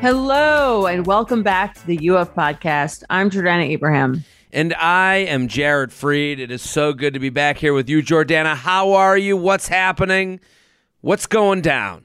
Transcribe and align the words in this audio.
Hello, 0.00 0.86
and 0.86 1.04
welcome 1.06 1.42
back 1.42 1.74
to 1.74 1.84
the 1.84 1.96
U 2.02 2.16
Up 2.16 2.32
podcast. 2.32 3.02
I'm 3.10 3.30
Jordana 3.30 3.68
Abraham. 3.68 4.22
And 4.52 4.72
I 4.74 5.16
am 5.16 5.48
Jared 5.48 5.90
Freid. 5.90 6.38
It 6.38 6.52
is 6.52 6.62
so 6.62 6.92
good 6.92 7.14
to 7.14 7.20
be 7.20 7.30
back 7.30 7.58
here 7.58 7.74
with 7.74 7.88
you, 7.88 8.00
Jordana. 8.00 8.54
How 8.54 8.92
are 8.92 9.18
you? 9.18 9.36
What's 9.36 9.66
happening? 9.66 10.38
What's 11.00 11.26
going 11.26 11.62
down? 11.62 12.04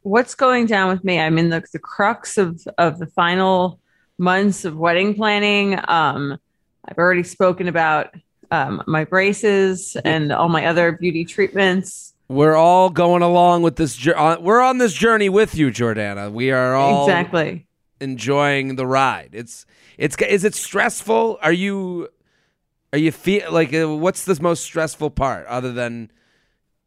What's 0.00 0.34
going 0.34 0.64
down 0.64 0.88
with 0.88 1.04
me? 1.04 1.20
I'm 1.20 1.36
in 1.36 1.50
the, 1.50 1.62
the 1.74 1.78
crux 1.78 2.38
of, 2.38 2.66
of 2.78 2.98
the 2.98 3.06
final 3.06 3.78
months 4.16 4.64
of 4.64 4.78
wedding 4.78 5.14
planning. 5.14 5.78
Um, 5.86 6.38
I've 6.86 6.96
already 6.96 7.22
spoken 7.22 7.68
about 7.68 8.14
um, 8.50 8.82
my 8.86 9.04
braces 9.04 9.94
and 10.06 10.32
all 10.32 10.48
my 10.48 10.64
other 10.64 10.92
beauty 10.92 11.26
treatments. 11.26 12.13
We're 12.28 12.56
all 12.56 12.90
going 12.90 13.22
along 13.22 13.62
with 13.62 13.76
this. 13.76 14.04
We're 14.06 14.62
on 14.62 14.78
this 14.78 14.94
journey 14.94 15.28
with 15.28 15.54
you, 15.54 15.68
Jordana. 15.70 16.32
We 16.32 16.50
are 16.50 16.74
all 16.74 17.04
Exactly. 17.04 17.66
enjoying 18.00 18.76
the 18.76 18.86
ride. 18.86 19.30
It's 19.32 19.66
it's 19.98 20.16
is 20.22 20.44
it 20.44 20.54
stressful? 20.54 21.38
Are 21.42 21.52
you 21.52 22.08
are 22.92 22.98
you 22.98 23.12
feel 23.12 23.52
like 23.52 23.74
uh, 23.74 23.94
what's 23.94 24.24
the 24.24 24.40
most 24.40 24.62
stressful 24.64 25.10
part 25.10 25.46
other 25.46 25.72
than 25.72 26.10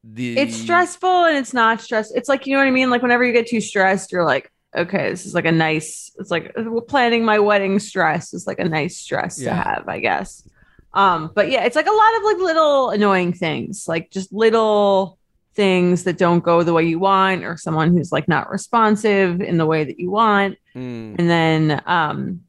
the 0.03 0.37
It's 0.39 0.55
stressful 0.55 1.25
and 1.25 1.37
it's 1.37 1.53
not 1.53 1.81
stress. 1.81 2.11
It's 2.11 2.29
like, 2.29 2.47
you 2.47 2.53
know 2.53 2.59
what 2.59 2.67
I 2.67 2.71
mean? 2.71 2.89
Like 2.89 3.01
whenever 3.01 3.23
you 3.23 3.33
get 3.33 3.47
too 3.47 3.59
stressed, 3.61 4.11
you're 4.11 4.23
like, 4.25 4.51
okay, 4.75 5.09
this 5.09 5.25
is 5.25 5.33
like 5.33 5.45
a 5.45 5.51
nice, 5.51 6.11
it's 6.17 6.31
like 6.31 6.53
uh, 6.57 6.79
planning 6.87 7.25
my 7.25 7.39
wedding 7.39 7.77
stress 7.79 8.33
is 8.33 8.47
like 8.47 8.59
a 8.59 8.63
nice 8.67 8.97
stress 8.97 9.37
Yeah. 9.39 9.49
to 9.49 9.69
have, 9.69 9.85
I 9.89 9.99
guess. 9.99 10.47
Um, 10.93 11.31
but 11.35 11.51
yeah, 11.51 11.65
it's 11.65 11.75
like 11.75 11.87
a 11.87 11.91
lot 11.91 12.17
of 12.17 12.23
like 12.23 12.37
little 12.37 12.89
annoying 12.91 13.33
things, 13.33 13.85
like 13.87 14.09
just 14.09 14.31
little 14.31 15.19
things 15.57 16.05
that 16.05 16.17
don't 16.17 16.43
go 16.43 16.63
the 16.63 16.71
way 16.71 16.83
you 16.85 16.99
want, 16.99 17.43
or 17.43 17.57
someone 17.57 17.89
who's 17.91 18.11
like 18.13 18.27
not 18.29 18.49
responsive 18.49 19.41
in 19.41 19.57
the 19.57 19.65
way 19.65 19.83
that 19.83 19.99
you 19.99 20.09
want. 20.09 20.57
Mm. 20.73 21.15
And 21.19 21.29
then 21.29 21.81
um 21.85 22.41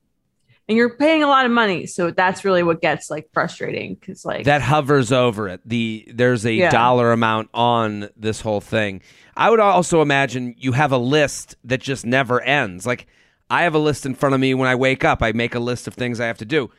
and 0.69 0.77
you're 0.77 0.97
paying 0.97 1.23
a 1.23 1.27
lot 1.27 1.47
of 1.47 1.51
money. 1.51 1.87
So 1.87 2.11
that's 2.11 2.45
really 2.45 2.63
what 2.63 2.83
gets 2.83 3.09
like 3.11 3.31
frustrating 3.33 3.95
because 3.95 4.25
like 4.27 4.45
that 4.45 4.61
hovers 4.61 5.11
over 5.11 5.49
it. 5.49 5.61
The 5.65 6.07
there's 6.15 6.45
a 6.45 6.53
Yeah. 6.53 6.71
dollar 6.71 7.11
amount 7.11 7.49
on 7.55 8.11
this 8.17 8.43
whole 8.43 8.61
thing. 8.61 9.01
I 9.37 9.49
would 9.51 9.61
also 9.61 10.03
imagine 10.03 10.55
you 10.59 10.73
have 10.73 10.93
a 10.93 10.99
list 10.99 11.57
that 11.65 11.81
just 11.81 12.05
never 12.05 12.41
ends. 12.43 12.87
Like 12.87 13.07
I 13.51 13.63
have 13.63 13.75
a 13.75 13.79
list 13.79 14.05
in 14.05 14.15
front 14.15 14.35
of 14.35 14.41
me 14.43 14.53
when 14.53 14.69
I 14.69 14.75
wake 14.75 15.05
up. 15.05 15.23
I 15.23 15.33
make 15.33 15.55
a 15.55 15.61
list 15.61 15.89
of 15.89 15.95
things 15.95 16.21
I 16.21 16.27
have 16.27 16.39
to 16.39 16.45
do. 16.45 16.71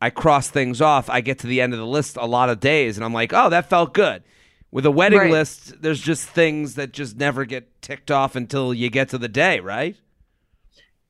I 0.00 0.10
cross 0.10 0.48
things 0.50 0.80
off. 0.82 1.08
I 1.08 1.22
get 1.22 1.38
to 1.40 1.46
the 1.46 1.60
end 1.62 1.72
of 1.72 1.78
the 1.80 1.86
list 1.86 2.16
a 2.18 2.26
lot 2.26 2.50
of 2.50 2.60
days 2.60 2.98
and 2.98 3.04
I'm 3.04 3.14
like, 3.14 3.32
"Oh, 3.32 3.48
that 3.48 3.70
felt 3.70 3.94
good." 3.94 4.22
With 4.70 4.84
a 4.84 4.90
wedding 4.90 5.18
Right. 5.20 5.30
list, 5.30 5.80
there's 5.80 6.00
just 6.00 6.28
things 6.28 6.74
that 6.74 6.92
just 6.92 7.16
never 7.16 7.44
get 7.44 7.80
ticked 7.80 8.10
off 8.10 8.36
until 8.36 8.74
you 8.74 8.90
get 8.90 9.08
to 9.10 9.18
the 9.18 9.28
day, 9.28 9.60
right? 9.60 9.96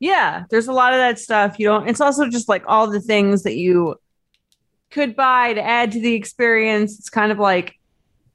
yeah 0.00 0.44
there's 0.50 0.68
a 0.68 0.72
lot 0.72 0.92
of 0.92 0.98
that 1.00 1.18
stuff 1.18 1.58
you 1.58 1.66
don't 1.66 1.88
it's 1.88 2.00
also 2.00 2.28
just 2.28 2.48
like 2.48 2.62
all 2.68 2.86
the 2.88 3.00
things 3.00 3.42
that 3.42 3.56
you 3.56 3.96
could 4.92 5.16
buy 5.16 5.52
to 5.52 5.60
add 5.60 5.90
to 5.90 6.00
the 6.00 6.14
experience 6.14 6.98
it's 7.00 7.10
kind 7.10 7.32
of 7.32 7.38
like 7.40 7.74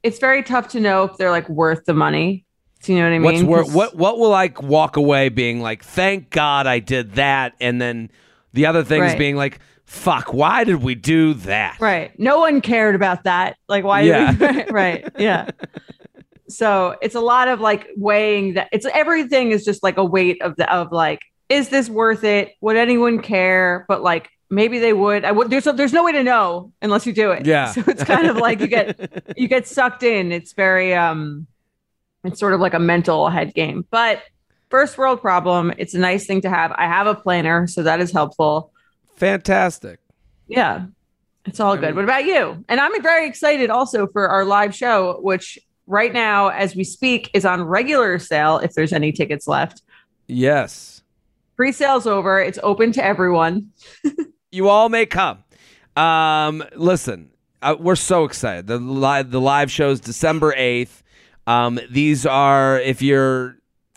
it's 0.02 0.18
very 0.18 0.42
tough 0.42 0.68
to 0.68 0.78
know 0.78 1.04
if 1.04 1.16
they're 1.16 1.30
like 1.30 1.48
worth 1.48 1.82
the 1.86 1.94
money 1.94 2.44
do 2.82 2.92
you 2.92 2.98
know 2.98 3.06
what 3.06 3.14
i 3.14 3.18
mean 3.18 3.46
What's 3.46 3.72
wor- 3.72 3.74
what 3.74 3.96
what 3.96 4.18
will 4.18 4.34
I 4.34 4.52
walk 4.60 4.98
away 4.98 5.30
being 5.30 5.62
like, 5.62 5.82
"Thank 5.82 6.28
God 6.28 6.66
I 6.66 6.80
did 6.80 7.12
that." 7.12 7.54
And 7.62 7.80
then 7.80 8.10
the 8.52 8.66
other 8.66 8.84
things 8.84 9.00
Right. 9.00 9.18
being 9.18 9.36
like, 9.36 9.58
"Fuck, 9.84 10.32
why 10.32 10.64
did 10.64 10.82
we 10.82 10.94
do 10.94 11.34
that?" 11.34 11.76
right. 11.80 12.18
No 12.18 12.38
one 12.38 12.60
cared 12.60 12.94
about 12.94 13.24
that. 13.24 13.56
Like 13.68 13.84
why 13.84 14.00
Yeah. 14.02 14.32
did 14.32 14.66
we 14.66 14.70
right 14.72 15.08
yeah. 15.18 15.50
So 16.48 16.96
it's 17.00 17.14
a 17.14 17.20
lot 17.20 17.48
of 17.48 17.60
like 17.60 17.88
weighing 17.96 18.54
that 18.54 18.68
it's 18.72 18.86
everything 18.92 19.50
is 19.50 19.64
just 19.64 19.82
like 19.82 19.96
a 19.96 20.04
weight 20.04 20.40
of 20.42 20.56
the 20.56 20.70
of 20.72 20.92
like 20.92 21.20
is 21.48 21.68
this 21.68 21.88
worth 21.90 22.24
it? 22.24 22.52
Would 22.60 22.76
anyone 22.76 23.20
care? 23.20 23.84
But 23.88 24.02
like 24.02 24.28
maybe 24.50 24.78
they 24.78 24.92
would. 24.92 25.24
I 25.24 25.32
would 25.32 25.50
there's 25.50 25.64
there's 25.64 25.92
no 25.92 26.04
way 26.04 26.12
to 26.12 26.22
know 26.22 26.72
unless 26.82 27.06
you 27.06 27.12
do 27.12 27.30
it. 27.30 27.46
Yeah. 27.46 27.66
so 27.72 27.82
it's 27.86 28.04
kind 28.04 28.26
of 28.26 28.36
like 28.36 28.60
you 28.60 28.66
get 28.66 29.32
you 29.36 29.48
get 29.48 29.66
sucked 29.66 30.02
in. 30.02 30.32
It's 30.32 30.52
very 30.52 30.94
um 30.94 31.46
it's 32.24 32.38
sort 32.40 32.52
of 32.54 32.60
like 32.60 32.74
a 32.74 32.78
mental 32.78 33.28
head 33.30 33.54
game. 33.54 33.86
But 33.90 34.22
first 34.70 34.98
world 34.98 35.20
problem 35.22 35.72
it's 35.78 35.94
a 35.94 35.98
nice 35.98 36.26
thing 36.26 36.42
to 36.42 36.50
have. 36.50 36.72
I 36.72 36.86
have 36.86 37.06
a 37.06 37.14
planner 37.14 37.66
so 37.66 37.82
that 37.84 38.00
is 38.00 38.12
helpful 38.12 38.70
Fantastic. 39.16 40.00
yeah 40.48 40.86
it's 41.46 41.60
all 41.60 41.76
good 41.76 41.94
what 41.94 42.04
about 42.04 42.24
you 42.24 42.64
and 42.68 42.80
i'm 42.80 43.02
very 43.02 43.26
excited 43.26 43.68
also 43.70 44.06
for 44.06 44.28
our 44.28 44.44
live 44.44 44.74
show 44.74 45.18
which 45.22 45.58
right 45.86 46.12
now 46.12 46.48
as 46.48 46.74
we 46.74 46.84
speak 46.84 47.30
is 47.34 47.44
on 47.44 47.62
regular 47.62 48.18
sale 48.18 48.58
if 48.58 48.72
there's 48.74 48.92
any 48.92 49.12
tickets 49.12 49.46
left 49.46 49.82
Yes. 50.26 51.02
pre-sale's 51.56 52.06
over 52.06 52.40
it's 52.40 52.58
open 52.62 52.92
to 52.92 53.04
everyone 53.04 53.70
You 54.50 54.68
all 54.68 54.88
may 54.88 55.04
come. 55.04 55.42
Um, 55.96 56.62
listen, 56.76 57.30
uh, 57.60 57.74
we're 57.76 57.96
so 57.96 58.22
excited. 58.24 58.68
The 58.68 58.78
live 58.78 59.32
the 59.32 59.40
live 59.40 59.68
shows 59.68 59.98
December 59.98 60.54
8th. 60.56 61.02
Um, 61.48 61.80
these 61.90 62.24
are 62.24 62.78
if 62.78 63.02
you're 63.02 63.56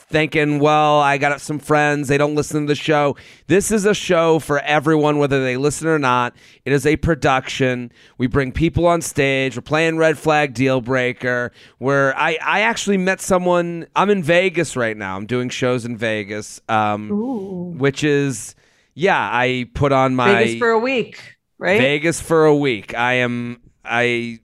thinking, 0.09 0.59
well, 0.59 0.99
I 0.99 1.17
got 1.17 1.41
some 1.41 1.59
friends, 1.59 2.07
they 2.07 2.17
don't 2.17 2.35
listen 2.35 2.61
to 2.61 2.67
the 2.67 2.75
show. 2.75 3.17
This 3.47 3.71
is 3.71 3.85
a 3.85 3.93
show 3.93 4.39
for 4.39 4.59
everyone, 4.59 5.17
whether 5.17 5.43
they 5.43 5.57
listen 5.57 5.87
or 5.87 5.99
not. 5.99 6.35
It 6.65 6.71
is 6.73 6.85
a 6.85 6.95
production. 6.95 7.91
We 8.17 8.27
bring 8.27 8.51
people 8.51 8.85
on 8.87 9.01
stage. 9.01 9.55
We're 9.55 9.61
playing 9.61 9.97
Red 9.97 10.17
Flag 10.17 10.53
Deal 10.53 10.79
Breaker. 10.81 11.51
Where 11.77 12.17
I, 12.17 12.37
I 12.43 12.61
actually 12.61 12.97
met 12.97 13.19
someone. 13.19 13.87
I'm 13.95 14.09
in 14.09 14.23
Vegas 14.23 14.75
right 14.75 14.95
now. 14.95 15.17
I'm 15.17 15.25
doing 15.25 15.49
shows 15.49 15.83
in 15.85 15.97
Vegas, 15.97 16.61
um, 16.69 17.77
which 17.77 18.03
is, 18.03 18.55
yeah, 18.93 19.19
I 19.19 19.69
put 19.73 19.91
on 19.91 20.15
my 20.15 20.33
vegas 20.33 20.59
for 20.59 20.69
a 20.69 20.79
week 20.79 21.37
right 21.57 21.79
Vegas 21.79 22.21
for 22.21 22.45
a 22.45 22.55
week. 22.55 22.95
I 22.95 23.13
am 23.13 23.61
I 23.83 24.39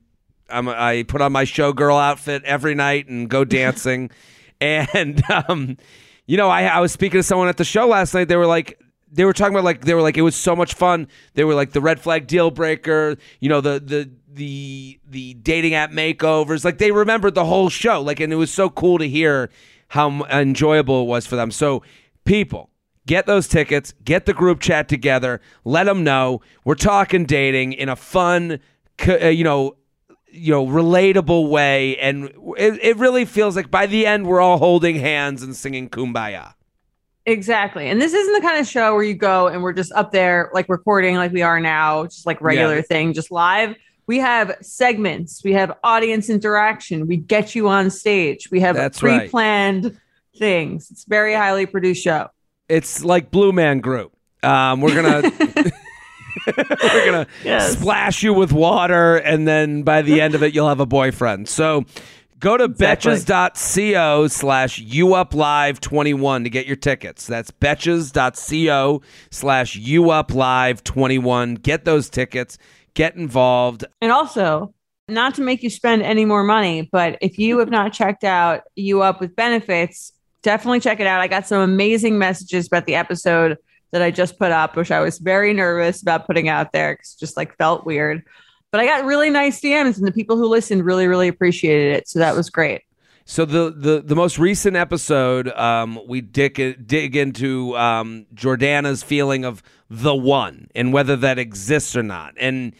I'm 0.49 0.67
I 0.67 1.03
put 1.07 1.21
on 1.21 1.31
my 1.31 1.45
showgirl 1.45 2.01
outfit 2.01 2.43
every 2.43 2.75
night 2.75 3.07
and 3.07 3.29
go 3.29 3.43
dancing. 3.45 4.11
And 4.61 5.23
um 5.47 5.77
you 6.25 6.37
know, 6.37 6.49
I 6.49 6.63
I 6.63 6.79
was 6.79 6.91
speaking 6.91 7.19
to 7.19 7.23
someone 7.23 7.47
at 7.47 7.57
the 7.57 7.65
show 7.65 7.87
last 7.87 8.13
night. 8.13 8.27
They 8.27 8.35
were 8.35 8.47
like 8.47 8.79
they 9.11 9.25
were 9.25 9.33
talking 9.33 9.53
about 9.53 9.65
like 9.65 9.85
they 9.85 9.93
were 9.93 10.01
like 10.01 10.17
it 10.17 10.21
was 10.21 10.35
so 10.35 10.55
much 10.55 10.73
fun. 10.73 11.07
They 11.33 11.43
were 11.43 11.53
like 11.53 11.71
the 11.71 11.81
red 11.81 11.99
flag 11.99 12.27
deal 12.27 12.51
breaker, 12.51 13.17
you 13.39 13.49
know, 13.49 13.61
the 13.61 13.79
the 13.79 14.09
the 14.31 14.99
the 15.07 15.33
dating 15.35 15.73
app 15.73 15.91
makeovers. 15.91 16.63
Like 16.65 16.77
they 16.77 16.91
remembered 16.91 17.35
the 17.35 17.45
whole 17.45 17.69
show. 17.69 18.01
Like 18.01 18.19
and 18.19 18.31
it 18.31 18.37
was 18.37 18.51
so 18.51 18.69
cool 18.69 18.97
to 18.99 19.07
hear 19.07 19.49
how 19.89 20.23
enjoyable 20.25 21.03
it 21.03 21.05
was 21.05 21.27
for 21.27 21.35
them. 21.35 21.51
So 21.51 21.83
people 22.25 22.69
Get 23.05 23.25
those 23.25 23.47
tickets, 23.49 23.93
get 24.05 24.25
the 24.25 24.33
group 24.33 24.61
chat 24.61 24.87
together, 24.87 25.41
let 25.65 25.85
them 25.85 26.05
know 26.05 26.41
we're 26.63 26.75
talking 26.75 27.25
dating 27.25 27.73
in 27.73 27.89
a 27.89 27.97
fun, 27.97 28.59
uh, 29.05 29.27
you 29.27 29.43
know, 29.43 29.75
you 30.33 30.51
know, 30.51 30.65
relatable 30.65 31.49
way, 31.49 31.97
and 31.97 32.25
it, 32.57 32.79
it 32.81 32.97
really 32.97 33.23
feels 33.25 33.55
like 33.55 33.69
by 33.69 33.85
the 33.85 34.05
end 34.05 34.25
we're 34.27 34.41
all 34.41 34.57
holding 34.57 34.95
hands 34.95 35.43
and 35.43 35.55
singing 35.55 35.89
"Kumbaya." 35.89 36.55
Exactly. 37.25 37.87
And 37.87 38.01
this 38.01 38.13
isn't 38.13 38.33
the 38.33 38.41
kind 38.41 38.59
of 38.59 38.67
show 38.67 38.93
where 38.95 39.03
you 39.03 39.13
go 39.13 39.47
and 39.47 39.63
we're 39.63 39.71
just 39.71 39.93
up 39.93 40.11
there 40.11 40.49
like 40.53 40.67
recording 40.67 41.15
like 41.15 41.31
we 41.31 41.41
are 41.41 41.59
now, 41.59 42.03
just 42.03 42.25
like 42.25 42.41
regular 42.41 42.77
Yeah. 42.77 42.81
thing, 42.81 43.13
just 43.13 43.31
live. 43.31 43.75
We 44.07 44.17
have 44.19 44.57
segments, 44.61 45.41
we 45.41 45.53
have 45.53 45.71
audience 45.85 46.29
interaction, 46.29 47.07
we 47.07 47.15
get 47.15 47.55
you 47.55 47.69
on 47.69 47.89
stage, 47.89 48.51
we 48.51 48.59
have 48.59 48.75
That's 48.75 48.99
pre-planned 48.99 49.97
things. 50.37 50.91
It's 50.91 51.05
a 51.05 51.09
very 51.09 51.33
highly 51.33 51.65
produced 51.65 52.03
show. 52.03 52.27
It's 52.67 53.05
like 53.05 53.31
Blue 53.31 53.53
Man 53.53 53.79
Group. 53.79 54.11
Um, 54.43 54.81
we're 54.81 54.93
gonna 54.93 55.31
we're 56.57 57.05
gonna 57.05 57.27
Yes. 57.43 57.73
splash 57.77 58.23
you 58.23 58.33
with 58.33 58.51
water, 58.51 59.15
and 59.17 59.47
then 59.47 59.83
by 59.83 60.01
the 60.01 60.21
end 60.21 60.35
of 60.35 60.43
it, 60.43 60.53
you'll 60.53 60.69
have 60.69 60.79
a 60.79 60.85
boyfriend. 60.85 61.47
So. 61.49 61.85
Go 62.39 62.57
to 62.57 62.65
Exactly. 62.65 63.13
betches.co 63.13 64.27
slash 64.27 64.81
uplive21 64.83 66.43
to 66.43 66.49
get 66.49 66.65
your 66.65 66.75
tickets. 66.75 67.25
That's 67.25 67.51
betches.co 67.51 69.01
slash 69.31 69.79
uplive21. 69.79 71.61
Get 71.61 71.85
those 71.85 72.09
tickets. 72.09 72.57
Get 72.95 73.15
involved. 73.15 73.85
And 74.01 74.11
also, 74.11 74.73
not 75.07 75.35
to 75.35 75.41
make 75.41 75.63
you 75.63 75.69
spend 75.69 76.01
any 76.03 76.25
more 76.25 76.43
money, 76.43 76.89
but 76.91 77.17
if 77.21 77.37
you 77.39 77.59
have 77.59 77.69
not 77.69 77.93
checked 77.93 78.23
out 78.23 78.61
You 78.75 79.01
Up 79.01 79.19
with 79.19 79.35
Benefits, 79.35 80.11
definitely 80.41 80.79
check 80.81 80.99
it 80.99 81.07
out. 81.07 81.21
I 81.21 81.27
got 81.27 81.47
some 81.47 81.61
amazing 81.61 82.17
messages 82.17 82.67
about 82.67 82.85
the 82.85 82.95
episode 82.95 83.57
that 83.93 84.01
I 84.01 84.09
just 84.09 84.39
put 84.39 84.51
up, 84.51 84.75
which 84.75 84.91
I 84.91 84.99
was 84.99 85.19
very 85.19 85.53
nervous 85.53 86.01
about 86.01 86.25
putting 86.25 86.49
out 86.49 86.73
there 86.73 86.95
because 86.95 87.13
just 87.13 87.37
like 87.37 87.55
felt 87.57 87.85
weird. 87.85 88.23
But 88.71 88.81
I 88.81 88.87
got 88.87 89.05
really 89.05 89.29
nice 89.29 89.61
DMs, 89.61 89.97
and 89.97 90.07
the 90.07 90.11
people 90.11 90.35
who 90.35 90.47
listened 90.47 90.83
really, 90.83 91.05
really 91.05 91.27
appreciated 91.27 91.93
it. 91.93 92.09
So 92.09 92.17
that 92.17 92.35
was 92.35 92.49
great. 92.49 92.81
So 93.25 93.45
the 93.45 93.69
the 93.69 94.01
the 94.01 94.15
most 94.15 94.39
recent 94.39 94.75
episode, 94.75 95.47
um, 95.49 95.99
we 96.07 96.21
dig 96.21 96.87
dig 96.87 97.15
into 97.15 97.77
um, 97.77 98.25
Jordana's 98.33 99.03
feeling 99.03 99.45
of 99.45 99.61
the 99.89 100.15
one 100.15 100.69
and 100.73 100.91
whether 100.91 101.15
that 101.17 101.37
exists 101.37 101.95
or 101.95 102.03
not, 102.03 102.33
and 102.37 102.73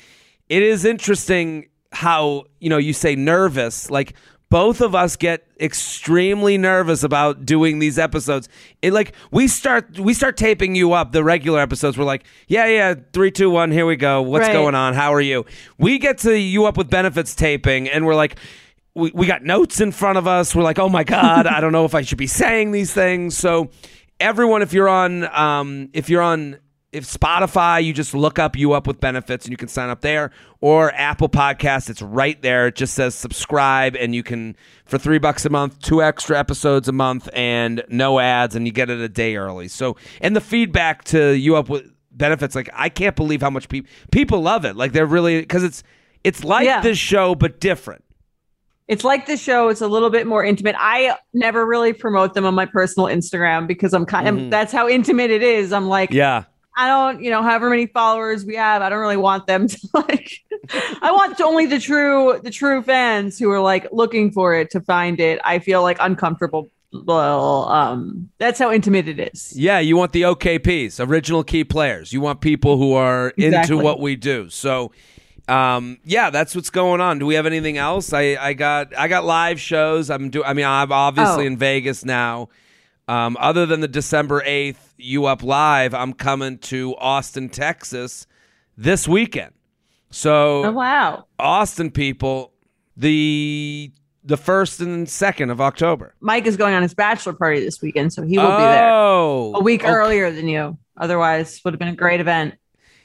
it 0.49 0.63
is 0.63 0.83
interesting 0.83 1.69
how 1.91 2.45
you 2.59 2.71
know 2.71 2.79
you 2.79 2.91
say 2.91 3.15
nervous, 3.15 3.91
like 3.91 4.15
both 4.53 4.81
of 4.81 4.93
us 4.93 5.15
get 5.15 5.47
extremely 5.59 6.59
nervous 6.59 7.01
about 7.01 7.43
doing 7.43 7.79
these 7.79 7.97
episodes. 7.97 8.47
It 8.83 8.93
like 8.93 9.15
we 9.31 9.47
start 9.47 9.97
we 9.99 10.13
start 10.13 10.37
taping 10.37 10.75
you 10.75 10.93
up 10.93 11.11
the 11.11 11.23
regular 11.23 11.59
episodes. 11.59 11.97
We're 11.97 12.03
like, 12.03 12.23
yeah, 12.47 12.67
yeah, 12.67 12.93
three, 13.13 13.31
two, 13.31 13.49
one, 13.49 13.71
here 13.71 13.87
we 13.87 13.95
go. 13.95 14.21
What's 14.21 14.45
Right. 14.45 14.53
going 14.53 14.75
on? 14.75 14.93
How 14.93 15.11
are 15.11 15.21
you? 15.21 15.47
We 15.79 15.97
get 15.97 16.19
to 16.19 16.37
you 16.37 16.65
up 16.65 16.77
with 16.77 16.87
benefits 16.87 17.33
taping, 17.33 17.89
and 17.89 18.05
we're 18.05 18.13
like. 18.15 18.37
We, 18.95 19.09
we 19.11 19.25
got 19.25 19.41
notes 19.43 19.81
in 19.81 19.91
front 19.91 20.19
of 20.19 20.27
us. 20.27 20.53
We're 20.53 20.61
like, 20.61 20.77
oh 20.77 20.87
my 20.87 21.03
god, 21.03 21.47
I 21.47 21.61
don't 21.61 21.71
know 21.71 21.83
if 21.85 21.95
I 21.95 22.03
should 22.03 22.19
be 22.19 22.27
saying 22.27 22.69
these 22.73 22.93
things. 22.93 23.35
So, 23.35 23.71
everyone, 24.19 24.61
if 24.61 24.71
you're 24.71 24.87
on, 24.87 25.23
um, 25.35 25.89
if 25.93 26.11
you're 26.11 26.21
on, 26.21 26.59
if 26.93 27.05
Spotify, 27.05 27.83
you 27.83 27.91
just 27.91 28.13
look 28.13 28.37
up 28.39 28.55
you 28.55 28.73
up 28.73 28.87
with 28.87 28.99
benefits 28.99 29.45
and 29.45 29.51
you 29.51 29.57
can 29.57 29.67
sign 29.67 29.89
up 29.89 30.01
there, 30.01 30.31
or 30.61 30.93
Apple 30.93 31.27
Podcasts, 31.27 31.89
it's 31.89 32.01
right 32.01 32.41
there. 32.41 32.67
It 32.67 32.75
just 32.75 32.93
says 32.93 33.15
subscribe, 33.15 33.95
and 33.95 34.13
you 34.15 34.23
can 34.23 34.55
for 34.85 34.97
three 34.97 35.17
bucks 35.17 35.43
a 35.45 35.49
month, 35.49 35.79
two 35.81 36.01
extra 36.03 36.37
episodes 36.37 36.87
a 36.87 36.91
month, 36.91 37.27
and 37.33 37.83
no 37.89 38.19
ads, 38.19 38.55
and 38.55 38.65
you 38.67 38.71
get 38.71 38.89
it 38.89 38.99
a 38.99 39.09
day 39.09 39.35
early. 39.35 39.67
So, 39.67 39.97
and 40.21 40.35
the 40.35 40.41
feedback 40.41 41.03
to 41.05 41.31
you 41.35 41.55
up 41.55 41.67
with 41.67 41.91
benefits, 42.11 42.53
like 42.55 42.69
I 42.73 42.89
can't 42.89 43.15
believe 43.15 43.41
how 43.41 43.49
much 43.49 43.67
people 43.69 43.89
people 44.11 44.41
love 44.41 44.63
it. 44.65 44.75
Like 44.75 44.91
they're 44.93 45.05
really 45.05 45.41
because 45.41 45.63
it's 45.63 45.83
it's 46.23 46.43
like 46.43 46.65
Yeah. 46.65 46.81
this 46.81 46.97
show 46.97 47.33
but 47.35 47.59
different. 47.59 48.03
It's 48.87 49.03
like 49.03 49.25
the 49.25 49.37
show. 49.37 49.69
It's 49.69 49.81
a 49.81 49.87
little 49.87 50.09
bit 50.09 50.27
more 50.27 50.43
intimate. 50.43 50.75
I 50.77 51.15
never 51.33 51.65
really 51.65 51.93
promote 51.93 52.33
them 52.33 52.45
on 52.45 52.53
my 52.53 52.65
personal 52.65 53.07
Instagram 53.07 53.65
because 53.65 53.93
I'm 53.93 54.05
kind 54.05 54.27
of 54.27 54.35
Mhm. 54.35 54.49
that's 54.51 54.71
how 54.73 54.87
intimate 54.89 55.31
it 55.31 55.41
is. 55.41 55.71
I'm 55.73 55.87
like, 55.87 56.11
Yeah. 56.11 56.43
I 56.75 56.87
don't, 56.87 57.23
you 57.23 57.29
know, 57.29 57.43
however 57.43 57.69
many 57.69 57.85
followers 57.87 58.45
we 58.45 58.55
have, 58.55 58.81
I 58.81 58.89
don't 58.89 58.99
really 58.99 59.17
want 59.17 59.45
them 59.47 59.67
to 59.67 59.77
like. 59.93 60.31
I 61.01 61.11
want 61.11 61.39
only 61.41 61.65
the 61.65 61.79
true, 61.79 62.39
the 62.41 62.49
true 62.51 62.81
fans 62.81 63.37
who 63.37 63.49
are 63.51 63.59
like 63.59 63.87
looking 63.91 64.31
for 64.31 64.55
it 64.55 64.71
to 64.71 64.81
find 64.81 65.19
it. 65.19 65.39
I 65.43 65.59
feel 65.59 65.81
like 65.83 65.97
uncomfortable. 65.99 66.69
Well, 66.93 67.67
um, 67.69 68.29
that's 68.37 68.59
how 68.59 68.71
intimate 68.71 69.07
it 69.07 69.19
is. 69.33 69.53
Yeah, 69.57 69.79
you 69.79 69.97
want 69.97 70.11
the 70.11 70.21
OKPs, 70.23 71.05
original 71.05 71.43
key 71.43 71.63
players. 71.63 72.13
You 72.13 72.21
want 72.21 72.39
people 72.41 72.77
who 72.77 72.93
are 72.93 73.33
Exactly. 73.37 73.75
into 73.75 73.83
what 73.83 73.99
we 73.99 74.15
do. 74.15 74.49
So, 74.49 74.91
um, 75.47 75.97
yeah, 76.05 76.29
that's 76.29 76.55
what's 76.55 76.69
going 76.69 77.01
on. 77.01 77.19
Do 77.19 77.25
we 77.25 77.33
have 77.33 77.45
anything 77.47 77.77
else? 77.77 78.13
I, 78.13 78.37
I 78.39 78.53
got 78.53 78.95
I 78.97 79.07
got 79.07 79.25
live 79.25 79.59
shows. 79.59 80.09
I'm 80.09 80.29
do. 80.29 80.43
I 80.43 80.53
mean, 80.53 80.65
I'm 80.65 80.91
obviously 80.91 81.43
Oh. 81.45 81.47
in 81.47 81.57
Vegas 81.57 82.05
now. 82.05 82.49
Um, 83.07 83.35
other 83.39 83.65
than 83.65 83.81
the 83.81 83.87
December 83.87 84.41
eighth, 84.45 84.82
you 85.03 85.25
up 85.25 85.43
live. 85.43 85.93
I'm 85.93 86.13
coming 86.13 86.57
to 86.59 86.95
Austin, 86.97 87.49
Texas, 87.49 88.25
this 88.77 89.07
weekend. 89.07 89.53
So 90.11 90.65
Oh 90.65 90.71
wow! 90.71 91.25
Austin 91.39 91.91
people, 91.91 92.53
the 92.95 93.91
the 94.23 94.37
first 94.37 94.79
and 94.79 95.09
second 95.09 95.49
of 95.49 95.59
October. 95.59 96.15
Mike 96.21 96.45
is 96.45 96.55
going 96.55 96.73
on 96.73 96.81
his 96.81 96.93
bachelor 96.93 97.33
party 97.33 97.59
this 97.59 97.81
weekend, 97.81 98.13
so 98.13 98.21
he 98.21 98.37
will 98.37 98.45
be 98.51 98.63
there 98.63 98.89
Oh, 98.89 99.53
a 99.55 99.59
week 99.61 99.83
okay. 99.83 99.91
earlier 99.91 100.31
than 100.31 100.47
you. 100.47 100.77
Otherwise, 100.97 101.59
would 101.65 101.73
have 101.73 101.79
been 101.79 101.89
a 101.89 101.95
great 101.95 102.19
event. 102.19 102.55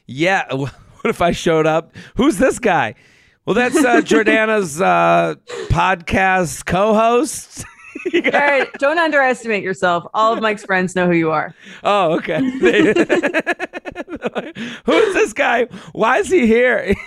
Yeah. 0.06 0.46
What 1.00 1.10
if 1.10 1.22
I 1.22 1.30
showed 1.30 1.64
up? 1.64 1.94
Who's 2.16 2.38
this 2.38 2.58
guy? 2.58 2.96
Well, 3.46 3.54
that's 3.54 3.76
uh, 3.76 4.00
Jordana's 4.04 4.80
uh, 4.80 5.36
podcast 5.68 6.66
co-host. 6.66 7.64
Jared, 8.12 8.68
don't 8.78 8.98
underestimate 8.98 9.62
yourself. 9.62 10.04
All 10.14 10.32
of 10.32 10.40
Mike's 10.42 10.64
friends 10.64 10.94
know 10.96 11.06
who 11.06 11.14
you 11.14 11.30
are. 11.30 11.54
oh, 11.84 12.16
okay. 12.16 12.40
Who's 14.84 15.14
this 15.14 15.32
guy? 15.32 15.64
Why 15.92 16.18
is 16.18 16.28
he 16.28 16.46
here? 16.46 16.94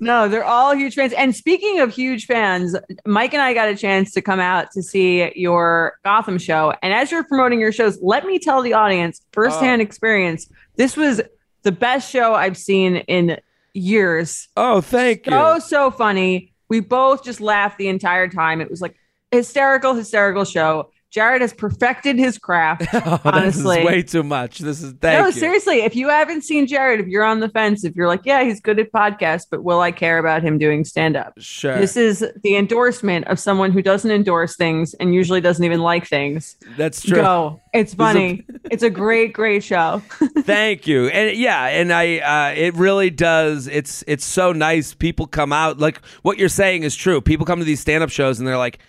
No, 0.00 0.28
they're 0.28 0.44
all 0.44 0.74
huge 0.76 0.94
fans. 0.94 1.14
And 1.14 1.34
speaking 1.34 1.80
of 1.80 1.92
huge 1.92 2.26
fans, 2.26 2.76
Mike 3.06 3.32
and 3.32 3.40
I 3.40 3.54
got 3.54 3.68
a 3.68 3.76
chance 3.76 4.12
to 4.12 4.20
come 4.20 4.38
out 4.38 4.70
to 4.72 4.82
see 4.82 5.32
your 5.34 5.98
Gotham 6.04 6.36
show. 6.36 6.74
And 6.82 6.92
as 6.92 7.10
you're 7.10 7.24
promoting 7.24 7.58
your 7.58 7.72
shows, 7.72 7.98
let 8.02 8.26
me 8.26 8.38
tell 8.38 8.60
the 8.60 8.74
audience 8.74 9.22
firsthand 9.32 9.80
oh. 9.80 9.84
experience. 9.84 10.48
This 10.76 10.94
was 10.96 11.22
the 11.62 11.72
best 11.72 12.10
show 12.10 12.34
I've 12.34 12.58
seen 12.58 12.96
in 12.96 13.38
years. 13.72 14.48
oh, 14.58 14.82
thank 14.82 15.24
So, 15.24 15.54
you. 15.54 15.60
so 15.60 15.90
funny. 15.90 16.52
We 16.68 16.80
both 16.80 17.24
just 17.24 17.40
laughed 17.40 17.78
the 17.78 17.88
entire 17.88 18.28
time. 18.28 18.60
It 18.60 18.70
was 18.70 18.82
like 18.82 18.94
hysterical, 19.30 19.94
hysterical 19.94 20.44
show. 20.44 20.90
Jared 21.10 21.40
has 21.40 21.54
perfected 21.54 22.18
his 22.18 22.38
craft. 22.38 22.86
Oh, 23.08 23.20
honestly. 23.24 23.76
this 23.76 23.78
is 23.78 23.86
way 23.86 24.02
too 24.02 24.22
much. 24.22 24.58
This 24.58 24.82
is 24.82 24.92
thank 25.00 25.20
no, 25.20 25.26
you. 25.26 25.32
seriously. 25.32 25.82
If 25.82 25.94
you 25.94 26.08
haven't 26.08 26.42
seen 26.42 26.66
Jared, 26.66 27.00
if 27.00 27.06
you're 27.06 27.22
on 27.22 27.40
the 27.40 27.48
fence, 27.48 27.84
if 27.84 27.94
you're 27.94 28.08
like, 28.08 28.22
yeah, 28.24 28.42
he's 28.42 28.60
good 28.60 28.78
at 28.80 28.92
podcasts, 28.92 29.44
but 29.48 29.62
will 29.62 29.80
I 29.80 29.92
care 29.92 30.18
about 30.18 30.42
him 30.42 30.58
doing 30.58 30.84
stand 30.84 31.16
up? 31.16 31.32
Sure, 31.38 31.78
This 31.78 31.96
is 31.96 32.24
the 32.42 32.56
endorsement 32.56 33.26
of 33.28 33.38
someone 33.38 33.70
who 33.70 33.80
doesn't 33.82 34.10
endorse 34.10 34.56
things 34.56 34.94
and 34.94 35.14
usually 35.14 35.40
doesn't 35.40 35.64
even 35.64 35.80
like 35.80 36.06
things. 36.06 36.56
that's 36.76 37.00
true. 37.00 37.16
Go. 37.16 37.60
It's 37.72 37.94
funny. 37.94 38.44
it's 38.70 38.82
a 38.82 38.90
great, 38.90 39.32
great 39.32 39.62
show. 39.62 40.02
Thank 40.40 40.86
you. 40.86 41.06
And 41.08 41.36
yeah, 41.38 41.66
and 41.66 41.92
I 41.92 42.18
uh 42.18 42.54
it 42.54 42.74
really 42.74 43.10
does 43.10 43.68
it's 43.68 44.02
it's 44.06 44.24
so 44.24 44.52
nice 44.52 44.92
people 44.92 45.26
come 45.26 45.52
out 45.52 45.78
like 45.78 46.04
what 46.22 46.36
you're 46.38 46.48
saying 46.48 46.82
is 46.82 46.96
true. 46.96 47.20
People 47.20 47.46
come 47.46 47.60
to 47.60 47.64
these 47.64 47.80
stand-up 47.80 48.10
shows 48.10 48.38
and 48.38 48.48
they're 48.48 48.58
like 48.58 48.80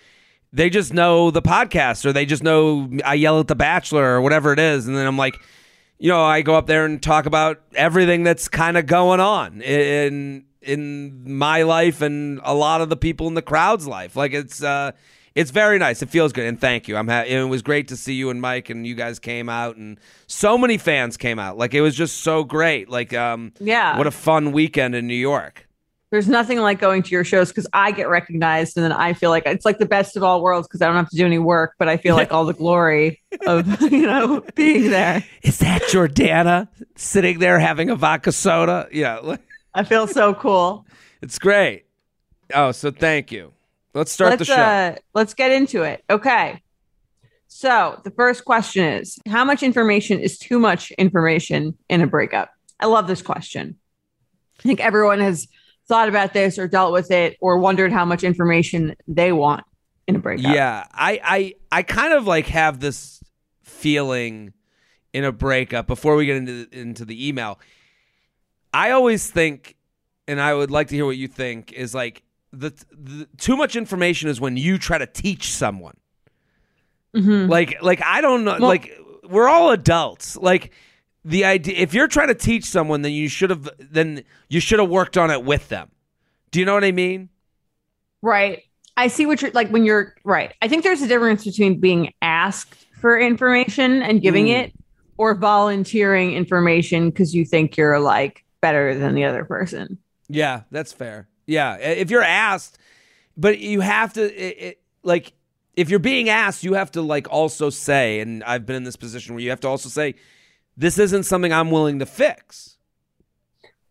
they 0.52 0.70
just 0.70 0.92
know 0.92 1.30
the 1.30 1.42
podcast 1.42 2.04
or 2.04 2.12
they 2.12 2.26
just 2.26 2.42
know 2.42 2.90
I 3.04 3.14
yell 3.14 3.40
at 3.40 3.48
the 3.48 3.54
bachelor 3.54 4.04
or 4.16 4.20
whatever 4.20 4.52
it 4.52 4.58
is 4.58 4.86
and 4.86 4.96
then 4.96 5.06
I'm 5.06 5.16
like 5.18 5.34
you 6.02 6.08
know, 6.08 6.22
I 6.24 6.40
go 6.40 6.54
up 6.54 6.66
there 6.66 6.86
and 6.86 7.02
talk 7.02 7.26
about 7.26 7.60
everything 7.74 8.22
that's 8.22 8.48
kind 8.48 8.78
of 8.78 8.86
going 8.86 9.20
on 9.20 9.60
in 9.60 10.46
in 10.62 11.30
my 11.30 11.62
life 11.62 12.00
and 12.00 12.40
a 12.42 12.54
lot 12.54 12.80
of 12.80 12.88
the 12.88 12.96
people 12.96 13.26
in 13.28 13.34
the 13.34 13.42
crowd's 13.42 13.86
life. 13.86 14.16
Like 14.16 14.32
it's 14.32 14.62
uh 14.62 14.92
it's 15.34 15.50
very 15.50 15.78
nice. 15.78 16.00
It 16.02 16.08
feels 16.08 16.32
good, 16.32 16.46
and 16.46 16.60
thank 16.60 16.88
you. 16.88 16.96
I'm. 16.96 17.06
Ha- 17.06 17.22
it 17.26 17.44
was 17.44 17.62
great 17.62 17.86
to 17.88 17.96
see 17.96 18.14
you 18.14 18.30
and 18.30 18.40
Mike, 18.40 18.68
and 18.68 18.84
you 18.84 18.96
guys 18.96 19.20
came 19.20 19.48
out, 19.48 19.76
and 19.76 19.96
so 20.26 20.58
many 20.58 20.76
fans 20.76 21.16
came 21.16 21.38
out. 21.38 21.56
Like 21.56 21.72
it 21.72 21.82
was 21.82 21.94
just 21.94 22.22
so 22.22 22.42
great. 22.42 22.88
Like, 22.88 23.12
um, 23.14 23.52
Yeah. 23.60 23.96
what 23.96 24.08
a 24.08 24.10
fun 24.10 24.50
weekend 24.50 24.96
in 24.96 25.06
New 25.06 25.14
York. 25.14 25.68
There's 26.10 26.28
nothing 26.28 26.58
like 26.58 26.80
going 26.80 27.04
to 27.04 27.10
your 27.10 27.22
shows 27.22 27.48
because 27.48 27.68
I 27.72 27.92
get 27.92 28.08
recognized 28.08 28.76
and 28.76 28.82
then 28.82 28.92
I 28.92 29.12
feel 29.12 29.30
like 29.30 29.44
it's 29.46 29.64
like 29.64 29.78
the 29.78 29.86
best 29.86 30.16
of 30.16 30.24
all 30.24 30.42
worlds 30.42 30.66
because 30.66 30.82
I 30.82 30.86
don't 30.86 30.96
have 30.96 31.08
to 31.10 31.16
do 31.16 31.24
any 31.24 31.38
work, 31.38 31.74
but 31.78 31.88
I 31.88 31.96
feel 31.96 32.16
like 32.16 32.32
all 32.32 32.44
the 32.44 32.52
glory 32.52 33.22
of, 33.46 33.80
you 33.92 34.06
know, 34.06 34.44
being 34.56 34.90
there. 34.90 35.24
Is 35.42 35.58
that 35.58 35.82
Jordana 35.82 36.66
sitting 36.96 37.38
there 37.38 37.60
having 37.60 37.90
a 37.90 37.96
vodka 37.96 38.32
soda? 38.32 38.88
Yeah, 38.90 39.36
I 39.74 39.84
feel 39.84 40.08
so 40.08 40.34
cool. 40.34 40.84
it's 41.22 41.38
great. 41.38 41.84
Oh, 42.52 42.72
so 42.72 42.90
thank 42.90 43.30
you. 43.30 43.52
Let's 43.94 44.10
start 44.10 44.30
let's, 44.30 44.40
the 44.40 44.44
show. 44.46 44.54
Uh, 44.54 44.96
let's 45.14 45.34
get 45.34 45.52
into 45.52 45.82
it. 45.82 46.04
Okay. 46.10 46.60
So 47.46 48.00
the 48.04 48.10
first 48.10 48.44
question 48.44 48.84
is 48.84 49.18
How 49.28 49.44
much 49.44 49.62
information 49.62 50.18
is 50.18 50.38
too 50.38 50.58
much 50.58 50.90
information 50.92 51.76
in 51.88 52.00
a 52.00 52.06
breakup? 52.06 52.50
I 52.80 52.86
love 52.86 53.06
this 53.06 53.22
question. 53.22 53.76
I 54.58 54.62
think 54.62 54.80
everyone 54.80 55.20
has 55.20 55.48
thought 55.90 56.08
about 56.08 56.32
this 56.32 56.58
or 56.58 56.66
dealt 56.66 56.92
with 56.94 57.10
it 57.10 57.36
or 57.42 57.58
wondered 57.58 57.92
how 57.92 58.04
much 58.06 58.24
information 58.24 58.94
they 59.06 59.32
want 59.32 59.64
in 60.06 60.16
a 60.16 60.18
breakup. 60.18 60.54
Yeah, 60.54 60.86
I, 60.92 61.20
I, 61.22 61.54
I 61.70 61.82
kind 61.82 62.14
of 62.14 62.26
like 62.26 62.46
have 62.46 62.80
this 62.80 63.22
feeling 63.62 64.54
in 65.12 65.24
a 65.24 65.32
breakup 65.32 65.86
before 65.86 66.14
we 66.16 66.24
get 66.26 66.36
into 66.36 66.66
into 66.72 67.04
the 67.04 67.28
email. 67.28 67.58
I 68.72 68.92
always 68.92 69.28
think, 69.30 69.76
and 70.28 70.40
I 70.40 70.54
would 70.54 70.70
like 70.70 70.88
to 70.88 70.94
hear 70.94 71.04
what 71.04 71.16
you 71.16 71.26
think, 71.28 71.72
is 71.72 71.94
like 71.94 72.22
the, 72.52 72.72
the 72.92 73.26
too 73.36 73.56
much 73.56 73.74
information 73.76 74.28
is 74.30 74.40
when 74.40 74.56
you 74.56 74.78
try 74.78 74.98
to 74.98 75.06
teach 75.06 75.50
someone. 75.50 75.96
Mhm. 77.16 77.48
Like, 77.48 77.82
like 77.82 78.00
I 78.04 78.20
don't 78.20 78.44
know. 78.44 78.52
Well- 78.52 78.68
like 78.68 78.96
we're 79.28 79.48
all 79.48 79.70
adults. 79.72 80.36
Like 80.36 80.72
the 81.24 81.44
idea, 81.44 81.74
if 81.76 81.92
you're 81.94 82.08
trying 82.08 82.28
to 82.28 82.34
teach 82.34 82.64
someone, 82.64 83.02
then 83.02 83.12
you 83.12 83.28
should 83.28 83.50
have 83.50 83.68
then 83.78 84.24
you 84.48 84.60
should 84.60 84.78
have 84.78 84.88
worked 84.88 85.16
on 85.16 85.30
it 85.30 85.44
with 85.44 85.68
them. 85.68 85.90
Do 86.50 86.60
you 86.60 86.64
know 86.66 86.74
what 86.74 86.84
I 86.84 86.92
mean? 86.92 87.28
Right. 88.22 88.64
I 88.96 89.08
see 89.08 89.24
what 89.26 89.40
you're 89.40 89.50
like 89.52 89.68
when 89.70 89.84
you're 89.84 90.14
right. 90.24 90.52
I 90.60 90.68
think 90.68 90.84
there's 90.84 91.02
a 91.02 91.08
difference 91.08 91.44
between 91.44 91.80
being 91.80 92.12
asked 92.20 92.74
for 93.00 93.18
information 93.18 94.02
and 94.02 94.20
giving 94.20 94.46
Mm. 94.46 94.64
it 94.64 94.72
or 95.16 95.34
volunteering 95.34 96.32
information 96.32 97.10
because 97.10 97.34
you 97.34 97.44
think 97.44 97.76
you're 97.76 97.98
like 98.00 98.44
better 98.60 98.98
than 98.98 99.14
the 99.14 99.24
other 99.24 99.44
person. 99.44 99.98
Yeah, 100.28 100.62
that's 100.70 100.92
fair. 100.92 101.28
Yeah, 101.46 101.76
if 101.76 102.10
you're 102.10 102.22
asked, 102.22 102.78
but 103.36 103.58
you 103.58 103.80
have 103.80 104.12
to 104.14 104.22
it, 104.22 104.62
it, 104.62 104.80
like 105.02 105.32
if 105.76 105.88
you're 105.88 105.98
being 105.98 106.28
asked, 106.28 106.62
you 106.62 106.74
have 106.74 106.90
to 106.92 107.02
like 107.02 107.28
also 107.30 107.70
say, 107.70 108.20
and 108.20 108.44
I've 108.44 108.66
been 108.66 108.76
in 108.76 108.84
this 108.84 108.96
position 108.96 109.34
where 109.34 109.42
you 109.42 109.50
have 109.50 109.60
to 109.60 109.68
also 109.68 109.88
say, 109.88 110.14
this 110.80 110.98
isn't 110.98 111.24
something 111.24 111.52
I'm 111.52 111.70
willing 111.70 111.98
to 111.98 112.06
fix. 112.06 112.78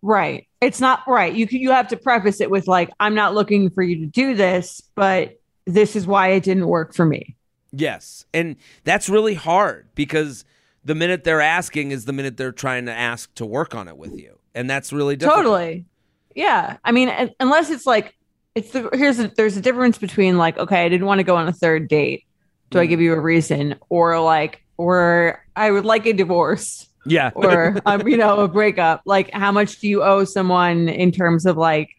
Right. 0.01 0.47
It's 0.59 0.81
not 0.81 1.01
right. 1.07 1.31
You 1.31 1.47
you 1.51 1.69
have 1.69 1.87
to 1.89 1.97
preface 1.97 2.41
it 2.41 2.49
with 2.49 2.67
like, 2.67 2.89
I'm 2.99 3.13
not 3.13 3.35
looking 3.35 3.69
for 3.69 3.83
you 3.83 3.99
to 3.99 4.05
do 4.07 4.33
this, 4.33 4.81
but 4.95 5.39
this 5.65 5.95
is 5.95 6.07
why 6.07 6.29
it 6.29 6.43
didn't 6.43 6.67
work 6.67 6.95
for 6.95 7.05
me. 7.05 7.35
Yes. 7.71 8.25
And 8.33 8.55
that's 8.85 9.07
really 9.07 9.35
hard 9.35 9.87
because 9.93 10.45
the 10.83 10.95
minute 10.95 11.23
they're 11.25 11.41
asking 11.41 11.91
is 11.91 12.05
the 12.05 12.13
minute 12.13 12.37
they're 12.37 12.51
trying 12.51 12.87
to 12.87 12.91
ask 12.91 13.31
to 13.35 13.45
work 13.45 13.75
on 13.75 13.87
it 13.87 13.95
with 13.95 14.17
you. 14.17 14.39
And 14.55 14.67
that's 14.67 14.91
really 14.91 15.15
difficult. 15.15 15.43
Totally. 15.45 15.85
Yeah. 16.33 16.77
I 16.83 16.91
mean, 16.91 17.11
unless 17.39 17.69
it's 17.69 17.85
like, 17.85 18.15
it's 18.55 18.71
the, 18.71 18.89
here's 18.93 19.19
a, 19.19 19.27
there's 19.27 19.57
a 19.57 19.61
difference 19.61 19.99
between 19.99 20.39
like, 20.39 20.57
okay, 20.57 20.85
I 20.85 20.89
didn't 20.89 21.05
want 21.05 21.19
to 21.19 21.23
go 21.23 21.35
on 21.35 21.47
a 21.47 21.53
third 21.53 21.87
date. 21.87 22.23
Do 22.71 22.79
mm. 22.79 22.81
I 22.81 22.85
give 22.87 22.99
you 22.99 23.13
a 23.13 23.19
reason? 23.19 23.75
Or 23.89 24.19
like, 24.19 24.63
or 24.77 25.45
I 25.59 25.71
would 25.71 25.85
like 25.85 26.05
a 26.05 26.13
divorce. 26.13 26.87
Yeah. 27.05 27.31
or, 27.35 27.77
um, 27.85 28.07
you 28.07 28.17
know, 28.17 28.39
a 28.39 28.47
breakup. 28.47 29.01
Like, 29.05 29.29
how 29.31 29.51
much 29.51 29.79
do 29.79 29.87
you 29.87 30.03
owe 30.03 30.23
someone 30.23 30.87
in 30.87 31.11
terms 31.11 31.45
of 31.45 31.57
like 31.57 31.89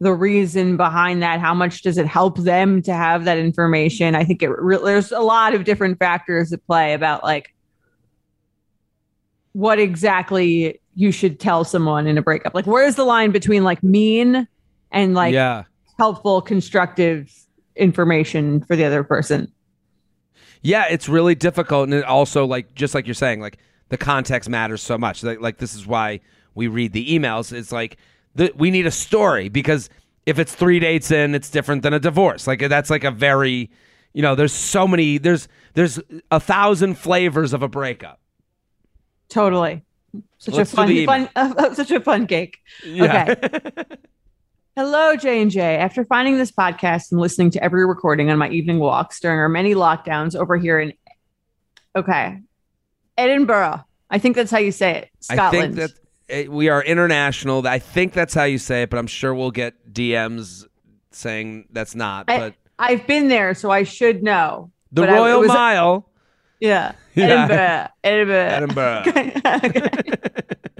the 0.00 0.14
reason 0.14 0.76
behind 0.76 1.22
that? 1.22 1.40
How 1.40 1.52
much 1.52 1.82
does 1.82 1.98
it 1.98 2.06
help 2.06 2.38
them 2.38 2.80
to 2.82 2.94
have 2.94 3.24
that 3.24 3.38
information? 3.38 4.14
I 4.14 4.24
think 4.24 4.42
it 4.42 4.50
re- 4.50 4.78
there's 4.82 5.10
a 5.10 5.20
lot 5.20 5.54
of 5.54 5.64
different 5.64 5.98
factors 5.98 6.52
at 6.52 6.64
play 6.66 6.94
about 6.94 7.24
like 7.24 7.54
what 9.52 9.80
exactly 9.80 10.80
you 10.94 11.10
should 11.10 11.40
tell 11.40 11.64
someone 11.64 12.06
in 12.06 12.18
a 12.18 12.22
breakup. 12.22 12.54
Like, 12.54 12.66
where's 12.66 12.94
the 12.94 13.04
line 13.04 13.32
between 13.32 13.64
like 13.64 13.82
mean 13.82 14.46
and 14.92 15.14
like 15.14 15.34
yeah. 15.34 15.64
helpful, 15.98 16.40
constructive 16.40 17.32
information 17.74 18.62
for 18.62 18.76
the 18.76 18.84
other 18.84 19.02
person? 19.02 19.52
Yeah, 20.62 20.86
it's 20.90 21.08
really 21.08 21.34
difficult, 21.34 21.84
and 21.84 21.94
it 21.94 22.04
also 22.04 22.44
like 22.44 22.74
just 22.74 22.94
like 22.94 23.06
you're 23.06 23.14
saying, 23.14 23.40
like 23.40 23.58
the 23.88 23.96
context 23.96 24.48
matters 24.48 24.82
so 24.82 24.98
much. 24.98 25.22
Like, 25.22 25.40
like 25.40 25.58
this 25.58 25.74
is 25.74 25.86
why 25.86 26.20
we 26.54 26.66
read 26.68 26.92
the 26.92 27.06
emails. 27.16 27.52
It's 27.52 27.72
like 27.72 27.96
the, 28.34 28.52
we 28.56 28.70
need 28.70 28.86
a 28.86 28.90
story 28.90 29.48
because 29.48 29.88
if 30.26 30.38
it's 30.38 30.54
three 30.54 30.80
dates 30.80 31.10
in, 31.10 31.34
it's 31.34 31.50
different 31.50 31.82
than 31.82 31.94
a 31.94 32.00
divorce. 32.00 32.46
Like 32.46 32.60
that's 32.60 32.90
like 32.90 33.04
a 33.04 33.10
very, 33.10 33.70
you 34.12 34.22
know, 34.22 34.34
there's 34.34 34.52
so 34.52 34.86
many, 34.86 35.18
there's 35.18 35.48
there's 35.74 36.00
a 36.30 36.40
thousand 36.40 36.96
flavors 36.98 37.52
of 37.52 37.62
a 37.62 37.68
breakup. 37.68 38.20
Totally, 39.28 39.84
such 40.38 40.54
Let's 40.54 40.72
a 40.72 40.76
fun, 40.76 41.06
fun 41.06 41.28
uh, 41.36 41.74
such 41.74 41.90
a 41.90 42.00
fun 42.00 42.26
cake. 42.26 42.58
Yeah. 42.84 43.34
Okay. 43.36 43.84
Hello, 44.78 45.16
J 45.16 45.42
and 45.42 45.50
J. 45.50 45.76
After 45.76 46.04
finding 46.04 46.38
this 46.38 46.52
podcast 46.52 47.10
and 47.10 47.20
listening 47.20 47.50
to 47.50 47.64
every 47.64 47.84
recording 47.84 48.30
on 48.30 48.38
my 48.38 48.48
evening 48.48 48.78
walks 48.78 49.18
during 49.18 49.40
our 49.40 49.48
many 49.48 49.74
lockdowns 49.74 50.36
over 50.36 50.56
here 50.56 50.78
in, 50.78 50.92
okay, 51.96 52.40
Edinburgh. 53.16 53.84
I 54.08 54.18
think 54.20 54.36
that's 54.36 54.52
how 54.52 54.58
you 54.58 54.70
say 54.70 54.98
it. 54.98 55.10
Scotland. 55.18 55.56
I 55.56 55.60
think 55.60 55.74
that 55.74 55.90
eh, 56.28 56.46
we 56.46 56.68
are 56.68 56.80
international. 56.80 57.66
I 57.66 57.80
think 57.80 58.12
that's 58.12 58.34
how 58.34 58.44
you 58.44 58.58
say 58.58 58.82
it, 58.82 58.90
but 58.90 59.00
I'm 59.00 59.08
sure 59.08 59.34
we'll 59.34 59.50
get 59.50 59.92
DMs 59.92 60.64
saying 61.10 61.66
that's 61.72 61.96
not. 61.96 62.26
But 62.26 62.54
I, 62.78 62.92
have 62.92 63.06
been 63.08 63.26
there, 63.26 63.54
so 63.54 63.72
I 63.72 63.82
should 63.82 64.22
know. 64.22 64.70
The 64.92 65.08
Royal 65.08 65.38
I, 65.38 65.40
was, 65.40 65.48
Mile. 65.48 66.08
Yeah. 66.60 66.92
yeah. 67.16 67.88
Edinburgh. 68.04 69.02
Edinburgh. 69.04 70.12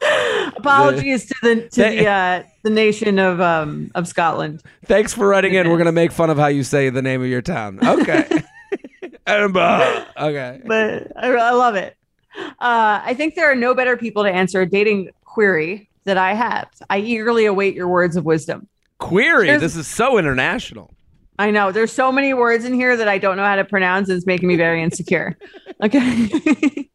Apologies 0.56 1.26
to 1.26 1.34
the 1.42 1.68
to 1.68 1.82
the 1.82 2.06
uh, 2.06 2.42
the 2.62 2.70
nation 2.70 3.18
of 3.18 3.40
um 3.40 3.90
of 3.94 4.08
Scotland. 4.08 4.62
Thanks 4.86 5.12
for 5.12 5.26
writing 5.28 5.54
in. 5.54 5.68
We're 5.68 5.78
gonna 5.78 5.92
make 5.92 6.12
fun 6.12 6.30
of 6.30 6.38
how 6.38 6.46
you 6.46 6.62
say 6.62 6.90
the 6.90 7.02
name 7.02 7.22
of 7.22 7.28
your 7.28 7.42
town. 7.42 7.78
Okay. 7.82 8.26
Edinburgh. 9.26 10.06
Okay. 10.16 10.60
But 10.64 11.12
I, 11.16 11.28
I 11.30 11.50
love 11.52 11.74
it. 11.76 11.96
Uh, 12.36 13.00
I 13.04 13.14
think 13.14 13.34
there 13.34 13.50
are 13.50 13.54
no 13.54 13.74
better 13.74 13.96
people 13.96 14.22
to 14.22 14.30
answer 14.30 14.60
a 14.62 14.66
dating 14.66 15.10
query 15.24 15.88
that 16.04 16.16
I 16.16 16.34
have. 16.34 16.68
I 16.88 16.98
eagerly 16.98 17.44
await 17.44 17.74
your 17.74 17.88
words 17.88 18.16
of 18.16 18.24
wisdom. 18.24 18.68
Query? 18.98 19.46
There's, 19.46 19.60
this 19.60 19.76
is 19.76 19.86
so 19.86 20.18
international. 20.18 20.92
I 21.38 21.50
know. 21.50 21.72
There's 21.72 21.92
so 21.92 22.12
many 22.12 22.34
words 22.34 22.64
in 22.64 22.74
here 22.74 22.96
that 22.96 23.08
I 23.08 23.18
don't 23.18 23.36
know 23.36 23.44
how 23.44 23.56
to 23.56 23.64
pronounce. 23.64 24.08
And 24.08 24.16
it's 24.16 24.26
making 24.26 24.48
me 24.48 24.56
very 24.56 24.82
insecure. 24.82 25.36
okay. 25.82 26.88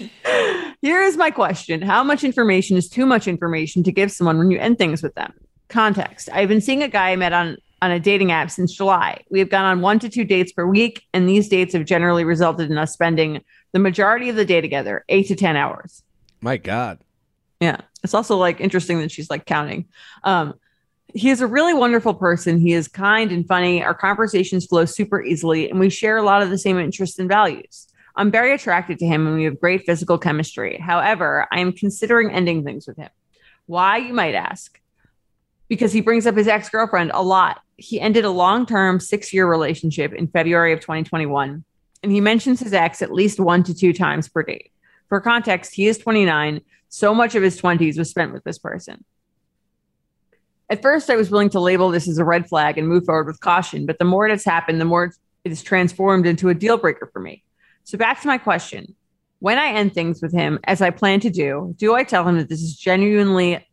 Here 0.82 1.02
is 1.02 1.16
my 1.16 1.30
question 1.30 1.82
How 1.82 2.02
much 2.02 2.24
information 2.24 2.76
is 2.76 2.88
too 2.88 3.06
much 3.06 3.28
information 3.28 3.82
to 3.84 3.92
give 3.92 4.10
someone 4.10 4.38
when 4.38 4.50
you 4.50 4.58
end 4.58 4.78
things 4.78 5.02
with 5.02 5.14
them? 5.14 5.32
Context 5.68 6.28
I've 6.32 6.48
been 6.48 6.60
seeing 6.60 6.82
a 6.82 6.88
guy 6.88 7.10
I 7.10 7.16
met 7.16 7.32
on 7.32 7.56
on 7.82 7.90
a 7.90 8.00
dating 8.00 8.30
app 8.30 8.50
since 8.50 8.72
July. 8.74 9.22
We 9.30 9.38
have 9.38 9.48
gone 9.48 9.64
on 9.64 9.80
one 9.80 9.98
to 10.00 10.08
two 10.08 10.24
dates 10.24 10.52
per 10.52 10.66
week, 10.66 11.02
and 11.14 11.28
these 11.28 11.48
dates 11.48 11.72
have 11.72 11.84
generally 11.84 12.24
resulted 12.24 12.70
in 12.70 12.76
us 12.76 12.92
spending 12.92 13.42
the 13.72 13.78
majority 13.78 14.28
of 14.28 14.36
the 14.36 14.44
day 14.44 14.60
together, 14.60 15.04
eight 15.08 15.28
to 15.28 15.36
10 15.36 15.56
hours. 15.56 16.02
My 16.40 16.56
God. 16.56 16.98
Yeah. 17.60 17.78
It's 18.02 18.14
also 18.14 18.36
like 18.36 18.60
interesting 18.60 18.98
that 19.00 19.10
she's 19.10 19.30
like 19.30 19.46
counting. 19.46 19.86
Um, 20.24 20.54
he 21.14 21.30
is 21.30 21.40
a 21.40 21.46
really 21.46 21.74
wonderful 21.74 22.14
person. 22.14 22.60
He 22.60 22.72
is 22.72 22.88
kind 22.88 23.32
and 23.32 23.46
funny. 23.46 23.82
Our 23.82 23.94
conversations 23.94 24.66
flow 24.66 24.84
super 24.84 25.22
easily, 25.22 25.68
and 25.68 25.80
we 25.80 25.90
share 25.90 26.16
a 26.16 26.22
lot 26.22 26.42
of 26.42 26.50
the 26.50 26.58
same 26.58 26.78
interests 26.78 27.18
and 27.18 27.28
values. 27.28 27.86
I'm 28.20 28.30
very 28.30 28.52
attracted 28.52 28.98
to 28.98 29.06
him, 29.06 29.26
and 29.26 29.34
we 29.34 29.44
have 29.44 29.58
great 29.58 29.86
physical 29.86 30.18
chemistry. 30.18 30.76
However, 30.76 31.48
I 31.50 31.60
am 31.60 31.72
considering 31.72 32.30
ending 32.30 32.64
things 32.64 32.86
with 32.86 32.98
him. 32.98 33.08
Why, 33.64 33.96
you 33.96 34.12
might 34.12 34.34
ask? 34.34 34.78
Because 35.68 35.90
he 35.92 36.02
brings 36.02 36.26
up 36.26 36.36
his 36.36 36.46
ex 36.46 36.68
girlfriend 36.68 37.12
a 37.14 37.22
lot. 37.22 37.62
He 37.78 37.98
ended 37.98 38.26
a 38.26 38.30
long 38.30 38.66
term 38.66 39.00
six 39.00 39.32
year 39.32 39.48
relationship 39.48 40.12
in 40.12 40.28
February 40.28 40.74
of 40.74 40.80
2021 40.80 41.64
and 42.02 42.12
he 42.12 42.20
mentions 42.20 42.60
his 42.60 42.72
ex 42.72 43.02
at 43.02 43.12
least 43.12 43.40
one 43.40 43.62
to 43.64 43.74
two 43.74 43.92
times 43.92 44.28
per 44.28 44.42
date. 44.42 44.70
For 45.08 45.20
context, 45.20 45.74
he 45.74 45.86
is 45.86 45.98
29. 45.98 46.60
So 46.88 47.14
much 47.14 47.34
of 47.34 47.42
his 47.42 47.60
20s 47.60 47.98
was 47.98 48.10
spent 48.10 48.32
with 48.32 48.44
this 48.44 48.58
person. 48.58 49.04
At 50.68 50.82
first, 50.82 51.10
I 51.10 51.16
was 51.16 51.30
willing 51.30 51.50
to 51.50 51.60
label 51.60 51.90
this 51.90 52.06
as 52.08 52.18
a 52.18 52.24
red 52.24 52.48
flag 52.48 52.78
and 52.78 52.86
move 52.86 53.04
forward 53.04 53.26
with 53.26 53.40
caution, 53.40 53.86
but 53.86 53.98
the 53.98 54.04
more 54.04 54.26
it 54.26 54.30
has 54.30 54.44
happened, 54.44 54.80
the 54.80 54.84
more 54.84 55.12
it 55.44 55.52
is 55.52 55.62
transformed 55.62 56.26
into 56.26 56.48
a 56.48 56.54
deal 56.54 56.76
breaker 56.76 57.10
for 57.12 57.20
me. 57.20 57.42
So, 57.90 57.98
back 57.98 58.20
to 58.20 58.28
my 58.28 58.38
question 58.38 58.94
when 59.40 59.58
I 59.58 59.72
end 59.72 59.94
things 59.94 60.22
with 60.22 60.32
him, 60.32 60.60
as 60.62 60.80
I 60.80 60.90
plan 60.90 61.18
to 61.20 61.30
do, 61.30 61.74
do 61.76 61.92
I 61.92 62.04
tell 62.04 62.28
him 62.28 62.38
that 62.38 62.48
this 62.48 62.62
is 62.62 62.76
genuinely 62.76 63.66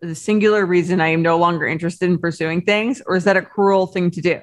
the 0.00 0.14
singular 0.14 0.64
reason 0.64 1.02
I 1.02 1.08
am 1.08 1.20
no 1.20 1.36
longer 1.36 1.66
interested 1.66 2.08
in 2.08 2.18
pursuing 2.18 2.62
things, 2.62 3.02
or 3.04 3.14
is 3.14 3.24
that 3.24 3.36
a 3.36 3.42
cruel 3.42 3.86
thing 3.86 4.10
to 4.12 4.22
do? 4.22 4.40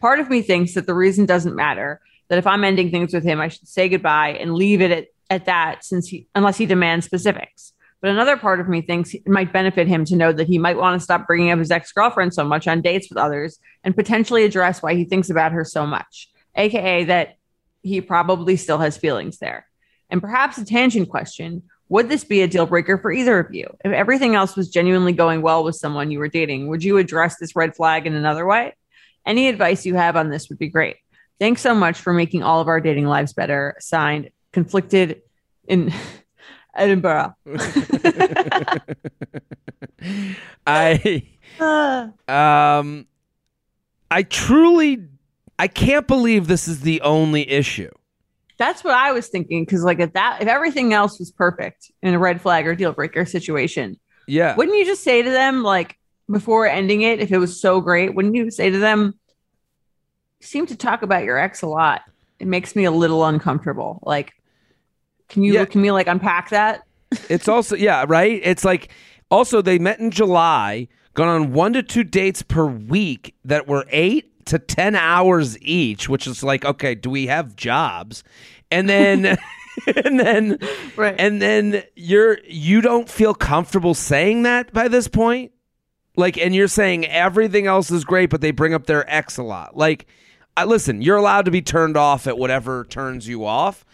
Part 0.00 0.20
of 0.20 0.30
me 0.30 0.42
thinks 0.42 0.74
that 0.74 0.86
the 0.86 0.94
reason 0.94 1.26
doesn't 1.26 1.56
matter, 1.56 2.00
that 2.28 2.38
if 2.38 2.46
I'm 2.46 2.62
ending 2.62 2.92
things 2.92 3.12
with 3.12 3.24
him, 3.24 3.40
I 3.40 3.48
should 3.48 3.66
say 3.66 3.88
goodbye 3.88 4.36
and 4.38 4.54
leave 4.54 4.80
it 4.80 4.92
at, 4.92 5.06
at 5.28 5.46
that 5.46 5.84
since 5.84 6.06
he, 6.06 6.28
unless 6.36 6.56
he 6.56 6.66
demands 6.66 7.04
specifics. 7.04 7.72
But 8.00 8.10
another 8.10 8.36
part 8.36 8.60
of 8.60 8.68
me 8.68 8.80
thinks 8.80 9.12
it 9.12 9.26
might 9.26 9.52
benefit 9.52 9.88
him 9.88 10.04
to 10.04 10.14
know 10.14 10.32
that 10.32 10.46
he 10.46 10.58
might 10.58 10.76
want 10.76 11.00
to 11.00 11.04
stop 11.04 11.26
bringing 11.26 11.50
up 11.50 11.58
his 11.58 11.72
ex 11.72 11.90
girlfriend 11.90 12.32
so 12.32 12.44
much 12.44 12.68
on 12.68 12.80
dates 12.80 13.08
with 13.10 13.18
others 13.18 13.58
and 13.82 13.96
potentially 13.96 14.44
address 14.44 14.84
why 14.84 14.94
he 14.94 15.04
thinks 15.04 15.30
about 15.30 15.50
her 15.50 15.64
so 15.64 15.84
much, 15.84 16.28
AKA 16.54 17.04
that 17.04 17.38
he 17.82 18.00
probably 18.00 18.56
still 18.56 18.78
has 18.78 18.96
feelings 18.96 19.38
there. 19.38 19.66
And 20.10 20.20
perhaps 20.20 20.58
a 20.58 20.64
tangent 20.64 21.08
question 21.08 21.62
would 21.88 22.08
this 22.08 22.24
be 22.24 22.40
a 22.40 22.48
deal 22.48 22.64
breaker 22.64 22.96
for 22.96 23.12
either 23.12 23.38
of 23.38 23.54
you? 23.54 23.66
If 23.84 23.92
everything 23.92 24.34
else 24.34 24.56
was 24.56 24.70
genuinely 24.70 25.12
going 25.12 25.42
well 25.42 25.62
with 25.62 25.76
someone 25.76 26.10
you 26.10 26.20
were 26.20 26.28
dating, 26.28 26.68
would 26.68 26.82
you 26.82 26.96
address 26.96 27.36
this 27.36 27.54
red 27.54 27.76
flag 27.76 28.06
in 28.06 28.14
another 28.14 28.46
way? 28.46 28.74
Any 29.26 29.48
advice 29.48 29.84
you 29.84 29.94
have 29.94 30.16
on 30.16 30.30
this 30.30 30.48
would 30.48 30.58
be 30.58 30.68
great. 30.68 30.96
Thanks 31.38 31.60
so 31.60 31.74
much 31.74 32.00
for 32.00 32.14
making 32.14 32.42
all 32.42 32.62
of 32.62 32.68
our 32.68 32.80
dating 32.80 33.04
lives 33.04 33.34
better. 33.34 33.76
Signed, 33.78 34.30
conflicted 34.52 35.20
in 35.68 35.92
Edinburgh. 36.74 37.36
I 40.66 41.28
um 42.28 43.06
I 44.10 44.22
truly 44.22 45.04
I 45.62 45.68
can't 45.68 46.08
believe 46.08 46.48
this 46.48 46.66
is 46.66 46.80
the 46.80 47.00
only 47.02 47.48
issue. 47.48 47.88
That's 48.58 48.82
what 48.82 48.94
I 48.94 49.12
was 49.12 49.28
thinking 49.28 49.64
because 49.64 49.84
like 49.84 50.00
if 50.00 50.12
that 50.14 50.42
if 50.42 50.48
everything 50.48 50.92
else 50.92 51.20
was 51.20 51.30
perfect 51.30 51.92
in 52.02 52.14
a 52.14 52.18
red 52.18 52.40
flag 52.40 52.66
or 52.66 52.74
deal 52.74 52.92
breaker 52.92 53.24
situation, 53.24 53.96
yeah. 54.26 54.56
Wouldn't 54.56 54.76
you 54.76 54.84
just 54.84 55.04
say 55.04 55.22
to 55.22 55.30
them 55.30 55.62
like 55.62 55.96
before 56.28 56.66
ending 56.66 57.02
it 57.02 57.20
if 57.20 57.30
it 57.30 57.38
was 57.38 57.60
so 57.60 57.80
great, 57.80 58.12
wouldn't 58.12 58.34
you 58.34 58.50
say 58.50 58.70
to 58.70 58.78
them 58.80 59.14
seem 60.40 60.66
to 60.66 60.74
talk 60.74 61.02
about 61.02 61.22
your 61.22 61.38
ex 61.38 61.62
a 61.62 61.68
lot. 61.68 62.00
It 62.40 62.48
makes 62.48 62.74
me 62.74 62.82
a 62.82 62.90
little 62.90 63.24
uncomfortable. 63.24 64.00
Like, 64.02 64.32
can 65.28 65.44
you 65.44 65.52
yeah. 65.52 65.64
can 65.64 65.80
we 65.80 65.92
like 65.92 66.08
unpack 66.08 66.50
that? 66.50 66.82
it's 67.28 67.46
also 67.46 67.76
yeah, 67.76 68.04
right. 68.08 68.40
It's 68.42 68.64
like 68.64 68.90
also 69.30 69.62
they 69.62 69.78
met 69.78 70.00
in 70.00 70.10
July, 70.10 70.88
gone 71.14 71.28
on 71.28 71.52
one 71.52 71.72
to 71.74 71.84
two 71.84 72.02
dates 72.02 72.42
per 72.42 72.66
week 72.66 73.36
that 73.44 73.68
were 73.68 73.86
eight 73.90 74.31
to 74.46 74.58
ten 74.58 74.94
hours 74.94 75.60
each, 75.60 76.08
which 76.08 76.26
is 76.26 76.42
like 76.42 76.64
okay, 76.64 76.94
do 76.94 77.10
we 77.10 77.26
have 77.26 77.56
jobs? 77.56 78.24
And 78.70 78.88
then. 78.88 79.38
and 80.04 80.20
then 80.20 80.58
right. 80.96 81.14
and 81.18 81.40
then 81.40 81.82
you're 81.96 82.38
you 82.44 82.82
don't 82.82 83.08
feel 83.08 83.32
comfortable 83.32 83.94
saying 83.94 84.42
that 84.42 84.70
by 84.70 84.86
this 84.86 85.08
point 85.08 85.50
like 86.14 86.36
and 86.36 86.54
you're 86.54 86.68
saying 86.68 87.06
everything 87.06 87.66
else 87.66 87.90
is 87.90 88.04
great 88.04 88.28
but 88.28 88.42
they 88.42 88.50
bring 88.50 88.74
up 88.74 88.84
their 88.84 89.10
ex 89.10 89.38
a 89.38 89.42
lot 89.42 89.74
like 89.74 90.06
I, 90.56 90.64
listen, 90.64 91.00
you're 91.00 91.16
allowed 91.16 91.46
to 91.46 91.50
be 91.50 91.62
turned 91.62 91.96
off 91.96 92.26
at 92.26 92.36
whatever 92.36 92.84
turns 92.84 93.26
you 93.26 93.44
off, 93.44 93.84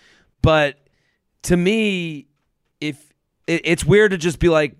but 0.42 0.76
to 1.42 1.56
me, 1.56 2.26
if 2.80 3.12
it, 3.46 3.62
it's 3.64 3.84
weird 3.84 4.10
to 4.10 4.18
just 4.18 4.40
be 4.40 4.48
like, 4.48 4.74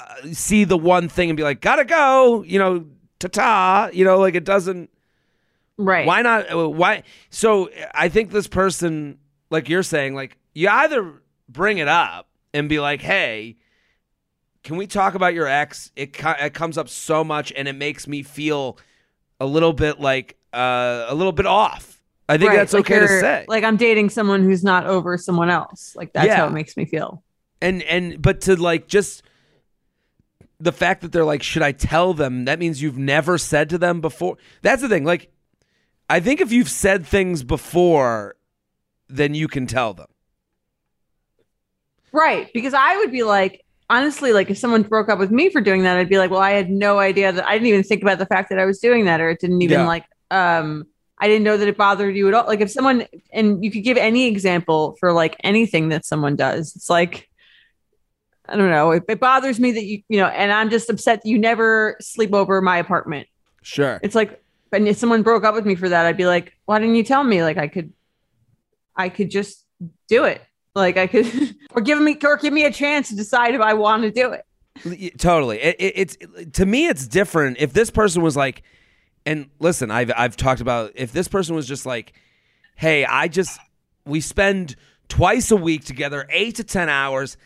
uh, 0.00 0.32
see 0.32 0.64
the 0.64 0.76
one 0.76 1.08
thing 1.08 1.30
and 1.30 1.36
be 1.36 1.42
like, 1.42 1.60
gotta 1.60 1.84
go, 1.84 2.42
you 2.42 2.58
know, 2.58 2.86
ta 3.28 3.86
ta, 3.86 3.90
you 3.92 4.04
know, 4.04 4.18
like 4.18 4.34
it 4.34 4.44
doesn't. 4.44 4.90
Right. 5.78 6.06
Why 6.06 6.22
not? 6.22 6.52
uh, 6.52 6.68
Why? 6.68 7.02
So 7.30 7.70
I 7.94 8.08
think 8.08 8.30
this 8.30 8.46
person, 8.46 9.18
like 9.50 9.68
you're 9.68 9.82
saying, 9.82 10.14
like 10.14 10.36
you 10.54 10.68
either 10.68 11.12
bring 11.48 11.78
it 11.78 11.88
up 11.88 12.28
and 12.54 12.68
be 12.68 12.78
like, 12.80 13.00
hey, 13.00 13.56
can 14.62 14.76
we 14.76 14.86
talk 14.86 15.14
about 15.14 15.34
your 15.34 15.46
ex? 15.48 15.90
It, 15.96 16.12
co- 16.12 16.34
it 16.38 16.54
comes 16.54 16.78
up 16.78 16.88
so 16.88 17.24
much 17.24 17.52
and 17.56 17.66
it 17.66 17.72
makes 17.74 18.06
me 18.06 18.22
feel 18.22 18.78
a 19.40 19.46
little 19.46 19.72
bit 19.72 19.98
like 19.98 20.36
uh, 20.52 21.06
a 21.08 21.14
little 21.14 21.32
bit 21.32 21.46
off. 21.46 22.00
I 22.28 22.38
think 22.38 22.50
Right, 22.50 22.56
that's 22.56 22.72
like 22.72 22.84
okay 22.90 23.00
to 23.00 23.08
say. 23.08 23.44
Like 23.48 23.64
I'm 23.64 23.76
dating 23.76 24.10
someone 24.10 24.42
who's 24.44 24.62
not 24.62 24.86
over 24.86 25.18
someone 25.18 25.50
else. 25.50 25.94
Like 25.96 26.12
that's 26.12 26.26
Yeah. 26.28 26.36
how 26.36 26.46
it 26.46 26.52
makes 26.52 26.76
me 26.76 26.84
feel. 26.84 27.22
and 27.60 27.82
and 27.82 28.20
but 28.22 28.42
to 28.42 28.56
like 28.56 28.86
just 28.86 29.22
the 30.62 30.72
fact 30.72 31.00
that 31.02 31.10
they're 31.12 31.24
like 31.24 31.42
should 31.42 31.62
i 31.62 31.72
tell 31.72 32.14
them 32.14 32.44
that 32.44 32.58
means 32.58 32.80
you've 32.80 32.98
never 32.98 33.36
said 33.38 33.68
to 33.68 33.78
them 33.78 34.00
before 34.00 34.36
that's 34.62 34.80
the 34.82 34.88
thing 34.88 35.04
like 35.04 35.30
i 36.08 36.20
think 36.20 36.40
if 36.40 36.52
you've 36.52 36.68
said 36.68 37.04
things 37.06 37.42
before 37.42 38.36
then 39.08 39.34
you 39.34 39.48
can 39.48 39.66
tell 39.66 39.92
them 39.94 40.06
Right. 42.12 42.50
Because 42.52 42.74
I 42.74 42.96
would 42.98 43.10
be 43.10 43.22
like, 43.22 43.64
honestly, 43.88 44.32
like 44.34 44.50
if 44.50 44.58
someone 44.58 44.82
broke 44.82 45.08
up 45.08 45.18
with 45.18 45.30
me 45.30 45.48
for 45.48 45.60
doing 45.62 45.82
that, 45.84 45.96
I'd 45.96 46.08
be 46.10 46.18
like, 46.18 46.30
well, 46.30 46.40
I 46.40 46.50
had 46.50 46.70
no 46.70 46.98
idea 46.98 47.32
that 47.32 47.46
I 47.46 47.54
didn't 47.54 47.68
even 47.68 47.82
think 47.82 48.02
about 48.02 48.18
the 48.18 48.26
fact 48.26 48.50
that 48.50 48.58
I 48.58 48.66
was 48.66 48.78
doing 48.78 49.06
that, 49.06 49.20
or 49.20 49.30
it 49.30 49.40
didn't 49.40 49.62
even 49.62 49.80
Yeah. 49.80 49.86
like, 49.86 50.04
um, 50.30 50.86
I 51.18 51.26
didn't 51.28 51.44
know 51.44 51.56
that 51.56 51.68
it 51.68 51.76
bothered 51.76 52.14
you 52.14 52.28
at 52.28 52.34
all. 52.34 52.46
Like 52.46 52.60
if 52.60 52.70
someone, 52.70 53.06
and 53.32 53.64
you 53.64 53.70
could 53.70 53.82
give 53.84 53.96
any 53.96 54.26
example 54.26 54.96
for 55.00 55.12
like 55.12 55.36
anything 55.42 55.88
that 55.88 56.04
someone 56.04 56.36
does, 56.36 56.74
it's 56.76 56.90
like, 56.90 57.30
I 58.52 58.56
don't 58.56 58.70
know, 58.70 58.90
it, 58.90 59.04
it 59.08 59.18
bothers 59.18 59.58
me 59.58 59.72
that 59.72 59.84
you, 59.84 60.02
you 60.08 60.18
know, 60.18 60.26
and 60.26 60.52
I'm 60.52 60.68
just 60.68 60.90
upset 60.90 61.22
that 61.22 61.28
you 61.28 61.38
never 61.38 61.96
sleep 62.00 62.34
over 62.34 62.60
my 62.60 62.76
apartment. 62.76 63.26
sure 63.62 63.98
It's 64.02 64.14
like, 64.14 64.42
and 64.72 64.86
if 64.86 64.98
someone 64.98 65.22
broke 65.22 65.44
up 65.44 65.54
with 65.54 65.64
me 65.64 65.74
for 65.74 65.88
that, 65.88 66.04
I'd 66.04 66.16
be 66.16 66.26
like, 66.26 66.56
why 66.66 66.78
didn't 66.78 66.94
you 66.94 67.02
tell 67.02 67.24
me? 67.24 67.42
Like 67.42 67.56
I 67.56 67.66
could, 67.66 67.92
I 68.94 69.08
could 69.08 69.30
just 69.30 69.64
do 70.06 70.24
it. 70.24 70.42
Like 70.74 70.98
I 70.98 71.06
could, 71.06 71.56
or 71.70 71.80
give 71.80 72.00
me, 72.00 72.18
or 72.22 72.36
give 72.36 72.52
me 72.52 72.64
a 72.64 72.72
chance 72.72 73.08
to 73.08 73.16
decide 73.16 73.54
if 73.54 73.62
I 73.62 73.72
want 73.74 74.02
to 74.02 74.10
do 74.10 74.32
it. 74.32 74.44
Totally 75.18 75.60
it, 75.60 75.76
it, 75.78 75.92
it's 75.96 76.16
to 76.54 76.64
me 76.64 76.88
it's 76.88 77.06
different 77.06 77.58
if 77.60 77.72
this 77.74 77.90
person 77.90 78.22
was 78.22 78.36
like 78.36 78.62
and 79.26 79.50
listen 79.58 79.90
i've 79.90 80.10
i've 80.16 80.34
talked 80.34 80.62
about 80.62 80.92
if 80.94 81.12
this 81.12 81.28
person 81.28 81.54
was 81.54 81.68
just 81.68 81.84
like 81.84 82.14
hey 82.74 83.04
i 83.04 83.28
just 83.28 83.60
we 84.06 84.20
spend 84.20 84.74
twice 85.08 85.50
a 85.50 85.56
week 85.56 85.84
together 85.84 86.26
8 86.30 86.54
to 86.56 86.64
10 86.64 86.88
hours 86.88 87.36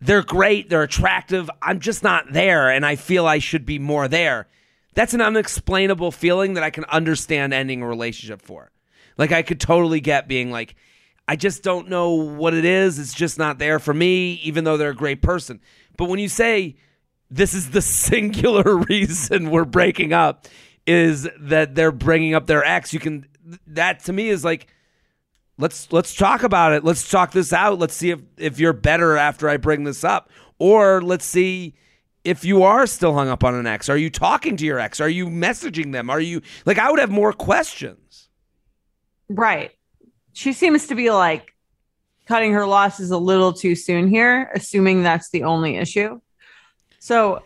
they're 0.00 0.22
great 0.22 0.68
they're 0.70 0.82
attractive 0.82 1.50
i'm 1.62 1.80
just 1.80 2.02
not 2.02 2.32
there 2.32 2.70
and 2.70 2.84
i 2.86 2.96
feel 2.96 3.26
i 3.26 3.38
should 3.38 3.66
be 3.66 3.78
more 3.78 4.08
there 4.08 4.46
that's 4.94 5.14
an 5.14 5.20
unexplainable 5.20 6.10
feeling 6.10 6.54
that 6.54 6.64
i 6.64 6.70
can 6.70 6.84
understand 6.84 7.52
ending 7.52 7.82
a 7.82 7.86
relationship 7.86 8.42
for 8.42 8.70
like 9.16 9.32
i 9.32 9.42
could 9.42 9.60
totally 9.60 10.00
get 10.00 10.28
being 10.28 10.50
like 10.50 10.74
I 11.30 11.36
just 11.36 11.62
don't 11.62 11.90
know 11.90 12.14
what 12.14 12.54
it 12.54 12.64
is. 12.64 12.98
It's 12.98 13.12
just 13.12 13.36
not 13.36 13.58
there 13.58 13.78
for 13.78 13.92
me, 13.92 14.40
even 14.44 14.64
though 14.64 14.78
they're 14.78 14.90
a 14.90 14.96
great 14.96 15.20
person. 15.20 15.60
But 15.98 16.08
when 16.08 16.18
you 16.18 16.28
say 16.30 16.76
this 17.30 17.52
is 17.52 17.70
the 17.70 17.82
singular 17.82 18.78
reason 18.78 19.50
we're 19.50 19.66
breaking 19.66 20.14
up, 20.14 20.46
is 20.86 21.28
that 21.38 21.74
they're 21.74 21.92
bringing 21.92 22.32
up 22.32 22.46
their 22.46 22.64
ex, 22.64 22.94
you 22.94 23.00
can 23.00 23.26
that 23.66 24.04
to 24.04 24.12
me 24.12 24.30
is 24.30 24.42
like 24.42 24.68
let's 25.58 25.92
let's 25.92 26.14
talk 26.14 26.42
about 26.42 26.72
it. 26.72 26.84
Let's 26.84 27.08
talk 27.10 27.32
this 27.32 27.52
out. 27.52 27.78
Let's 27.78 27.94
see 27.94 28.10
if 28.10 28.20
if 28.36 28.58
you're 28.58 28.72
better 28.72 29.16
after 29.16 29.48
I 29.48 29.56
bring 29.56 29.84
this 29.84 30.04
up, 30.04 30.30
or 30.58 31.02
let's 31.02 31.24
see 31.24 31.74
if 32.24 32.44
you 32.44 32.62
are 32.62 32.86
still 32.86 33.14
hung 33.14 33.28
up 33.28 33.44
on 33.44 33.54
an 33.54 33.66
ex. 33.66 33.88
Are 33.88 33.96
you 33.96 34.10
talking 34.10 34.56
to 34.56 34.64
your 34.64 34.78
ex? 34.78 35.00
Are 35.00 35.08
you 35.08 35.26
messaging 35.26 35.92
them? 35.92 36.10
Are 36.10 36.20
you 36.20 36.42
like 36.64 36.78
I 36.78 36.90
would 36.90 37.00
have 37.00 37.10
more 37.10 37.32
questions. 37.32 38.28
Right. 39.28 39.72
She 40.32 40.52
seems 40.52 40.86
to 40.86 40.94
be 40.94 41.10
like 41.10 41.52
cutting 42.26 42.52
her 42.52 42.66
losses 42.66 43.10
a 43.10 43.18
little 43.18 43.52
too 43.52 43.74
soon 43.74 44.08
here, 44.08 44.50
assuming 44.54 45.02
that's 45.02 45.30
the 45.30 45.42
only 45.44 45.76
issue. 45.76 46.20
So 46.98 47.42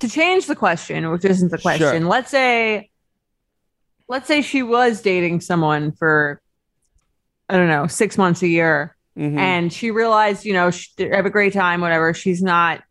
to 0.00 0.08
change 0.08 0.46
the 0.46 0.56
question, 0.56 1.10
which 1.10 1.24
isn't 1.24 1.50
the 1.50 1.58
question, 1.58 2.00
Sure. 2.02 2.08
let's 2.08 2.30
say 2.30 2.90
let's 4.08 4.28
say 4.28 4.42
she 4.42 4.62
was 4.62 5.00
dating 5.00 5.40
someone 5.40 5.92
for 5.92 6.40
I 7.48 7.56
don't 7.56 7.68
know, 7.68 7.86
6 7.86 8.18
months 8.18 8.42
a 8.42 8.48
year 8.48 8.96
Mhm. 9.16 9.38
and 9.38 9.72
she 9.72 9.90
realized, 9.90 10.44
you 10.44 10.52
know, 10.52 10.70
she, 10.70 10.90
have 10.98 11.26
a 11.26 11.30
great 11.30 11.52
time, 11.52 11.80
whatever. 11.80 12.12
She's 12.12 12.42
not 12.42 12.82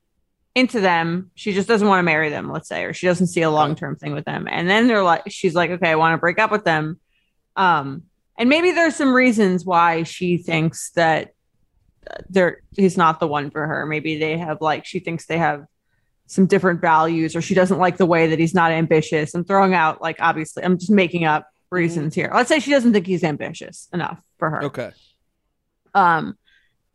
into 0.55 0.79
them. 0.79 1.29
She 1.35 1.53
just 1.53 1.67
doesn't 1.67 1.87
want 1.87 1.99
to 1.99 2.03
marry 2.03 2.29
them, 2.29 2.49
let's 2.51 2.67
say, 2.69 2.85
or 2.85 2.93
she 2.93 3.05
doesn't 3.07 3.27
see 3.27 3.41
a 3.41 3.49
long 3.51 3.75
term 3.75 3.95
thing 3.95 4.13
with 4.13 4.25
them. 4.25 4.47
And 4.49 4.69
then 4.69 4.87
they're 4.87 5.03
like, 5.03 5.23
she's 5.27 5.53
like, 5.53 5.69
okay, 5.69 5.91
I 5.91 5.95
want 5.95 6.13
to 6.13 6.17
break 6.17 6.39
up 6.39 6.51
with 6.51 6.63
them. 6.63 6.99
Um, 7.57 8.03
and 8.37 8.49
maybe 8.49 8.71
there's 8.71 8.95
some 8.95 9.13
reasons 9.13 9.65
why 9.65 10.03
she 10.03 10.37
thinks 10.37 10.91
that 10.91 11.33
they're 12.29 12.61
he's 12.75 12.97
not 12.97 13.19
the 13.19 13.27
one 13.27 13.49
for 13.49 13.65
her. 13.65 13.85
Maybe 13.85 14.17
they 14.17 14.37
have 14.37 14.61
like 14.61 14.85
she 14.85 14.99
thinks 14.99 15.25
they 15.25 15.37
have 15.37 15.65
some 16.27 16.45
different 16.45 16.81
values, 16.81 17.35
or 17.35 17.41
she 17.41 17.53
doesn't 17.53 17.77
like 17.79 17.97
the 17.97 18.05
way 18.05 18.27
that 18.27 18.39
he's 18.39 18.53
not 18.53 18.71
ambitious. 18.71 19.33
I'm 19.35 19.43
throwing 19.43 19.73
out 19.73 20.01
like 20.01 20.17
obviously, 20.19 20.63
I'm 20.63 20.77
just 20.77 20.91
making 20.91 21.25
up 21.25 21.47
reasons 21.75 22.15
here. 22.15 22.31
Let's 22.33 22.49
say 22.49 22.59
she 22.59 22.71
doesn't 22.71 22.93
think 22.93 23.05
he's 23.05 23.23
ambitious 23.23 23.87
enough 23.93 24.19
for 24.39 24.49
her. 24.49 24.63
Okay. 24.63 24.91
Um, 25.93 26.37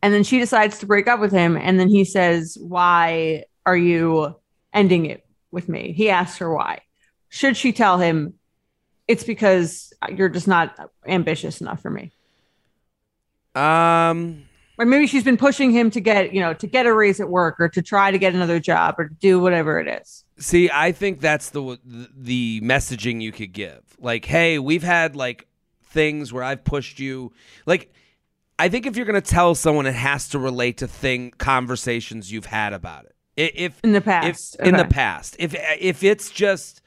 and 0.02 0.12
then 0.12 0.24
she 0.24 0.38
decides 0.38 0.78
to 0.78 0.86
break 0.86 1.06
up 1.06 1.20
with 1.20 1.32
him. 1.32 1.56
And 1.56 1.78
then 1.78 1.88
he 1.88 2.04
says, 2.04 2.56
Why 2.60 3.44
are 3.64 3.76
you 3.76 4.34
ending 4.72 5.06
it 5.06 5.24
with 5.50 5.68
me? 5.68 5.92
He 5.92 6.10
asks 6.10 6.38
her 6.38 6.52
why. 6.52 6.80
Should 7.28 7.56
she 7.56 7.72
tell 7.72 7.98
him 7.98 8.34
it's 9.06 9.24
because 9.24 9.92
you're 10.14 10.28
just 10.28 10.48
not 10.48 10.76
ambitious 11.06 11.60
enough 11.60 11.80
for 11.82 11.90
me? 11.90 12.12
Um 13.54 14.44
Or 14.78 14.86
maybe 14.86 15.06
she's 15.06 15.24
been 15.24 15.36
pushing 15.36 15.70
him 15.70 15.90
to 15.90 16.00
get, 16.00 16.32
you 16.32 16.40
know, 16.40 16.54
to 16.54 16.66
get 16.66 16.86
a 16.86 16.94
raise 16.94 17.20
at 17.20 17.28
work 17.28 17.60
or 17.60 17.68
to 17.68 17.82
try 17.82 18.10
to 18.10 18.18
get 18.18 18.34
another 18.34 18.60
job 18.60 18.94
or 18.98 19.08
to 19.08 19.14
do 19.14 19.40
whatever 19.40 19.78
it 19.78 19.88
is. 20.02 20.24
See, 20.40 20.70
I 20.72 20.92
think 20.92 21.20
that's 21.20 21.50
the 21.50 21.78
the 21.84 22.60
messaging 22.62 23.20
you 23.20 23.30
could 23.30 23.52
give. 23.52 23.82
Like, 23.98 24.24
hey, 24.24 24.58
we've 24.58 24.82
had 24.82 25.14
like 25.14 25.46
things 25.84 26.32
where 26.32 26.42
I've 26.42 26.64
pushed 26.64 26.98
you. 26.98 27.32
Like, 27.66 27.92
I 28.58 28.70
think 28.70 28.86
if 28.86 28.96
you're 28.96 29.06
gonna 29.06 29.20
tell 29.20 29.54
someone, 29.54 29.84
it 29.86 29.94
has 29.94 30.30
to 30.30 30.38
relate 30.38 30.78
to 30.78 30.88
thing 30.88 31.32
conversations 31.36 32.32
you've 32.32 32.46
had 32.46 32.72
about 32.72 33.04
it. 33.04 33.14
If 33.36 33.80
In 33.84 33.92
the 33.92 34.00
past, 34.00 34.26
if 34.26 34.58
past. 34.58 34.68
in 34.68 34.76
the 34.76 34.84
past, 34.86 35.36
if 35.38 35.54
if 35.78 36.02
it's 36.02 36.30
just 36.30 36.80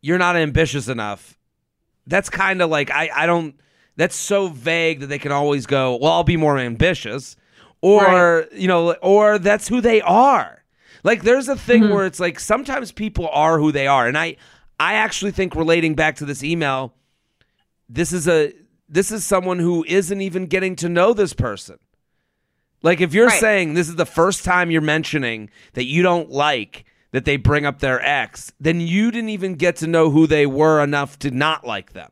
you're 0.00 0.18
not 0.18 0.36
ambitious 0.36 0.88
enough, 0.88 1.38
that's 2.06 2.30
kind 2.30 2.62
of 2.62 2.70
like 2.70 2.90
I 2.90 3.10
I 3.14 3.26
don't. 3.26 3.54
That's 3.96 4.16
so 4.16 4.48
vague 4.48 5.00
that 5.00 5.08
they 5.08 5.18
can 5.18 5.32
always 5.32 5.66
go, 5.66 5.96
well, 5.96 6.12
I'll 6.12 6.24
be 6.24 6.38
more 6.38 6.58
ambitious, 6.58 7.36
or 7.82 8.46
you 8.52 8.66
know, 8.66 8.92
or 8.94 9.38
that's 9.38 9.68
who 9.68 9.82
they 9.82 10.00
are. 10.00 10.61
Like 11.04 11.22
there's 11.22 11.48
a 11.48 11.56
thing 11.56 11.84
Mm-hmm. 11.84 11.92
where 11.92 12.06
it's 12.06 12.20
like 12.20 12.38
sometimes 12.38 12.92
people 12.92 13.28
are 13.32 13.58
who 13.58 13.72
they 13.72 13.86
are, 13.86 14.06
and 14.06 14.16
I 14.16 14.36
I 14.78 14.94
actually 14.94 15.32
think 15.32 15.54
relating 15.54 15.94
back 15.94 16.16
to 16.16 16.24
this 16.24 16.42
email, 16.44 16.94
this 17.88 18.12
is 18.12 18.28
a 18.28 18.52
this 18.88 19.10
is 19.10 19.24
someone 19.24 19.58
who 19.58 19.84
isn't 19.88 20.20
even 20.20 20.46
getting 20.46 20.76
to 20.76 20.88
know 20.88 21.12
this 21.12 21.32
person. 21.32 21.78
Like 22.82 23.00
if 23.00 23.14
you're 23.14 23.28
Right. 23.28 23.40
saying 23.40 23.74
this 23.74 23.88
is 23.88 23.96
the 23.96 24.06
first 24.06 24.44
time 24.44 24.70
you're 24.70 24.80
mentioning 24.80 25.50
that 25.74 25.84
you 25.84 26.02
don't 26.02 26.30
like 26.30 26.84
that 27.12 27.24
they 27.24 27.36
bring 27.36 27.64
up 27.66 27.78
their 27.78 28.00
ex, 28.04 28.52
then 28.60 28.80
you 28.80 29.10
didn't 29.10 29.28
even 29.30 29.54
get 29.54 29.76
to 29.76 29.86
know 29.86 30.10
who 30.10 30.26
they 30.26 30.46
were 30.46 30.82
enough 30.82 31.18
to 31.20 31.30
not 31.30 31.64
like 31.66 31.92
them. 31.92 32.10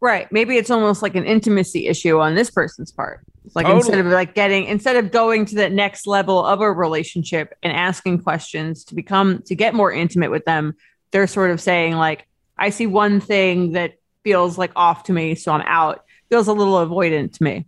Right. 0.00 0.30
Maybe 0.32 0.56
it's 0.56 0.70
almost 0.70 1.02
like 1.02 1.14
an 1.14 1.24
intimacy 1.24 1.86
issue 1.86 2.18
on 2.18 2.34
this 2.34 2.50
person's 2.50 2.92
part. 2.92 3.24
Like 3.54 3.66
Totally. 3.66 3.80
instead 3.80 3.98
of 3.98 4.06
like 4.06 4.34
getting 4.34 4.64
instead 4.64 4.96
of 4.96 5.10
going 5.10 5.44
to 5.46 5.54
the 5.54 5.68
next 5.68 6.06
level 6.06 6.44
of 6.44 6.60
a 6.60 6.72
relationship 6.72 7.54
and 7.62 7.72
asking 7.72 8.22
questions 8.22 8.84
to 8.84 8.94
become 8.94 9.42
to 9.42 9.54
get 9.54 9.74
more 9.74 9.92
intimate 9.92 10.30
with 10.30 10.44
them, 10.46 10.74
they're 11.10 11.26
sort 11.26 11.50
of 11.50 11.60
saying 11.60 11.94
like, 11.96 12.26
I 12.56 12.70
see 12.70 12.86
one 12.86 13.20
thing 13.20 13.72
that 13.72 13.94
feels 14.22 14.56
like 14.56 14.72
off 14.74 15.04
to 15.04 15.12
me, 15.12 15.34
so 15.34 15.52
I'm 15.52 15.60
out. 15.62 16.04
Feels 16.30 16.48
a 16.48 16.52
little 16.52 16.74
avoidant 16.74 17.34
to 17.34 17.42
me. 17.42 17.66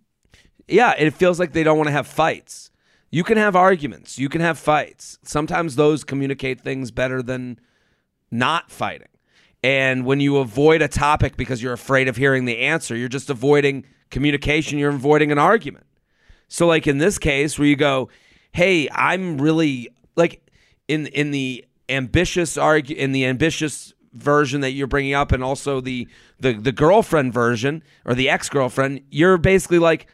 Yeah, 0.66 0.94
it 0.96 1.12
feels 1.12 1.38
like 1.38 1.52
they 1.52 1.62
don't 1.62 1.76
want 1.76 1.88
to 1.88 1.92
have 1.92 2.06
fights. 2.06 2.70
You 3.10 3.22
can 3.22 3.36
have 3.36 3.54
arguments, 3.54 4.18
you 4.18 4.28
can 4.28 4.40
have 4.40 4.58
fights. 4.58 5.18
Sometimes 5.22 5.76
those 5.76 6.04
communicate 6.04 6.60
things 6.60 6.90
better 6.90 7.22
than 7.22 7.60
not 8.30 8.70
fighting. 8.70 9.08
And 9.66 10.04
when 10.04 10.20
you 10.20 10.36
avoid 10.36 10.80
a 10.80 10.86
topic 10.86 11.36
because 11.36 11.60
you're 11.60 11.72
afraid 11.72 12.06
of 12.06 12.16
hearing 12.16 12.44
the 12.44 12.58
answer, 12.58 12.94
you're 12.94 13.08
just 13.08 13.30
avoiding 13.30 13.84
communication, 14.12 14.78
you're 14.78 14.90
avoiding 14.90 15.32
an 15.32 15.40
argument. 15.40 15.86
So 16.46 16.68
like 16.68 16.86
in 16.86 16.98
this 16.98 17.18
case 17.18 17.58
where 17.58 17.66
you 17.66 17.74
go, 17.74 18.08
"Hey, 18.52 18.88
I'm 18.92 19.38
really 19.38 19.88
like 20.14 20.40
in 20.86 21.08
in 21.08 21.32
the 21.32 21.64
ambitious 21.88 22.56
argue 22.56 22.94
in 22.94 23.10
the 23.10 23.26
ambitious 23.26 23.92
version 24.12 24.60
that 24.60 24.70
you're 24.70 24.86
bringing 24.86 25.14
up 25.14 25.32
and 25.32 25.42
also 25.42 25.80
the 25.80 26.06
the 26.38 26.52
the 26.52 26.70
girlfriend 26.70 27.34
version 27.34 27.82
or 28.04 28.14
the 28.14 28.28
ex-girlfriend 28.28 29.00
you're 29.10 29.36
basically 29.36 29.80
like 29.80 30.06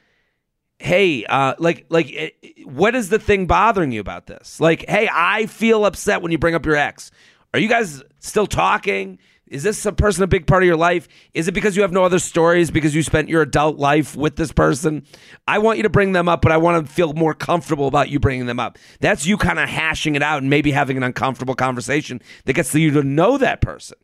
hey 0.79 1.27
uh 1.27 1.55
like 1.59 1.85
like 1.91 2.11
eh, 2.15 2.31
what 2.65 2.95
is 2.95 3.11
the 3.11 3.19
thing 3.19 3.45
bothering 3.45 3.93
you 3.93 4.01
about 4.01 4.27
this? 4.27 4.59
Like 4.61 4.89
hey 4.89 5.11
i 5.13 5.45
feel 5.45 5.85
upset 5.85 6.23
when 6.23 6.33
you 6.33 6.39
bring 6.39 6.55
up 6.55 6.65
your 6.65 6.77
ex. 6.77 7.11
Are 7.53 7.61
you 7.61 7.69
guys 7.69 8.03
still 8.19 8.47
talking 8.47 9.19
is 9.53 9.63
this 9.63 9.85
a 9.85 9.93
person 9.93 10.25
a 10.25 10.27
big 10.27 10.47
part 10.47 10.63
of 10.63 10.67
your 10.67 10.79
life? 10.79 11.07
Is 11.35 11.47
it 11.47 11.53
because 11.53 11.77
you 11.77 11.83
have 11.83 11.93
no 11.93 12.05
other 12.05 12.19
stories 12.19 12.71
because 12.71 12.95
you 12.95 13.03
spent 13.03 13.29
your 13.29 13.43
adult 13.43 13.77
life 13.77 14.17
with 14.17 14.37
this 14.37 14.51
person? 14.51 15.05
I 15.47 15.59
want 15.59 15.77
you 15.77 15.83
to 15.83 15.91
bring 15.91 16.13
them 16.13 16.27
up, 16.27 16.41
but 16.41 16.53
I 16.53 16.57
want 16.57 16.87
to 16.87 16.93
feel 16.93 17.13
more 17.13 17.35
comfortable 17.35 17.87
about 17.87 18.09
you 18.09 18.19
bringing 18.19 18.47
them 18.47 18.59
up. 18.59 18.79
That's 19.01 19.27
you 19.27 19.37
kind 19.37 19.59
of 19.59 19.69
hashing 19.69 20.15
it 20.15 20.23
out 20.23 20.41
and 20.41 20.49
maybe 20.49 20.73
having 20.73 20.97
an 20.97 21.03
uncomfortable 21.03 21.55
conversation 21.55 22.23
that 22.47 22.55
gets 22.55 22.75
you 22.75 22.91
to 22.93 23.03
know 23.03 23.37
that 23.37 23.61
person. 23.61 23.99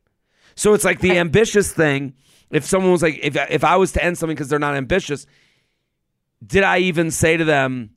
So 0.54 0.74
it's 0.74 0.84
like 0.84 1.00
the 1.00 1.16
ambitious 1.16 1.72
thing. 1.72 2.12
If 2.50 2.66
someone 2.66 2.92
was 2.92 3.02
like, 3.02 3.18
if 3.22 3.34
if 3.36 3.64
I 3.64 3.76
was 3.76 3.92
to 3.92 4.04
end 4.04 4.18
something 4.18 4.34
because 4.34 4.48
they're 4.48 4.58
not 4.58 4.74
ambitious, 4.74 5.26
did 6.46 6.62
I 6.62 6.78
even 6.78 7.10
say 7.10 7.38
to 7.38 7.44
them, 7.44 7.90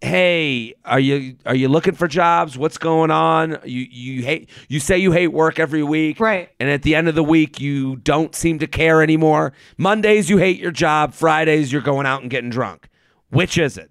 hey 0.00 0.74
are 0.84 1.00
you 1.00 1.36
are 1.44 1.54
you 1.54 1.68
looking 1.68 1.94
for 1.94 2.08
jobs? 2.08 2.56
What's 2.56 2.78
going 2.78 3.10
on? 3.10 3.58
You 3.64 3.86
you 3.90 4.22
hate 4.22 4.48
you 4.68 4.80
say 4.80 4.98
you 4.98 5.12
hate 5.12 5.28
work 5.28 5.58
every 5.58 5.82
week. 5.82 6.18
Right. 6.20 6.48
and 6.58 6.70
at 6.70 6.82
the 6.82 6.94
end 6.94 7.08
of 7.08 7.14
the 7.14 7.24
week 7.24 7.60
you 7.60 7.96
don't 7.96 8.34
seem 8.34 8.58
to 8.60 8.66
care 8.66 9.02
anymore. 9.02 9.52
Mondays 9.76 10.30
you 10.30 10.38
hate 10.38 10.58
your 10.58 10.70
job. 10.72 11.12
Fridays 11.12 11.72
you're 11.72 11.82
going 11.82 12.06
out 12.06 12.22
and 12.22 12.30
getting 12.30 12.50
drunk. 12.50 12.88
Which 13.30 13.58
is 13.58 13.76
it? 13.78 13.90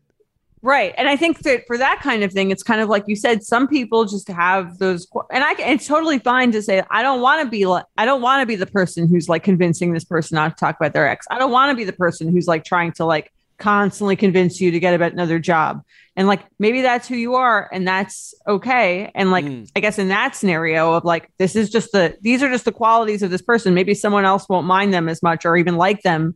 Right. 0.62 0.94
And 0.98 1.08
I 1.08 1.16
think 1.16 1.40
that 1.40 1.66
for 1.68 1.78
that 1.78 2.02
kind 2.02 2.22
of 2.22 2.34
thing, 2.34 2.52
it's 2.52 2.64
kind 2.64 2.82
of 2.82 2.90
like 2.90 3.06
you 3.08 3.16
said, 3.16 3.44
some 3.44 3.66
people 3.66 4.04
just 4.04 4.28
have 4.28 4.78
those, 4.78 5.08
and 5.32 5.42
I, 5.42 5.54
it's 5.58 5.88
totally 5.88 6.20
fine 6.20 6.52
to 6.52 6.62
say, 6.62 6.84
I 6.92 7.02
don't 7.02 7.22
want 7.22 7.42
to 7.44 7.50
be 7.50 7.66
like, 7.66 7.86
I 7.98 8.04
don't 8.04 8.22
want 8.22 8.42
to 8.42 8.46
be 8.46 8.58
the 8.58 8.66
person 8.66 9.08
who's 9.08 9.30
like 9.30 9.44
convincing 9.44 9.94
this 9.94 10.04
person 10.04 10.36
not 10.36 10.58
to 10.58 10.60
talk 10.60 10.76
about 10.76 10.92
their 10.92 11.08
ex. 11.08 11.26
I 11.32 11.40
don't 11.40 11.52
want 11.52 11.72
to 11.72 11.78
be 11.78 11.86
the 11.86 11.94
person 11.94 12.30
who's 12.30 12.46
like 12.46 12.66
trying 12.66 12.92
to 12.94 13.06
like 13.06 13.32
constantly 13.60 14.16
convince 14.16 14.60
you 14.60 14.72
to 14.72 14.80
get 14.80 14.94
about 14.94 15.12
another 15.14 15.40
job. 15.40 15.84
And 16.16 16.28
like, 16.28 16.42
maybe 16.58 16.82
that's 16.82 17.08
who 17.08 17.16
you 17.16 17.36
are 17.36 17.70
and 17.72 17.88
that's 17.88 18.34
okay. 18.48 19.12
And 19.16 19.32
like, 19.32 19.46
Mm. 19.46 19.70
I 19.76 19.80
guess 19.80 20.00
in 20.00 20.10
that 20.10 20.36
scenario 20.36 20.94
of 20.94 21.06
like, 21.06 21.30
this 21.38 21.56
is 21.56 21.70
just 21.70 21.92
the, 21.92 22.18
these 22.22 22.44
are 22.44 22.50
just 22.50 22.66
the 22.66 22.72
qualities 22.72 23.22
of 23.24 23.30
this 23.30 23.42
person. 23.42 23.74
Maybe 23.74 23.94
someone 23.94 24.26
else 24.26 24.50
won't 24.50 24.68
mind 24.68 24.94
them 24.94 25.08
as 25.08 25.22
much 25.24 25.46
or 25.46 25.56
even 25.56 25.76
like 25.78 26.02
them 26.02 26.36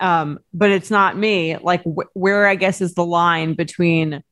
um 0.00 0.38
but 0.54 0.70
it's 0.70 0.90
not 0.90 1.14
me 1.14 1.58
like 1.58 1.82
wh- 1.82 2.08
where 2.16 2.46
i 2.46 2.54
guess 2.54 2.80
is 2.80 2.94
the 2.94 3.04
line 3.04 3.52
between 3.52 4.22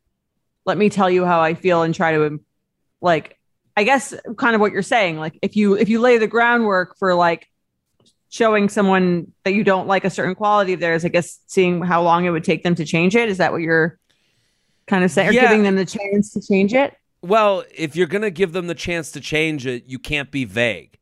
let 0.65 0.79
me 0.79 0.89
tell 0.89 1.11
you 1.11 1.27
how 1.27 1.43
i 1.43 1.53
feel 1.53 1.83
and 1.83 1.95
try 1.95 2.13
to 2.13 2.41
like 3.03 3.39
i 3.77 3.85
guess 3.85 4.15
kind 4.39 4.55
of 4.55 4.63
what 4.63 4.73
you're 4.73 4.81
saying 4.81 5.19
like 5.19 5.39
if 5.43 5.57
you 5.57 5.75
if 5.75 5.91
you 5.91 6.01
lay 6.01 6.17
the 6.17 6.27
groundwork 6.27 6.97
for 6.99 7.15
like 7.15 7.47
showing 8.31 8.69
someone 8.69 9.33
that 9.45 9.55
you 9.55 9.65
don't 9.65 9.87
like 9.87 10.05
a 10.05 10.11
certain 10.11 10.35
quality 10.35 10.73
of 10.75 10.81
theirs 10.81 11.05
i 11.05 11.09
guess 11.09 11.39
seeing 11.47 11.81
how 11.83 12.03
long 12.03 12.25
it 12.27 12.31
would 12.31 12.45
take 12.45 12.63
them 12.63 12.75
to 12.75 12.85
change 12.85 13.17
it. 13.17 13.29
Is 13.29 13.39
that 13.39 13.53
what 13.53 13.63
you're 13.63 13.99
kind 14.87 15.03
of 15.05 15.11
saying 15.11 15.31
or 15.31 15.33
Yeah. 15.33 15.43
giving 15.43 15.63
them 15.63 15.77
the 15.77 15.85
chance 15.85 16.33
to 16.33 16.41
change 16.41 16.73
it? 16.75 16.95
Well 17.23 17.65
if 17.75 17.97
you're 17.97 18.07
gonna 18.07 18.31
give 18.31 18.53
them 18.53 18.67
the 18.67 18.75
chance 18.75 19.11
to 19.13 19.21
change 19.21 19.67
it 19.67 19.85
you 19.87 19.99
can't 19.99 20.31
be 20.31 20.45
vague. 20.45 20.99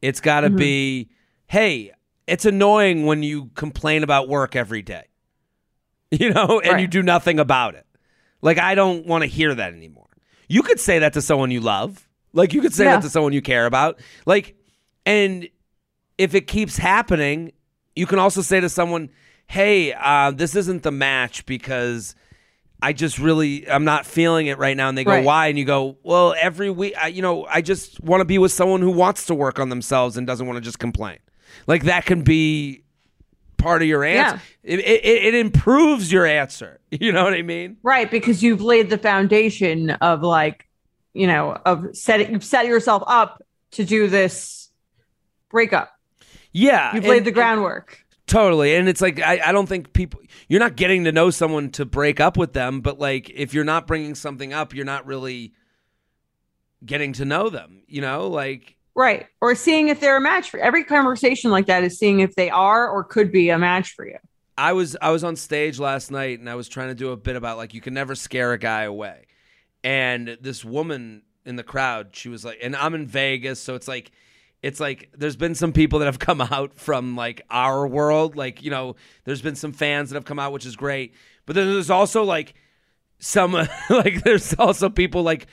It's 0.00 0.20
got 0.20 0.40
to 0.40 0.50
Mhm. 0.50 0.56
be 0.58 1.10
hey 1.46 1.92
it's 2.26 2.44
annoying 2.44 3.04
when 3.06 3.22
you 3.22 3.46
complain 3.54 4.02
about 4.02 4.28
work 4.28 4.54
every 4.56 4.80
day 4.82 5.04
you 6.10 6.30
know 6.30 6.60
and 6.60 6.80
you 6.80 6.86
do 6.86 7.02
nothing 7.02 7.38
about 7.38 7.74
it. 7.74 7.86
Like 8.40 8.58
i 8.58 8.74
don't 8.74 9.06
want 9.06 9.22
to 9.22 9.28
hear 9.28 9.54
that 9.54 9.72
anymore. 9.74 10.08
You 10.48 10.62
could 10.62 10.80
say 10.80 10.98
that 11.00 11.12
to 11.14 11.22
someone 11.22 11.50
you 11.50 11.60
love. 11.60 12.08
Like 12.32 12.52
you 12.54 12.60
could 12.62 12.74
say 12.74 12.84
Yeah. 12.84 12.96
that 12.96 13.02
to 13.02 13.10
someone 13.10 13.32
you 13.34 13.42
care 13.42 13.66
about. 13.66 14.00
Like 14.26 14.56
and 15.06 15.48
if 16.18 16.34
it 16.34 16.46
keeps 16.46 16.76
happening 16.76 17.52
you 17.96 18.06
can 18.06 18.18
also 18.18 18.42
say 18.42 18.60
to 18.60 18.68
someone 18.68 19.10
hey 19.46 19.92
uh, 19.92 20.30
this 20.30 20.54
isn't 20.56 20.82
the 20.82 20.90
match 20.90 21.44
because 21.46 22.14
I 22.84 22.92
just 22.92 23.18
really 23.18 23.68
I'm 23.70 23.84
not 23.84 24.06
feeling 24.06 24.48
it 24.48 24.58
right 24.58 24.76
now. 24.76 24.88
And 24.88 24.98
they 24.98 25.04
go 25.04 25.12
Right. 25.12 25.24
why? 25.24 25.46
And 25.46 25.56
you 25.58 25.64
go 25.64 25.98
well 26.02 26.34
every 26.38 26.68
week 26.70 26.94
I, 27.00 27.08
you 27.08 27.22
know 27.22 27.44
I 27.46 27.60
just 27.60 28.00
want 28.02 28.22
to 28.22 28.24
be 28.24 28.38
with 28.38 28.50
someone 28.50 28.80
who 28.80 28.90
wants 28.90 29.26
to 29.26 29.34
work 29.34 29.60
on 29.60 29.68
themselves 29.68 30.16
and 30.16 30.26
doesn't 30.26 30.46
want 30.46 30.56
to 30.56 30.60
just 30.60 30.78
complain. 30.78 31.18
Like 31.66 31.84
that 31.84 32.06
can 32.06 32.22
be 32.22 32.82
part 33.56 33.82
of 33.82 33.88
your 33.88 34.02
answer. 34.02 34.40
It, 34.64 34.80
it, 34.80 35.04
it 35.04 35.34
improves 35.34 36.10
your 36.10 36.26
answer. 36.26 36.80
You 36.90 37.10
know 37.10 37.24
what 37.24 37.32
I 37.34 37.42
mean? 37.42 37.78
Right 37.82 38.10
because 38.10 38.42
you've 38.42 38.60
laid 38.60 38.90
the 38.90 38.98
foundation 38.98 39.90
of 39.90 40.22
like 40.22 40.68
you 41.14 41.26
know 41.26 41.56
of 41.64 41.96
setting 41.96 42.32
you've 42.32 42.44
set 42.44 42.66
yourself 42.66 43.02
up 43.06 43.42
to 43.72 43.84
do 43.84 44.08
this 44.08 44.70
breakup 45.50 45.90
yeah 46.52 46.94
and- 46.94 47.04
laid 47.04 47.24
the 47.24 47.28
and- 47.28 47.34
groundwork 47.34 47.98
Totally. 48.26 48.76
And 48.76 48.88
it's 48.88 49.00
like, 49.00 49.20
I, 49.20 49.40
I 49.44 49.52
don't 49.52 49.68
think 49.68 49.92
people, 49.92 50.20
you're 50.48 50.60
not 50.60 50.76
getting 50.76 51.04
to 51.04 51.12
know 51.12 51.28
someone 51.30 51.70
to 51.72 51.84
break 51.84 52.20
up 52.20 52.36
with 52.36 52.52
them, 52.52 52.80
but 52.80 52.98
like, 52.98 53.28
if 53.28 53.52
you're 53.52 53.64
not 53.64 53.86
bringing 53.86 54.14
something 54.14 54.54
up, 54.54 54.74
you're 54.74 54.86
not 54.86 55.06
really 55.06 55.52
getting 56.86 57.12
to 57.14 57.24
know 57.24 57.50
them, 57.50 57.82
you 57.88 58.00
know? 58.00 58.28
Like, 58.28 58.76
Right. 58.94 59.26
Or 59.40 59.54
seeing 59.54 59.88
if 59.88 60.00
they're 60.00 60.16
a 60.16 60.20
match 60.20 60.50
for 60.50 60.60
every 60.60 60.84
conversation 60.84 61.50
like 61.50 61.66
that 61.66 61.82
is 61.82 61.98
seeing 61.98 62.20
if 62.20 62.34
they 62.34 62.48
are 62.48 62.88
or 62.88 63.04
could 63.04 63.32
be 63.32 63.50
a 63.50 63.58
match 63.58 63.92
for 63.94 64.06
you. 64.06 64.18
I 64.56 64.72
was, 64.72 64.96
I 65.02 65.10
was 65.10 65.24
on 65.24 65.36
stage 65.36 65.78
last 65.78 66.10
night 66.10 66.38
and 66.38 66.48
I 66.48 66.54
was 66.54 66.68
trying 66.68 66.88
to 66.88 66.94
do 66.94 67.10
a 67.10 67.16
bit 67.16 67.36
about 67.36 67.58
like, 67.58 67.74
you 67.74 67.80
can 67.80 67.92
never 67.92 68.14
scare 68.14 68.52
a 68.52 68.58
guy 68.58 68.84
away. 68.84 69.26
And 69.82 70.38
this 70.40 70.64
woman 70.64 71.22
in 71.44 71.56
the 71.56 71.64
crowd, 71.64 72.14
she 72.14 72.28
was 72.28 72.44
like, 72.44 72.60
and 72.62 72.76
I'm 72.76 72.94
in 72.94 73.06
Vegas, 73.06 73.60
so 73.60 73.74
it's 73.74 73.88
like, 73.88 74.12
it's 74.62 74.78
like 74.80 75.10
there's 75.16 75.36
been 75.36 75.54
some 75.54 75.72
people 75.72 75.98
that 75.98 76.06
have 76.06 76.18
come 76.18 76.40
out 76.52 76.74
from 76.74 77.16
like 77.16 77.42
our 77.50 77.86
world 77.86 78.36
like 78.36 78.62
you 78.62 78.70
know 78.70 78.96
there's 79.24 79.42
been 79.42 79.56
some 79.56 79.72
fans 79.72 80.10
that 80.10 80.16
have 80.16 80.24
come 80.24 80.38
out 80.38 80.52
which 80.52 80.64
is 80.66 80.76
great 80.76 81.14
but 81.46 81.54
then 81.56 81.66
there's 81.72 81.90
also 81.90 82.22
like 82.22 82.54
some 83.18 83.52
like 83.90 84.22
there's 84.24 84.54
also 84.54 84.88
people 84.88 85.22
like 85.22 85.46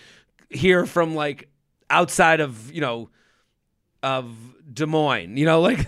here 0.49 0.85
from 0.85 1.15
like 1.15 1.49
outside 1.89 2.39
of 2.39 2.71
you 2.71 2.81
know 2.81 3.09
of 4.01 4.33
Des 4.73 4.85
Moines 4.85 5.35
you 5.37 5.45
know 5.45 5.61
like 5.69 5.85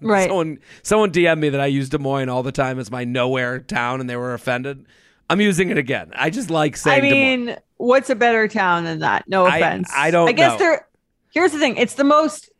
Right. 0.00 0.28
someone 0.28 0.58
someone 0.82 1.12
DM 1.12 1.38
me 1.38 1.48
that 1.50 1.60
I 1.60 1.66
use 1.66 1.88
Des 1.90 1.98
Moines 1.98 2.28
all 2.28 2.42
the 2.42 2.52
time 2.52 2.78
as 2.78 2.90
my 2.90 3.04
nowhere 3.04 3.60
town 3.60 4.00
and 4.00 4.08
they 4.10 4.16
were 4.16 4.34
offended 4.34 4.86
I'm 5.30 5.40
using 5.40 5.70
it 5.70 5.78
again 5.78 6.10
I 6.14 6.30
just 6.30 6.50
like 6.50 6.76
saying 6.76 7.04
I 7.04 7.08
Des 7.08 7.14
Moines 7.14 7.46
mean, 7.46 7.56
what's 7.76 8.10
a 8.10 8.14
better 8.14 8.48
town 8.48 8.84
than 8.84 8.98
that? 9.00 9.28
No 9.28 9.46
I- 9.46 9.58
offense. 9.58 9.90
I 9.94 10.10
don't 10.10 10.28
I 10.28 10.32
guess 10.32 10.52
know. 10.52 10.58
there 10.58 10.86
here's 11.30 11.52
the 11.52 11.58
thing. 11.58 11.76
It's 11.76 11.94
the 11.94 12.04
most 12.04 12.50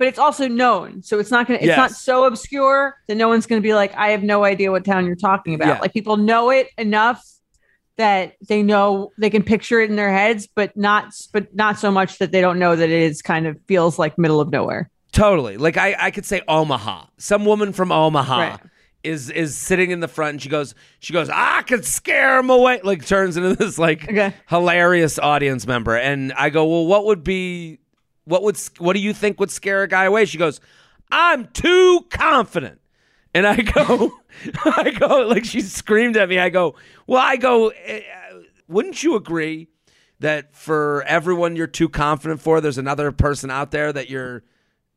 but 0.00 0.08
it's 0.08 0.18
also 0.18 0.48
known. 0.48 1.02
So 1.02 1.18
it's 1.20 1.30
not 1.30 1.46
gonna 1.46 1.58
it's 1.60 1.76
not 1.76 1.90
so 1.92 2.24
obscure 2.24 2.96
that 3.06 3.16
no 3.16 3.28
one's 3.28 3.46
gonna 3.46 3.60
be 3.60 3.74
like, 3.74 3.94
I 3.94 4.08
have 4.08 4.22
no 4.22 4.44
idea 4.44 4.70
what 4.72 4.82
town 4.84 5.04
you're 5.06 5.14
talking 5.14 5.54
about. 5.54 5.68
Yeah. 5.68 5.78
Like 5.78 5.92
people 5.92 6.16
know 6.16 6.48
it 6.50 6.68
enough 6.78 7.22
that 7.98 8.32
they 8.48 8.62
know 8.62 9.12
they 9.18 9.28
can 9.28 9.42
picture 9.42 9.78
it 9.80 9.90
in 9.90 9.96
their 9.96 10.10
heads, 10.10 10.48
but 10.54 10.74
not 10.76 11.12
but 11.34 11.54
not 11.54 11.78
so 11.78 11.90
much 11.90 12.16
that 12.18 12.32
they 12.32 12.40
don't 12.40 12.58
know 12.58 12.74
that 12.74 12.88
it 12.88 13.02
is 13.10 13.20
kind 13.20 13.46
of 13.46 13.58
feels 13.68 13.98
like 13.98 14.16
middle 14.18 14.40
of 14.40 14.50
nowhere. 14.50 14.88
Totally. 15.12 15.58
Like 15.58 15.76
I, 15.76 15.94
I 15.98 16.10
could 16.10 16.24
say 16.24 16.40
Omaha. 16.48 17.04
Some 17.18 17.44
woman 17.44 17.72
from 17.74 17.92
Omaha 17.92 18.38
Right. 18.40 18.60
is 19.04 19.28
is 19.28 19.54
sitting 19.54 19.90
in 19.90 20.00
the 20.00 20.08
front 20.08 20.30
and 20.30 20.40
she 20.42 20.48
goes, 20.48 20.74
she 21.00 21.12
goes, 21.12 21.28
I 21.28 21.60
could 21.62 21.84
scare 21.84 22.38
him 22.38 22.48
away. 22.48 22.80
Like 22.82 23.04
turns 23.04 23.36
into 23.36 23.54
this 23.54 23.76
like 23.78 24.04
Okay. 24.04 24.32
hilarious 24.48 25.18
audience 25.18 25.66
member. 25.66 25.94
And 25.94 26.32
I 26.32 26.48
go, 26.48 26.64
well, 26.64 26.86
what 26.86 27.04
would 27.04 27.22
be, 27.22 27.80
what 28.24 28.42
would, 28.42 28.58
what 28.78 28.94
do 28.94 29.00
you 29.00 29.12
think 29.12 29.40
would 29.40 29.50
scare 29.50 29.82
a 29.82 29.88
guy 29.88 30.04
away? 30.04 30.24
She 30.24 30.38
goes, 30.38 30.60
I'm 31.10 31.48
too 31.48 32.06
confident. 32.10 32.80
And 33.34 33.46
I 33.46 33.56
go, 33.56 34.12
I 34.64 34.90
go, 34.90 35.26
like 35.28 35.44
she 35.44 35.60
screamed 35.60 36.16
at 36.16 36.28
me. 36.28 36.38
I 36.38 36.48
go, 36.48 36.74
well, 37.06 37.22
I 37.22 37.36
go, 37.36 37.68
eh, 37.68 38.02
wouldn't 38.68 39.02
you 39.02 39.16
agree 39.16 39.68
that 40.20 40.54
for 40.54 41.02
everyone 41.04 41.56
you're 41.56 41.66
too 41.66 41.88
confident 41.88 42.40
for, 42.40 42.60
there's 42.60 42.78
another 42.78 43.10
person 43.12 43.50
out 43.50 43.70
there 43.70 43.92
that 43.92 44.10
you're 44.10 44.42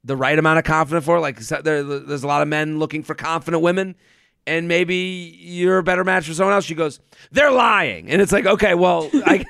the 0.04 0.16
right 0.16 0.38
amount 0.38 0.60
of 0.60 0.66
confident 0.66 1.06
for? 1.06 1.20
Like 1.20 1.40
there, 1.40 1.84
there's 1.84 2.24
a 2.24 2.28
lot 2.28 2.42
of 2.42 2.48
men 2.48 2.80
looking 2.80 3.04
for 3.04 3.16
confident 3.16 3.64
women. 3.64 3.96
And 4.46 4.68
maybe 4.68 5.38
you're 5.40 5.78
a 5.78 5.84
better 5.84 6.04
match 6.04 6.28
for 6.28 6.34
someone 6.34 6.54
else. 6.54 6.66
She 6.66 6.76
goes, 6.76 7.00
they're 7.32 7.52
lying, 7.52 8.10
and 8.10 8.22
it's 8.22 8.34
like, 8.34 8.46
okay, 8.46 8.76
well, 8.76 9.10
I, 9.26 9.46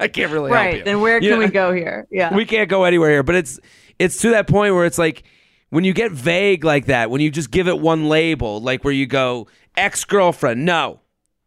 I 0.00 0.08
can't 0.08 0.32
really 0.32 0.50
help 0.50 0.54
right. 0.64 0.78
you. 0.78 0.84
Then 0.84 1.00
where 1.00 1.20
You 1.22 1.30
can 1.30 1.38
know? 1.40 1.46
we 1.46 1.50
go 1.52 1.72
here? 1.72 2.06
Yeah. 2.10 2.34
we 2.34 2.44
can't 2.44 2.68
go 2.68 2.84
anywhere 2.84 3.10
here. 3.10 3.22
But 3.22 3.34
it's 3.36 3.60
it's 3.98 4.20
to 4.22 4.30
that 4.30 4.48
point 4.48 4.74
where 4.74 4.86
it's 4.86 4.98
like 4.98 5.22
when 5.68 5.84
you 5.84 5.92
get 5.92 6.10
vague 6.10 6.64
like 6.64 6.86
that, 6.86 7.10
when 7.10 7.20
you 7.20 7.30
just 7.30 7.50
give 7.50 7.68
it 7.68 7.78
one 7.78 8.08
label, 8.08 8.60
like 8.60 8.82
where 8.82 8.92
you 8.92 9.06
go 9.06 9.46
ex 9.76 10.04
girlfriend, 10.04 10.64
no, 10.64 11.00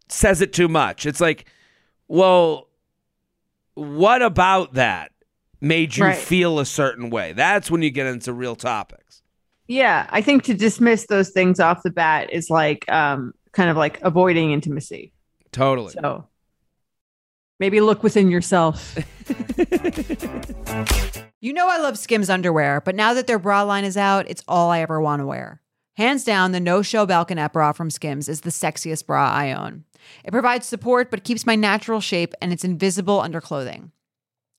says 0.07 0.41
it 0.41 0.53
too 0.53 0.67
much. 0.67 1.05
It's 1.05 1.19
like, 1.19 1.45
well, 2.07 2.69
what 3.73 4.21
about 4.21 4.73
that 4.75 5.11
made 5.61 5.95
you 5.97 6.03
Right. 6.05 6.17
feel 6.17 6.59
a 6.59 6.65
certain 6.65 7.09
way? 7.09 7.33
That's 7.33 7.71
when 7.71 7.81
you 7.81 7.89
get 7.89 8.05
into 8.05 8.33
real 8.33 8.55
topics. 8.55 9.21
Yeah, 9.67 10.07
I 10.09 10.21
think 10.21 10.43
to 10.43 10.53
dismiss 10.53 11.07
those 11.07 11.29
things 11.31 11.59
off 11.59 11.83
the 11.83 11.89
bat 11.89 12.31
is 12.31 12.49
like 12.49 12.89
um 12.91 13.33
kind 13.53 13.69
of 13.69 13.77
like 13.77 13.99
avoiding 14.01 14.51
intimacy. 14.51 15.13
Totally. 15.51 15.93
So 15.93 16.27
maybe 17.59 17.81
look 17.81 18.03
within 18.03 18.29
yourself. 18.29 18.97
You 21.43 21.51
know 21.51 21.67
I 21.67 21.77
love 21.77 21.97
Skims 21.97 22.29
underwear, 22.29 22.79
but 22.79 22.95
now 22.95 23.13
that 23.13 23.27
their 23.27 23.37
bra 23.37 23.63
line 23.63 23.83
is 23.83 23.97
out, 23.97 24.29
it's 24.29 24.45
all 24.47 24.71
I 24.71 24.79
ever 24.79 25.01
want 25.01 25.19
to 25.19 25.25
wear. 25.25 25.61
Hands 25.97 26.23
down, 26.23 26.53
the 26.53 26.61
No 26.61 26.81
Show 26.81 27.05
Balconette 27.05 27.51
bra 27.51 27.73
from 27.73 27.89
Skims 27.89 28.29
is 28.29 28.39
the 28.41 28.49
sexiest 28.49 29.05
bra 29.05 29.29
I 29.29 29.51
own. 29.51 29.83
It 30.23 30.31
provides 30.31 30.65
support 30.65 31.11
but 31.11 31.25
keeps 31.25 31.45
my 31.45 31.57
natural 31.57 31.99
shape 31.99 32.33
and 32.41 32.53
it's 32.53 32.63
invisible 32.63 33.19
under 33.19 33.41
clothing. 33.41 33.91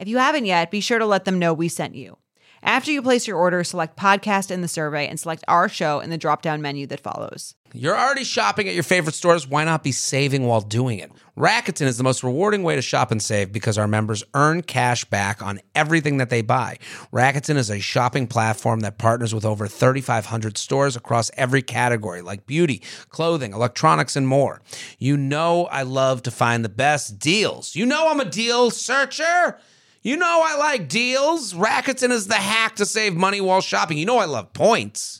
If 0.00 0.08
you 0.08 0.16
haven't 0.16 0.46
yet, 0.46 0.70
be 0.70 0.80
sure 0.80 0.98
to 0.98 1.04
let 1.04 1.26
them 1.26 1.38
know 1.38 1.52
we 1.52 1.68
sent 1.68 1.94
you. 1.94 2.16
After 2.62 2.90
you 2.90 3.02
place 3.02 3.26
your 3.26 3.36
order, 3.36 3.62
select 3.62 3.98
podcast 3.98 4.50
in 4.50 4.62
the 4.62 4.68
survey 4.68 5.06
and 5.06 5.20
select 5.20 5.44
our 5.46 5.68
show 5.68 6.00
in 6.00 6.08
the 6.08 6.16
drop 6.16 6.40
down 6.40 6.62
menu 6.62 6.86
that 6.86 7.00
follows. 7.00 7.54
You're 7.74 7.96
already 7.96 8.24
shopping 8.24 8.66
at 8.66 8.74
your 8.74 8.82
favorite 8.82 9.14
stores. 9.14 9.46
Why 9.46 9.64
not 9.64 9.84
be 9.84 9.92
saving 9.92 10.46
while 10.46 10.62
doing 10.62 10.98
it? 10.98 11.12
Rakuten 11.36 11.86
is 11.86 11.98
the 11.98 12.02
most 12.02 12.24
rewarding 12.24 12.62
way 12.62 12.76
to 12.76 12.82
shop 12.82 13.10
and 13.10 13.22
save 13.22 13.52
because 13.52 13.78
our 13.78 13.86
members 13.86 14.24
earn 14.34 14.62
cash 14.62 15.04
back 15.04 15.42
on 15.42 15.60
everything 15.74 16.16
that 16.16 16.30
they 16.30 16.42
buy. 16.42 16.78
Rakuten 17.12 17.56
is 17.56 17.70
a 17.70 17.78
shopping 17.78 18.26
platform 18.26 18.80
that 18.80 18.98
partners 18.98 19.34
with 19.34 19.44
over 19.44 19.66
3,500 19.66 20.58
stores 20.58 20.96
across 20.96 21.30
every 21.36 21.62
category 21.62 22.22
like 22.22 22.46
beauty, 22.46 22.82
clothing, 23.10 23.52
electronics, 23.52 24.16
and 24.16 24.26
more. 24.26 24.62
You 24.98 25.16
know, 25.16 25.66
I 25.66 25.82
love 25.82 26.22
to 26.22 26.30
find 26.30 26.64
the 26.64 26.70
best 26.70 27.18
deals. 27.18 27.76
You 27.76 27.84
know, 27.86 28.08
I'm 28.08 28.20
a 28.20 28.24
deal 28.24 28.70
searcher. 28.70 29.58
You 30.02 30.16
know 30.16 30.40
I 30.42 30.56
like 30.56 30.88
deals. 30.88 31.52
Rakuten 31.52 32.10
is 32.10 32.26
the 32.26 32.34
hack 32.34 32.76
to 32.76 32.86
save 32.86 33.14
money 33.14 33.40
while 33.40 33.60
shopping. 33.60 33.98
You 33.98 34.06
know 34.06 34.18
I 34.18 34.24
love 34.24 34.52
points. 34.54 35.19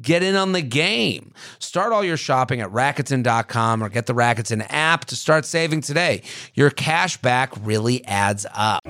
Get 0.00 0.22
in 0.22 0.36
on 0.36 0.52
the 0.52 0.62
game. 0.62 1.32
Start 1.58 1.92
all 1.92 2.04
your 2.04 2.16
shopping 2.16 2.60
at 2.60 2.70
Rakuten.com 2.70 3.82
or 3.82 3.88
get 3.88 4.06
the 4.06 4.14
Rakuten 4.14 4.64
app 4.70 5.04
to 5.06 5.16
start 5.16 5.44
saving 5.44 5.80
today. 5.82 6.22
Your 6.54 6.70
cash 6.70 7.16
back 7.16 7.52
really 7.62 8.04
adds 8.06 8.46
up. 8.54 8.82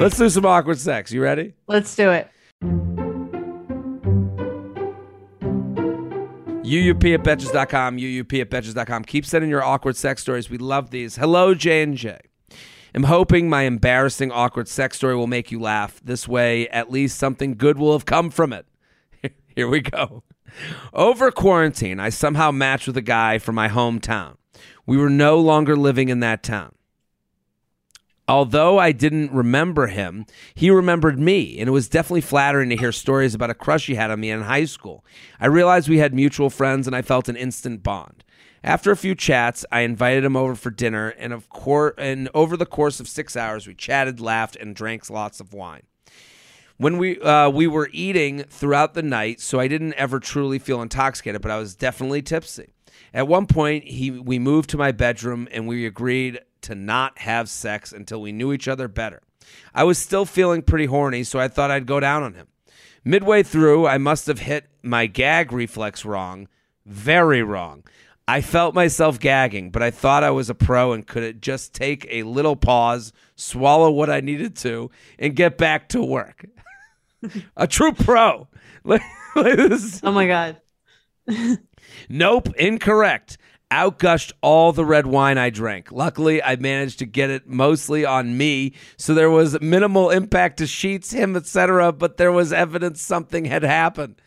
Let's 0.00 0.16
do 0.16 0.28
some 0.28 0.46
awkward 0.46 0.78
sex. 0.78 1.12
You 1.12 1.22
ready? 1.22 1.54
Let's 1.66 1.94
do 1.94 2.10
it. 2.10 2.30
UUP 6.68 7.14
at 7.14 7.22
Betches.com, 7.24 7.96
UUP 7.96 8.40
at 8.40 8.50
Betches.com. 8.50 9.04
Keep 9.04 9.24
sending 9.24 9.48
your 9.48 9.64
awkward 9.64 9.96
sex 9.96 10.20
stories. 10.20 10.50
We 10.50 10.58
love 10.58 10.90
these. 10.90 11.16
Hello, 11.16 11.54
J&J. 11.54 12.18
I'm 12.94 13.04
hoping 13.04 13.48
my 13.48 13.62
embarrassing 13.62 14.30
awkward 14.32 14.68
sex 14.68 14.96
story 14.96 15.14
will 15.16 15.26
make 15.26 15.50
you 15.50 15.60
laugh. 15.60 16.00
This 16.04 16.28
way, 16.28 16.68
at 16.68 16.90
least 16.90 17.18
something 17.18 17.54
good 17.54 17.78
will 17.78 17.92
have 17.92 18.06
come 18.06 18.30
from 18.30 18.52
it. 18.52 18.66
Here 19.58 19.66
we 19.66 19.80
go. 19.80 20.22
Over 20.92 21.32
quarantine, 21.32 21.98
I 21.98 22.10
somehow 22.10 22.52
matched 22.52 22.86
with 22.86 22.96
a 22.96 23.02
guy 23.02 23.38
from 23.38 23.56
my 23.56 23.68
hometown. 23.68 24.36
We 24.86 24.96
were 24.96 25.10
no 25.10 25.40
longer 25.40 25.74
living 25.74 26.10
in 26.10 26.20
that 26.20 26.44
town. 26.44 26.76
Although 28.28 28.78
I 28.78 28.92
didn't 28.92 29.32
remember 29.32 29.88
him, 29.88 30.26
he 30.54 30.70
remembered 30.70 31.18
me, 31.18 31.58
and 31.58 31.66
it 31.66 31.72
was 31.72 31.88
definitely 31.88 32.20
flattering 32.20 32.68
to 32.68 32.76
hear 32.76 32.92
stories 32.92 33.34
about 33.34 33.50
a 33.50 33.54
crush 33.54 33.88
he 33.88 33.96
had 33.96 34.12
on 34.12 34.20
me 34.20 34.30
in 34.30 34.42
high 34.42 34.64
school. 34.64 35.04
I 35.40 35.46
realized 35.46 35.88
we 35.88 35.98
had 35.98 36.14
mutual 36.14 36.50
friends, 36.50 36.86
and 36.86 36.94
I 36.94 37.02
felt 37.02 37.28
an 37.28 37.34
instant 37.34 37.82
bond. 37.82 38.22
After 38.62 38.92
a 38.92 38.96
few 38.96 39.16
chats, 39.16 39.66
I 39.72 39.80
invited 39.80 40.24
him 40.24 40.36
over 40.36 40.54
for 40.54 40.70
dinner, 40.70 41.08
and 41.18 41.32
of 41.32 41.48
course, 41.48 41.94
and 41.98 42.28
over 42.32 42.56
the 42.56 42.64
course 42.64 43.00
of 43.00 43.08
six 43.08 43.36
hours, 43.36 43.66
we 43.66 43.74
chatted, 43.74 44.20
laughed, 44.20 44.54
and 44.54 44.76
drank 44.76 45.10
lots 45.10 45.40
of 45.40 45.52
wine 45.52 45.82
when 46.78 46.96
we 46.96 47.20
uh, 47.20 47.50
we 47.50 47.66
were 47.66 47.90
eating 47.92 48.44
throughout 48.44 48.94
the 48.94 49.02
night, 49.02 49.40
so 49.40 49.60
I 49.60 49.68
didn't 49.68 49.94
ever 49.94 50.18
truly 50.18 50.58
feel 50.58 50.80
intoxicated, 50.80 51.42
but 51.42 51.50
I 51.50 51.58
was 51.58 51.74
definitely 51.74 52.22
tipsy. 52.22 52.72
At 53.12 53.28
one 53.28 53.46
point, 53.46 53.84
he 53.84 54.10
we 54.10 54.38
moved 54.38 54.70
to 54.70 54.78
my 54.78 54.92
bedroom 54.92 55.48
and 55.50 55.66
we 55.68 55.86
agreed 55.86 56.40
to 56.62 56.74
not 56.74 57.18
have 57.18 57.48
sex 57.48 57.92
until 57.92 58.20
we 58.20 58.32
knew 58.32 58.52
each 58.52 58.68
other 58.68 58.88
better. 58.88 59.22
I 59.74 59.84
was 59.84 59.98
still 59.98 60.24
feeling 60.24 60.62
pretty 60.62 60.86
horny, 60.86 61.24
so 61.24 61.38
I 61.38 61.48
thought 61.48 61.70
I'd 61.70 61.86
go 61.86 62.00
down 62.00 62.22
on 62.22 62.34
him. 62.34 62.48
Midway 63.04 63.42
through, 63.42 63.86
I 63.86 63.98
must 63.98 64.26
have 64.26 64.40
hit 64.40 64.66
my 64.82 65.06
gag 65.06 65.52
reflex 65.52 66.04
wrong, 66.04 66.48
very 66.84 67.42
wrong. 67.42 67.84
I 68.26 68.42
felt 68.42 68.74
myself 68.74 69.18
gagging, 69.18 69.70
but 69.70 69.82
I 69.82 69.90
thought 69.90 70.22
I 70.22 70.30
was 70.30 70.50
a 70.50 70.54
pro 70.54 70.92
and 70.92 71.06
could 71.06 71.40
just 71.40 71.72
take 71.72 72.06
a 72.10 72.24
little 72.24 72.56
pause, 72.56 73.12
swallow 73.36 73.90
what 73.90 74.10
I 74.10 74.20
needed 74.20 74.54
to, 74.56 74.90
and 75.18 75.34
get 75.34 75.56
back 75.56 75.88
to 75.90 76.02
work 76.02 76.44
a 77.56 77.66
true 77.66 77.92
pro. 77.92 78.48
oh 78.84 79.98
my 80.04 80.26
god. 80.26 80.60
nope, 82.08 82.48
incorrect. 82.56 83.38
Outgushed 83.70 84.32
all 84.40 84.72
the 84.72 84.84
red 84.84 85.06
wine 85.06 85.36
I 85.36 85.50
drank. 85.50 85.92
Luckily, 85.92 86.42
I 86.42 86.56
managed 86.56 87.00
to 87.00 87.06
get 87.06 87.28
it 87.28 87.46
mostly 87.46 88.02
on 88.02 88.38
me, 88.38 88.72
so 88.96 89.12
there 89.12 89.28
was 89.28 89.60
minimal 89.60 90.08
impact 90.08 90.56
to 90.58 90.66
sheets, 90.66 91.12
him, 91.12 91.36
etc. 91.36 91.92
But 91.92 92.16
there 92.16 92.32
was 92.32 92.50
evidence 92.50 93.02
something 93.02 93.44
had 93.44 93.62
happened. 93.62 94.22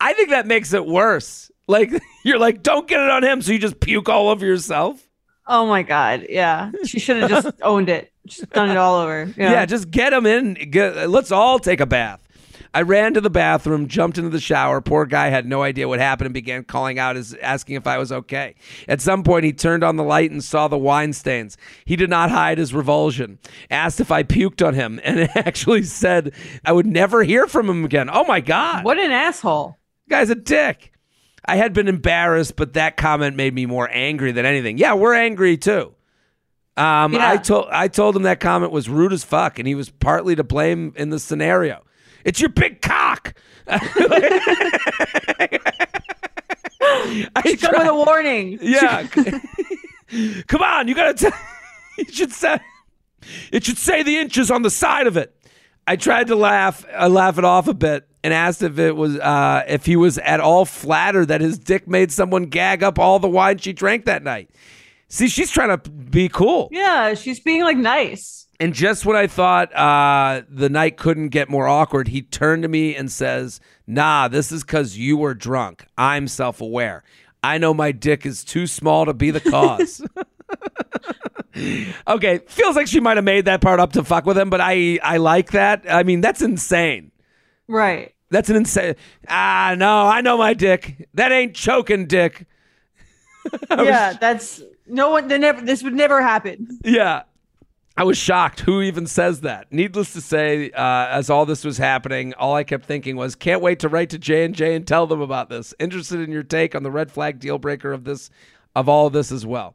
I 0.00 0.12
think 0.12 0.30
that 0.30 0.46
makes 0.46 0.72
it 0.72 0.86
worse. 0.86 1.50
Like 1.66 1.90
you're 2.24 2.38
like, 2.38 2.62
don't 2.62 2.86
get 2.86 3.00
it 3.00 3.10
on 3.10 3.24
him, 3.24 3.42
so 3.42 3.52
you 3.52 3.58
just 3.58 3.80
puke 3.80 4.08
all 4.08 4.28
over 4.28 4.46
yourself. 4.46 5.02
Oh 5.48 5.66
my 5.66 5.82
god, 5.82 6.26
yeah. 6.28 6.70
She 6.84 6.98
should 6.98 7.16
have 7.18 7.30
just 7.30 7.50
owned 7.62 7.88
it, 7.88 8.12
just 8.26 8.50
done 8.50 8.70
it 8.70 8.76
all 8.76 9.00
over. 9.00 9.32
Yeah, 9.36 9.52
yeah 9.52 9.66
just 9.66 9.90
get 9.90 10.12
him 10.12 10.26
in. 10.26 10.54
Get, 10.54 11.08
let's 11.08 11.32
all 11.32 11.58
take 11.58 11.80
a 11.80 11.86
bath. 11.86 12.20
I 12.76 12.82
ran 12.82 13.14
to 13.14 13.22
the 13.22 13.30
bathroom, 13.30 13.88
jumped 13.88 14.18
into 14.18 14.28
the 14.28 14.38
shower. 14.38 14.82
Poor 14.82 15.06
guy 15.06 15.30
had 15.30 15.46
no 15.46 15.62
idea 15.62 15.88
what 15.88 15.98
happened 15.98 16.26
and 16.26 16.34
began 16.34 16.62
calling 16.62 16.98
out, 16.98 17.16
as, 17.16 17.34
asking 17.40 17.76
if 17.76 17.86
I 17.86 17.96
was 17.96 18.12
okay. 18.12 18.54
At 18.86 19.00
some 19.00 19.22
point, 19.22 19.46
he 19.46 19.54
turned 19.54 19.82
on 19.82 19.96
the 19.96 20.04
light 20.04 20.30
and 20.30 20.44
saw 20.44 20.68
the 20.68 20.76
wine 20.76 21.14
stains. 21.14 21.56
He 21.86 21.96
did 21.96 22.10
not 22.10 22.30
hide 22.30 22.58
his 22.58 22.74
revulsion, 22.74 23.38
asked 23.70 23.98
if 23.98 24.10
I 24.12 24.24
puked 24.24 24.62
on 24.62 24.74
him, 24.74 25.00
and 25.04 25.20
actually 25.36 25.84
said 25.84 26.34
I 26.66 26.72
would 26.72 26.84
never 26.84 27.22
hear 27.22 27.46
from 27.46 27.70
him 27.70 27.82
again. 27.82 28.10
Oh 28.12 28.26
my 28.26 28.40
God. 28.40 28.84
What 28.84 28.98
an 28.98 29.10
asshole. 29.10 29.78
Guy's 30.10 30.28
a 30.28 30.34
dick. 30.34 30.92
I 31.46 31.56
had 31.56 31.72
been 31.72 31.88
embarrassed, 31.88 32.56
but 32.56 32.74
that 32.74 32.98
comment 32.98 33.36
made 33.36 33.54
me 33.54 33.64
more 33.64 33.88
angry 33.90 34.32
than 34.32 34.44
anything. 34.44 34.76
Yeah, 34.76 34.92
we're 34.92 35.14
angry 35.14 35.56
too. 35.56 35.94
Um, 36.76 37.14
yeah. 37.14 37.30
I 37.30 37.38
told 37.38 37.68
I 37.70 37.88
told 37.88 38.16
him 38.16 38.24
that 38.24 38.38
comment 38.38 38.70
was 38.70 38.86
rude 38.86 39.14
as 39.14 39.24
fuck, 39.24 39.58
and 39.58 39.66
he 39.66 39.74
was 39.74 39.88
partly 39.88 40.36
to 40.36 40.44
blame 40.44 40.92
in 40.94 41.08
the 41.08 41.18
scenario. 41.18 41.85
It's 42.26 42.40
your 42.40 42.50
big 42.50 42.82
cock. 42.82 43.34
I 43.68 43.78
should 47.44 47.60
come 47.60 47.74
with 47.78 47.86
a 47.86 47.94
warning. 47.94 48.58
Yeah. 48.66 49.06
come 50.48 50.62
on, 50.62 50.88
you 50.88 50.94
gotta. 50.94 51.14
T- 51.14 51.30
you 51.98 52.12
should 52.12 52.32
say. 52.32 52.58
It 53.52 53.64
should 53.64 53.78
say 53.78 54.02
the 54.02 54.18
inches 54.18 54.50
on 54.50 54.62
the 54.62 54.70
side 54.70 55.06
of 55.06 55.16
it. 55.16 55.34
I 55.86 55.94
tried 55.96 56.26
to 56.28 56.36
laugh, 56.36 56.84
uh, 56.92 57.08
laugh 57.08 57.38
it 57.38 57.44
off 57.44 57.68
a 57.68 57.74
bit, 57.74 58.08
and 58.24 58.34
asked 58.34 58.62
if 58.62 58.78
it 58.80 58.96
was 58.96 59.16
uh, 59.18 59.62
if 59.68 59.86
he 59.86 59.94
was 59.94 60.18
at 60.18 60.40
all 60.40 60.64
flattered 60.64 61.28
that 61.28 61.40
his 61.40 61.58
dick 61.60 61.86
made 61.86 62.10
someone 62.10 62.46
gag 62.46 62.82
up 62.82 62.98
all 62.98 63.20
the 63.20 63.28
wine 63.28 63.58
she 63.58 63.72
drank 63.72 64.04
that 64.06 64.24
night. 64.24 64.50
See, 65.08 65.28
she's 65.28 65.50
trying 65.52 65.78
to 65.78 65.90
be 65.90 66.28
cool. 66.28 66.68
Yeah, 66.72 67.14
she's 67.14 67.38
being 67.38 67.62
like 67.62 67.76
nice. 67.76 68.45
And 68.58 68.72
just 68.72 69.04
when 69.04 69.16
I 69.16 69.26
thought 69.26 69.74
uh, 69.74 70.42
the 70.48 70.68
night 70.68 70.96
couldn't 70.96 71.28
get 71.28 71.50
more 71.50 71.68
awkward, 71.68 72.08
he 72.08 72.22
turned 72.22 72.62
to 72.62 72.68
me 72.68 72.96
and 72.96 73.10
says, 73.10 73.60
Nah, 73.86 74.28
this 74.28 74.50
is 74.50 74.64
because 74.64 74.96
you 74.96 75.16
were 75.16 75.34
drunk. 75.34 75.86
I'm 75.98 76.26
self 76.28 76.60
aware. 76.60 77.04
I 77.42 77.58
know 77.58 77.74
my 77.74 77.92
dick 77.92 78.26
is 78.26 78.44
too 78.44 78.66
small 78.66 79.06
to 79.06 79.14
be 79.14 79.30
the 79.30 79.40
cause. 79.40 80.02
okay, 82.08 82.40
feels 82.48 82.76
like 82.76 82.86
she 82.86 82.98
might 82.98 83.16
have 83.16 83.24
made 83.24 83.44
that 83.44 83.60
part 83.60 83.78
up 83.78 83.92
to 83.92 84.02
fuck 84.02 84.26
with 84.26 84.36
him, 84.36 84.50
but 84.50 84.60
I, 84.60 84.98
I 85.02 85.18
like 85.18 85.52
that. 85.52 85.84
I 85.88 86.02
mean, 86.02 86.20
that's 86.20 86.42
insane. 86.42 87.12
Right. 87.68 88.14
That's 88.30 88.50
an 88.50 88.56
insane. 88.56 88.96
Ah, 89.28 89.74
no, 89.78 90.06
I 90.06 90.20
know 90.20 90.36
my 90.36 90.54
dick. 90.54 91.08
That 91.14 91.30
ain't 91.30 91.54
choking 91.54 92.06
dick. 92.06 92.46
yeah, 93.70 94.14
that's 94.14 94.62
no 94.86 95.10
one. 95.10 95.28
They 95.28 95.38
never. 95.38 95.60
This 95.60 95.82
would 95.84 95.94
never 95.94 96.20
happen. 96.20 96.80
Yeah. 96.84 97.22
I 97.98 98.04
was 98.04 98.18
shocked. 98.18 98.60
Who 98.60 98.82
even 98.82 99.06
says 99.06 99.40
that? 99.40 99.72
Needless 99.72 100.12
to 100.12 100.20
say, 100.20 100.70
uh, 100.70 101.06
as 101.08 101.30
all 101.30 101.46
this 101.46 101.64
was 101.64 101.78
happening, 101.78 102.34
all 102.34 102.54
I 102.54 102.62
kept 102.62 102.84
thinking 102.84 103.16
was, 103.16 103.34
"Can't 103.34 103.62
wait 103.62 103.78
to 103.80 103.88
write 103.88 104.10
to 104.10 104.18
J 104.18 104.44
and 104.44 104.54
J 104.54 104.74
and 104.74 104.86
tell 104.86 105.06
them 105.06 105.20
about 105.22 105.48
this." 105.48 105.72
Interested 105.78 106.20
in 106.20 106.30
your 106.30 106.42
take 106.42 106.74
on 106.74 106.82
the 106.82 106.90
red 106.90 107.10
flag 107.10 107.40
deal 107.40 107.58
breaker 107.58 107.92
of 107.92 108.04
this, 108.04 108.28
of 108.74 108.88
all 108.88 109.06
of 109.06 109.12
this 109.14 109.32
as 109.32 109.46
well. 109.46 109.74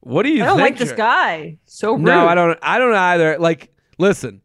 What 0.00 0.24
do 0.24 0.30
you? 0.30 0.38
Think? 0.38 0.44
I 0.44 0.48
don't 0.50 0.58
like 0.60 0.78
this 0.78 0.92
guy. 0.92 1.58
So 1.66 1.92
rude. 1.94 2.02
No, 2.02 2.26
I 2.26 2.34
don't. 2.34 2.58
I 2.62 2.78
don't 2.78 2.94
either. 2.94 3.38
Like, 3.38 3.70
listen, 3.98 4.42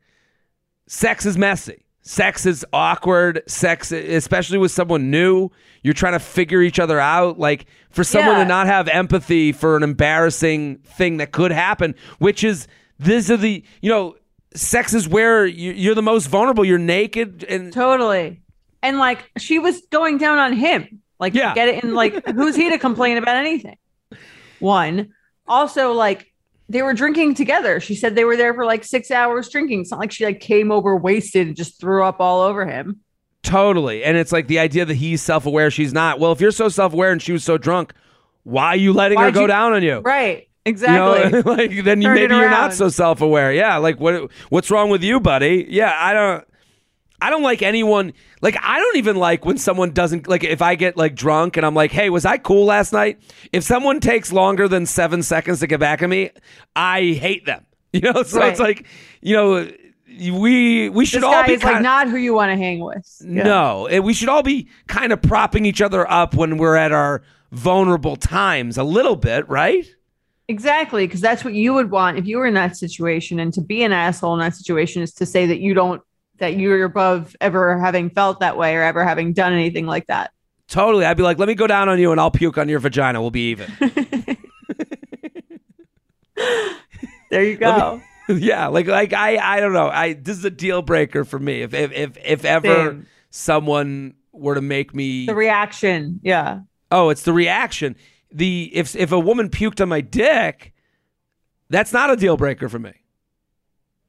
sex 0.87 1.25
is 1.25 1.37
messy. 1.37 1.85
Sex 2.03 2.45
is 2.47 2.65
awkward. 2.73 3.43
Sex, 3.47 3.91
especially 3.91 4.57
with 4.57 4.71
someone 4.71 5.11
new, 5.11 5.49
you're 5.83 5.93
trying 5.93 6.13
to 6.13 6.19
figure 6.19 6.61
each 6.61 6.79
other 6.79 6.99
out. 6.99 7.37
Like, 7.39 7.65
for 7.91 8.03
someone 8.03 8.37
Yeah. 8.37 8.43
to 8.43 8.47
not 8.47 8.67
have 8.67 8.87
empathy 8.87 9.51
for 9.51 9.77
an 9.77 9.83
embarrassing 9.83 10.77
thing 10.83 11.17
that 11.17 11.31
could 11.31 11.51
happen, 11.51 11.93
which 12.17 12.43
is 12.43 12.67
these 13.01 13.29
are 13.31 13.37
the 13.37 13.63
you 13.81 13.89
know, 13.89 14.15
sex 14.55 14.93
is 14.93 15.07
where 15.07 15.45
you- 15.45 15.71
you're 15.73 15.95
the 15.95 16.01
most 16.01 16.27
vulnerable. 16.27 16.63
You're 16.65 16.77
naked 16.77 17.43
and 17.47 17.71
Totally. 17.73 18.41
And 18.83 18.97
like 18.97 19.29
she 19.37 19.59
was 19.59 19.81
going 19.91 20.17
down 20.17 20.39
on 20.39 20.53
him. 20.53 21.01
Like 21.19 21.33
Yeah. 21.33 21.53
get 21.53 21.67
it 21.69 21.83
in 21.83 21.93
like 21.93 22.25
who's 22.35 22.55
he 22.55 22.69
to 22.69 22.77
complain 22.77 23.17
about 23.17 23.35
anything? 23.37 23.77
One. 24.59 25.09
Also, 25.47 25.91
like 25.93 26.27
they 26.69 26.81
were 26.81 26.93
drinking 26.93 27.35
together. 27.35 27.79
She 27.79 27.95
said 27.95 28.15
they 28.15 28.23
were 28.23 28.37
there 28.37 28.53
for 28.53 28.65
like 28.65 28.83
six 28.83 29.11
hours 29.11 29.49
drinking. 29.49 29.81
It's 29.81 29.91
not 29.91 29.99
like 29.99 30.11
she 30.11 30.25
like 30.25 30.39
came 30.39 30.71
over 30.71 30.95
wasted 30.95 31.47
and 31.47 31.55
just 31.55 31.79
threw 31.79 32.03
up 32.03 32.19
all 32.19 32.41
over 32.41 32.65
him. 32.65 33.01
Totally. 33.43 34.03
And 34.03 34.17
it's 34.17 34.31
like 34.31 34.47
the 34.47 34.59
idea 34.59 34.85
that 34.85 34.93
he's 34.95 35.21
self 35.21 35.45
aware, 35.45 35.69
she's 35.71 35.93
not. 35.93 36.19
Well, 36.19 36.31
if 36.31 36.39
you're 36.39 36.51
so 36.51 36.69
self 36.69 36.93
aware 36.93 37.11
and 37.11 37.21
she 37.21 37.31
was 37.33 37.43
so 37.43 37.57
drunk, 37.57 37.93
why 38.43 38.67
are 38.67 38.75
you 38.77 38.93
letting 38.93 39.17
her 39.17 39.25
Why'd 39.25 39.33
go 39.33 39.41
you- 39.41 39.47
down 39.47 39.73
on 39.73 39.83
you? 39.83 39.99
Right. 39.99 40.47
You 40.65 40.71
Exactly. 40.71 41.31
know, 41.31 41.39
like 41.51 41.71
then 41.83 42.01
you 42.01 42.07
Turn 42.09 42.15
maybe 42.15 42.35
you're 42.35 42.49
not 42.49 42.73
so 42.73 42.89
self 42.89 43.21
aware. 43.21 43.51
Yeah, 43.51 43.77
like 43.77 43.99
what 43.99 44.31
what's 44.49 44.69
wrong 44.69 44.89
with 44.89 45.03
you, 45.03 45.19
buddy? 45.19 45.65
Yeah, 45.69 45.91
I 45.97 46.13
don't 46.13 46.45
I 47.19 47.29
don't 47.29 47.43
like 47.43 47.61
anyone 47.61 48.13
like 48.41 48.57
I 48.61 48.77
don't 48.79 48.97
even 48.97 49.15
like 49.15 49.43
when 49.45 49.57
someone 49.57 49.91
doesn't 49.91 50.27
like 50.27 50.43
if 50.43 50.61
I 50.61 50.75
get 50.75 50.97
like 50.97 51.15
drunk 51.15 51.57
and 51.57 51.65
I'm 51.65 51.73
like, 51.73 51.91
"Hey, 51.91 52.09
was 52.09 52.25
I 52.25 52.37
cool 52.37 52.65
last 52.65 52.93
night?" 52.93 53.19
If 53.51 53.63
someone 53.63 53.99
takes 53.99 54.31
longer 54.31 54.67
than 54.67 54.85
7 54.85 55.23
seconds 55.23 55.59
to 55.61 55.67
get 55.67 55.79
back 55.79 56.01
at 56.03 56.09
me, 56.09 56.31
I 56.75 57.13
hate 57.13 57.45
them. 57.45 57.65
You 57.93 57.99
know, 58.13 58.23
so 58.23 58.41
it's 58.43 58.59
like, 58.59 58.85
you 59.19 59.35
know, 59.35 59.69
we 60.07 60.87
we 60.89 61.05
should 61.05 61.25
all 61.25 61.43
be 61.45 61.53
is 61.55 61.63
like 61.63 61.81
not 61.81 62.07
who 62.07 62.15
you 62.15 62.33
want 62.33 62.49
to 62.51 62.55
hang 62.55 62.79
with. 62.79 63.21
Yeah. 63.25 63.43
no, 63.43 63.85
eh, 63.87 63.99
we 63.99 64.13
should 64.13 64.29
all 64.29 64.43
be 64.43 64.69
kind 64.87 65.11
of 65.11 65.21
propping 65.21 65.65
each 65.65 65.81
other 65.81 66.09
up 66.09 66.33
when 66.33 66.55
we're 66.57 66.77
at 66.77 66.93
our 66.93 67.21
vulnerable 67.51 68.15
times 68.15 68.77
a 68.77 68.83
little 68.85 69.17
bit, 69.17 69.49
right? 69.49 69.85
Exactly, 70.51 71.07
because 71.07 71.21
that's 71.21 71.45
what 71.45 71.53
you 71.53 71.73
would 71.73 71.91
want 71.91 72.17
if 72.17 72.27
you 72.27 72.37
were 72.37 72.45
in 72.45 72.55
that 72.55 72.75
situation. 72.75 73.39
And 73.39 73.53
to 73.53 73.61
be 73.61 73.83
an 73.83 73.93
asshole 73.93 74.33
in 74.33 74.41
that 74.41 74.53
situation 74.53 75.01
is 75.01 75.13
to 75.13 75.25
say 75.25 75.45
that 75.45 75.59
you 75.61 75.73
don't, 75.73 76.01
that 76.39 76.57
you're 76.57 76.83
above 76.83 77.33
ever 77.39 77.79
having 77.79 78.09
felt 78.09 78.41
that 78.41 78.57
way 78.57 78.75
or 78.75 78.83
ever 78.83 79.05
having 79.05 79.31
done 79.31 79.53
anything 79.53 79.85
like 79.85 80.07
that. 80.07 80.31
Totally. 80.67 81.05
I'd 81.05 81.15
be 81.15 81.23
like, 81.23 81.39
let 81.39 81.47
me 81.47 81.55
go 81.55 81.67
down 81.67 81.87
on 81.87 81.99
you 81.99 82.11
and 82.11 82.19
I'll 82.19 82.31
puke 82.31 82.57
on 82.57 82.67
your 82.67 82.79
vagina. 82.79 83.21
We'll 83.21 83.31
be 83.31 83.51
even. 83.51 83.71
There 87.29 87.43
you 87.43 87.55
go. 87.57 88.01
yeah. 88.29 88.67
Like, 88.67 88.87
like 88.87 89.13
I, 89.13 89.37
I 89.37 89.59
don't 89.59 89.73
know. 89.73 89.87
I, 89.87 90.13
this 90.13 90.37
is 90.37 90.45
a 90.45 90.49
deal 90.49 90.81
breaker 90.81 91.23
for 91.25 91.39
me. 91.39 91.61
If, 91.61 91.73
if, 91.73 91.91
if, 91.93 92.17
if 92.23 92.45
ever 92.45 92.67
Same. 92.91 93.07
someone 93.29 94.15
were 94.31 94.55
to 94.55 94.61
make 94.61 94.93
me, 94.93 95.25
The 95.25 95.35
reaction. 95.35 96.19
Yeah. 96.23 96.59
oh, 96.91 97.09
it's 97.09 97.23
the 97.23 97.33
reaction. 97.33 97.95
The, 98.31 98.71
if, 98.73 98.95
if 98.95 99.11
a 99.11 99.19
woman 99.19 99.49
puked 99.49 99.81
on 99.81 99.89
my 99.89 100.01
dick, 100.01 100.73
that's 101.69 101.91
not 101.93 102.09
a 102.09 102.15
deal 102.15 102.37
breaker 102.37 102.69
for 102.69 102.79
me. 102.79 102.93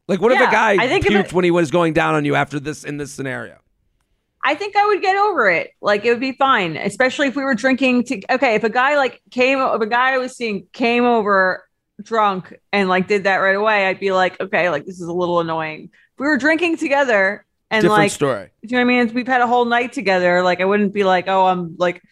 Like, 0.09 0.21
what 0.21 0.33
if 0.33 0.41
a 0.41 0.51
guy 0.51 0.77
puked 0.77 1.27
it- 1.27 1.33
when 1.33 1.45
he 1.45 1.51
was 1.51 1.71
going 1.71 1.93
down 1.93 2.15
on 2.15 2.25
you 2.25 2.35
after 2.35 2.61
this, 2.61 2.85
in 2.85 2.97
this 2.97 3.13
scenario? 3.13 3.59
I 4.45 4.55
think 4.55 4.75
I 4.77 4.87
would 4.87 5.01
get 5.01 5.17
over 5.17 5.49
it. 5.49 5.71
Like 5.81 6.05
it 6.05 6.11
would 6.11 6.21
be 6.21 6.33
fine, 6.33 6.77
especially 6.77 7.29
if 7.29 7.37
we 7.37 7.45
were 7.45 7.55
drinking. 7.55 8.03
To 8.05 8.21
okay, 8.35 8.57
if 8.57 8.65
a 8.65 8.69
guy 8.69 8.97
like 8.97 9.23
came, 9.31 9.61
if 9.61 9.81
a 9.81 9.87
guy 9.87 10.15
I 10.15 10.19
was 10.19 10.37
seeing 10.37 10.67
came 10.73 11.05
over 11.05 11.65
drunk 12.03 12.53
and 12.73 12.89
like 12.89 13.07
did 13.07 13.25
that 13.25 13.37
right 13.37 13.55
away, 13.55 13.87
I'd 13.87 14.01
be 14.01 14.11
like, 14.11 14.41
okay, 14.41 14.69
like 14.69 14.85
this 14.85 15.01
is 15.01 15.07
a 15.07 15.13
little 15.13 15.39
annoying. 15.39 15.91
If 15.93 16.19
we 16.19 16.27
were 16.27 16.39
drinking 16.39 16.79
together 16.79 17.45
and 17.71 17.83
Different 17.83 17.99
like, 17.99 18.11
story. 18.11 18.51
do 18.63 18.69
you 18.69 18.73
know 18.73 18.87
what 18.87 18.95
I 19.01 19.05
mean? 19.05 19.15
We've 19.15 19.29
had 19.29 19.43
a 19.43 19.47
whole 19.47 19.65
night 19.65 19.93
together. 19.93 20.43
Like 20.43 20.61
I 20.61 20.65
wouldn't 20.65 20.93
be 20.93 21.05
like, 21.05 21.29
oh, 21.29 21.47
I'm 21.47 21.77
like, 21.79 22.03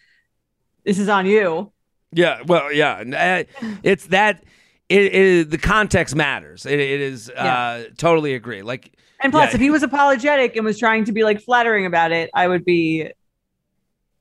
this 0.85 0.99
is 0.99 1.09
on 1.09 1.25
you. 1.25 1.73
Yeah, 2.13 2.41
well, 2.45 2.71
yeah, 2.73 3.45
uh, 3.49 3.67
it's 3.83 4.07
that. 4.07 4.43
It, 4.89 5.15
it 5.15 5.49
the 5.49 5.57
context 5.57 6.15
matters. 6.15 6.65
It, 6.65 6.79
it 6.79 6.99
is 6.99 7.29
uh, 7.29 7.85
totally 7.97 8.33
agree. 8.33 8.61
Like, 8.61 8.91
And 9.21 9.31
plus, 9.31 9.51
Yeah. 9.51 9.55
if 9.55 9.61
he 9.61 9.69
was 9.69 9.83
apologetic 9.83 10.57
and 10.57 10.65
was 10.65 10.77
trying 10.77 11.05
to 11.05 11.13
be 11.13 11.23
like 11.23 11.39
flattering 11.41 11.85
about 11.85 12.11
it, 12.11 12.29
I 12.33 12.47
would 12.47 12.65
be. 12.65 13.09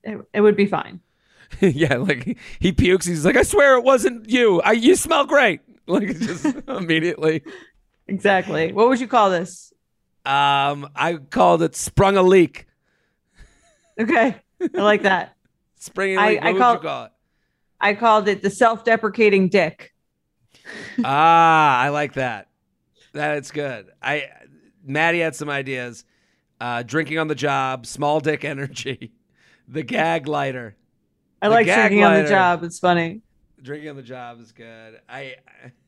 It, 0.04 0.18
it 0.32 0.40
would 0.40 0.56
be 0.56 0.66
fine. 0.66 1.00
yeah, 1.60 1.96
like 1.96 2.38
he 2.60 2.70
pukes. 2.72 3.04
He's 3.06 3.24
like, 3.24 3.36
I 3.36 3.42
swear 3.42 3.76
it 3.76 3.82
wasn't 3.84 4.30
you. 4.30 4.60
I, 4.62 4.72
you 4.72 4.94
smell 4.96 5.26
great. 5.26 5.60
Like 5.86 6.16
just 6.20 6.44
immediately. 6.68 7.42
Exactly. 8.06 8.72
What 8.72 8.88
would 8.88 9.00
you 9.00 9.08
call 9.08 9.28
this? 9.30 9.72
Um, 10.24 10.88
I 10.94 11.14
called 11.30 11.62
it 11.62 11.74
sprung 11.74 12.16
a 12.16 12.22
leak. 12.22 12.66
Okay, 13.98 14.36
I 14.62 14.80
like 14.80 15.02
that. 15.02 15.34
Spring 15.76 16.16
a 16.16 16.20
I- 16.20 16.28
leak. 16.28 16.40
What 16.40 16.46
I 16.46 16.52
would 16.52 16.58
call- 16.60 16.74
you 16.74 16.80
call 16.80 17.04
it? 17.06 17.12
I 17.80 17.94
called 17.94 18.28
it 18.28 18.42
the 18.42 18.50
self-deprecating 18.50 19.48
dick. 19.48 19.92
ah, 21.04 21.78
I 21.78 21.88
like 21.88 22.14
that. 22.14 22.48
That's 23.12 23.50
good. 23.50 23.86
I 24.02 24.28
Maddie 24.84 25.20
had 25.20 25.34
some 25.34 25.48
ideas. 25.48 26.04
Uh, 26.60 26.82
drinking 26.82 27.18
on 27.18 27.26
the 27.26 27.34
job, 27.34 27.86
small 27.86 28.20
dick 28.20 28.44
energy, 28.44 29.12
the 29.68 29.82
gag 29.82 30.28
lighter. 30.28 30.76
I 31.40 31.48
The 31.48 31.54
like 31.54 31.66
drinking 31.66 32.04
on 32.04 32.22
the 32.22 32.28
job. 32.28 32.62
It's 32.62 32.78
funny. 32.78 33.22
Drinking 33.62 33.90
on 33.90 33.96
the 33.96 34.02
job 34.02 34.40
is 34.40 34.52
good. 34.52 35.00
I 35.08 35.36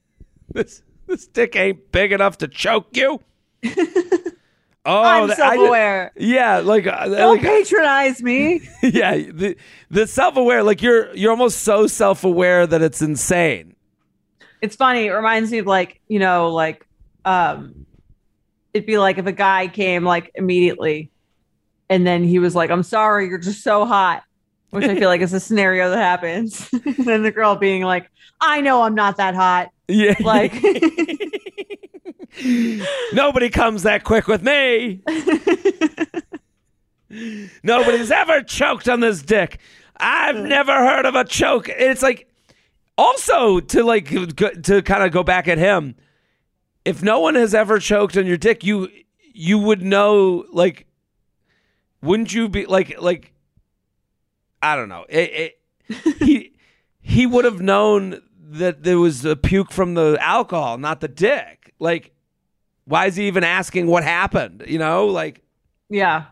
this 0.52 0.82
this 1.06 1.26
dick 1.26 1.56
ain't 1.56 1.92
big 1.92 2.12
enough 2.12 2.38
to 2.38 2.48
choke 2.48 2.96
you. 2.96 3.20
oh, 4.84 5.02
I'm 5.02 5.30
self-aware. 5.34 6.12
yeah, 6.16 6.58
like, 6.58 6.86
uh, 6.86 7.06
Don't 7.06 7.36
like 7.36 7.42
patronize 7.42 8.22
me. 8.22 8.68
yeah, 8.82 9.16
the 9.16 9.56
the 9.90 10.06
self 10.06 10.36
aware. 10.36 10.62
Like 10.62 10.82
you're 10.82 11.14
you're 11.14 11.30
almost 11.30 11.60
so 11.60 11.86
self 11.86 12.24
aware 12.24 12.66
that 12.66 12.82
it's 12.82 13.00
insane. 13.02 13.74
it's 14.60 14.76
funny. 14.76 15.06
It 15.06 15.12
reminds 15.12 15.50
me 15.50 15.58
of 15.58 15.66
like 15.66 16.00
you 16.08 16.18
know, 16.18 16.48
like 16.50 16.86
um, 17.24 17.86
it'd 18.74 18.86
be 18.86 18.98
like 18.98 19.18
if 19.18 19.26
a 19.26 19.32
guy 19.32 19.68
came 19.68 20.04
like 20.04 20.30
immediately, 20.34 21.10
and 21.88 22.06
then 22.06 22.24
he 22.24 22.38
was 22.38 22.54
like, 22.54 22.70
"I'm 22.70 22.82
sorry, 22.82 23.28
you're 23.28 23.38
just 23.38 23.62
so 23.62 23.84
hot," 23.84 24.22
which 24.70 24.84
I 24.84 24.94
feel 24.98 25.08
like 25.08 25.20
is 25.20 25.32
a 25.32 25.40
scenario 25.40 25.90
that 25.90 25.98
happens. 25.98 26.68
and 26.84 27.04
then 27.06 27.22
the 27.22 27.30
girl 27.30 27.54
being 27.56 27.82
like, 27.82 28.10
"I 28.40 28.60
know 28.60 28.82
I'm 28.82 28.94
not 28.94 29.16
that 29.18 29.34
hot." 29.34 29.68
Yeah, 29.88 30.14
Like, 30.20 30.52
nobody 33.12 33.50
comes 33.50 33.82
that 33.82 34.04
quick 34.04 34.26
with 34.26 34.42
me. 34.42 35.02
Nobody's 37.62 38.10
ever 38.10 38.42
choked 38.42 38.88
on 38.88 39.00
this 39.00 39.22
dick. 39.22 39.58
I've 39.98 40.36
never 40.36 40.72
heard 40.72 41.04
of 41.04 41.14
a 41.14 41.24
choke. 41.24 41.68
It's 41.68 42.02
like 42.02 42.28
also 42.96 43.60
to 43.60 43.82
like 43.82 44.08
to 44.08 44.82
kind 44.82 45.02
of 45.02 45.12
go 45.12 45.22
back 45.22 45.46
at 45.48 45.58
him. 45.58 45.94
If 46.84 47.02
no 47.02 47.20
one 47.20 47.34
has 47.34 47.54
ever 47.54 47.78
choked 47.78 48.16
on 48.16 48.26
your 48.26 48.38
dick, 48.38 48.64
you 48.64 48.88
you 49.34 49.58
would 49.58 49.82
know 49.82 50.46
like 50.52 50.86
wouldn't 52.00 52.32
you 52.32 52.48
be 52.48 52.66
like 52.66 53.00
like 53.00 53.32
I 54.62 54.76
don't 54.76 54.88
know. 54.88 55.04
It, 55.08 55.58
it, 55.88 56.18
he 56.18 56.52
he 57.00 57.26
would 57.26 57.44
have 57.44 57.60
known 57.60 58.22
that 58.40 58.84
there 58.84 58.98
was 58.98 59.24
a 59.24 59.36
puke 59.36 59.72
from 59.72 59.94
the 59.94 60.16
alcohol, 60.20 60.78
not 60.78 61.00
the 61.00 61.08
dick. 61.08 61.74
Like 61.78 62.11
why 62.84 63.06
is 63.06 63.16
he 63.16 63.26
even 63.26 63.44
asking 63.44 63.86
what 63.86 64.04
happened? 64.04 64.64
You 64.66 64.78
know, 64.78 65.06
like 65.06 65.42
yeah, 65.88 66.24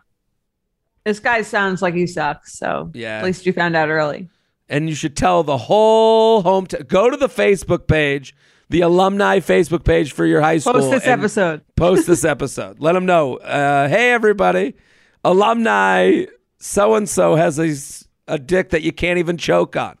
this 1.05 1.19
guy 1.19 1.41
sounds 1.43 1.81
like 1.81 1.93
he 1.93 2.07
sucks. 2.07 2.57
So 2.57 2.91
Yeah. 2.93 3.19
at 3.19 3.23
least 3.25 3.45
you 3.45 3.53
found 3.53 3.75
out 3.75 3.89
early. 3.89 4.29
and 4.69 4.87
you 4.89 4.95
should 4.95 5.15
tell 5.17 5.43
the 5.43 5.57
whole 5.57 6.41
home 6.41 6.65
to 6.67 6.83
go 6.83 7.09
to 7.09 7.17
the 7.17 7.27
Facebook 7.29 7.87
page, 7.87 8.33
the 8.69 8.81
alumni 8.81 9.39
Facebook 9.39 9.83
page 9.83 10.13
for 10.13 10.25
your 10.25 10.41
high 10.41 10.57
school. 10.59 10.73
Post 10.73 10.91
this 10.91 11.05
episode. 11.07 11.61
Post 11.75 12.07
this 12.07 12.23
episode. 12.25 12.79
Let 12.79 12.93
them 12.93 13.05
know. 13.05 13.35
Uh, 13.37 13.87
hey, 13.89 14.11
everybody, 14.11 14.75
alumni 15.23 16.25
so 16.57 16.95
and 16.95 17.09
so 17.09 17.35
has 17.35 17.59
a, 17.59 18.33
a 18.33 18.37
dick 18.39 18.69
that 18.69 18.81
you 18.81 18.91
can't 18.93 19.19
even 19.19 19.37
choke 19.37 19.75
on. 19.75 19.97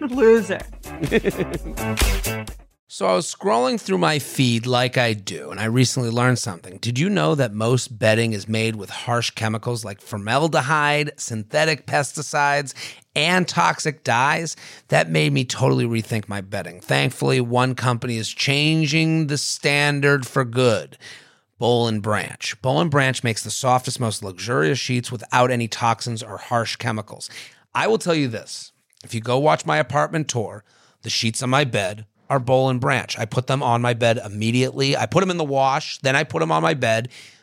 Loser. 0.00 0.60
So 2.94 3.06
I 3.06 3.14
was 3.14 3.34
scrolling 3.34 3.80
through 3.80 3.96
my 3.96 4.18
feed 4.18 4.66
like 4.66 4.98
I 4.98 5.14
do, 5.14 5.50
and 5.50 5.58
I 5.58 5.64
recently 5.64 6.10
learned 6.10 6.38
something. 6.38 6.76
Did 6.76 6.98
you 6.98 7.08
know 7.08 7.34
that 7.34 7.54
most 7.54 7.98
bedding 7.98 8.34
is 8.34 8.46
made 8.46 8.76
with 8.76 8.90
harsh 8.90 9.30
chemicals 9.30 9.82
like 9.82 10.02
formaldehyde, 10.02 11.12
synthetic 11.16 11.86
pesticides, 11.86 12.74
and 13.16 13.48
toxic 13.48 14.04
dyes? 14.04 14.56
That 14.88 15.08
made 15.08 15.32
me 15.32 15.46
totally 15.46 15.86
rethink 15.86 16.28
my 16.28 16.42
bedding. 16.42 16.82
Thankfully, 16.82 17.40
one 17.40 17.74
company 17.74 18.18
is 18.18 18.28
changing 18.28 19.28
the 19.28 19.38
standard 19.38 20.26
for 20.26 20.44
good. 20.44 20.98
Boll 21.58 21.88
and 21.88 22.02
Branch. 22.02 22.60
Boll 22.60 22.82
and 22.82 22.90
Branch 22.90 23.24
makes 23.24 23.42
the 23.42 23.50
softest, 23.50 24.00
most 24.00 24.22
luxurious 24.22 24.78
sheets 24.78 25.10
without 25.10 25.50
any 25.50 25.66
toxins 25.66 26.22
or 26.22 26.36
harsh 26.36 26.76
chemicals. 26.76 27.30
I 27.74 27.86
will 27.86 27.96
tell 27.96 28.14
you 28.14 28.28
this 28.28 28.72
if 29.02 29.14
you 29.14 29.22
go 29.22 29.38
watch 29.38 29.64
my 29.64 29.78
apartment 29.78 30.28
tour, 30.28 30.62
the 31.00 31.08
sheets 31.08 31.42
on 31.42 31.48
my 31.48 31.64
bed 31.64 32.04
are 32.32 32.40
Boll 32.40 32.70
and 32.70 32.80
Branch. 32.80 33.18
I 33.18 33.26
put 33.26 33.46
them 33.46 33.62
on 33.62 33.82
my 33.82 33.92
bed 33.92 34.18
immediately. 34.24 34.96
I 34.96 35.04
put 35.04 35.20
them 35.20 35.30
in 35.30 35.36
the 35.36 35.44
wash, 35.44 35.98
then 35.98 36.16
I 36.16 36.24
put 36.24 36.40
them 36.40 36.50
on 36.50 36.62
my 36.62 36.72
bed. 36.72 37.10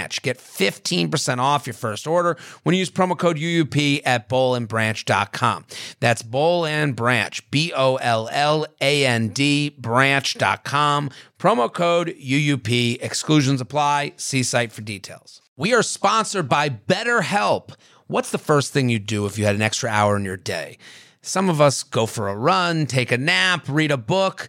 Branch. 0.00 0.22
Get 0.22 0.38
15% 0.38 1.38
off 1.38 1.66
your 1.66 1.74
first 1.74 2.06
order 2.06 2.36
when 2.62 2.74
you 2.74 2.78
use 2.78 2.90
promo 2.90 3.18
code 3.18 3.36
UUP 3.36 4.00
at 4.04 4.28
bollandbranch.com. 4.28 5.64
That's 6.00 6.22
Boll 6.22 6.64
and 6.64 6.96
Branch, 6.96 7.50
B 7.50 7.72
O 7.76 7.96
L 7.96 8.28
L 8.32 8.66
A 8.80 9.04
N 9.06 9.28
D, 9.28 9.70
branch.com. 9.70 11.10
Promo 11.38 11.72
code 11.72 12.08
UUP. 12.08 13.02
Exclusions 13.02 13.60
apply. 13.60 14.14
See 14.16 14.42
site 14.42 14.72
for 14.72 14.80
details. 14.82 15.42
We 15.56 15.74
are 15.74 15.82
sponsored 15.82 16.48
by 16.48 16.70
BetterHelp. 16.70 17.74
What's 18.06 18.30
the 18.30 18.38
first 18.38 18.72
thing 18.72 18.88
you 18.88 18.98
do 18.98 19.26
if 19.26 19.38
you 19.38 19.44
had 19.44 19.54
an 19.54 19.62
extra 19.62 19.90
hour 19.90 20.16
in 20.16 20.24
your 20.24 20.38
day? 20.38 20.78
Some 21.22 21.50
of 21.50 21.60
us 21.60 21.82
go 21.82 22.06
for 22.06 22.28
a 22.28 22.34
run, 22.34 22.86
take 22.86 23.12
a 23.12 23.18
nap, 23.18 23.68
read 23.68 23.90
a 23.90 23.98
book. 23.98 24.48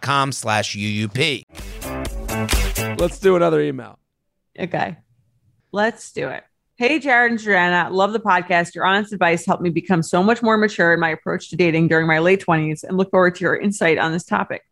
com 0.00 0.32
slash 0.32 0.76
UUP. 0.76 1.42
Let's 2.98 3.18
do 3.18 3.36
another 3.36 3.60
email. 3.60 3.98
Okay. 4.58 4.96
Let's 5.72 6.12
do 6.12 6.28
it. 6.28 6.44
Hey, 6.76 6.98
Jared 6.98 7.32
and 7.32 7.40
Jordana, 7.40 7.90
love 7.90 8.12
the 8.14 8.20
podcast. 8.20 8.74
Your 8.74 8.86
honest 8.86 9.12
advice 9.12 9.44
helped 9.44 9.62
me 9.62 9.68
become 9.68 10.02
so 10.02 10.22
much 10.22 10.42
more 10.42 10.56
mature 10.56 10.94
in 10.94 11.00
my 11.00 11.10
approach 11.10 11.50
to 11.50 11.56
dating 11.56 11.88
during 11.88 12.06
my 12.06 12.20
late 12.20 12.42
20s 12.44 12.84
and 12.84 12.96
look 12.96 13.10
forward 13.10 13.34
to 13.34 13.44
your 13.44 13.56
insight 13.56 13.98
on 13.98 14.12
this 14.12 14.24
topic. 14.24 14.62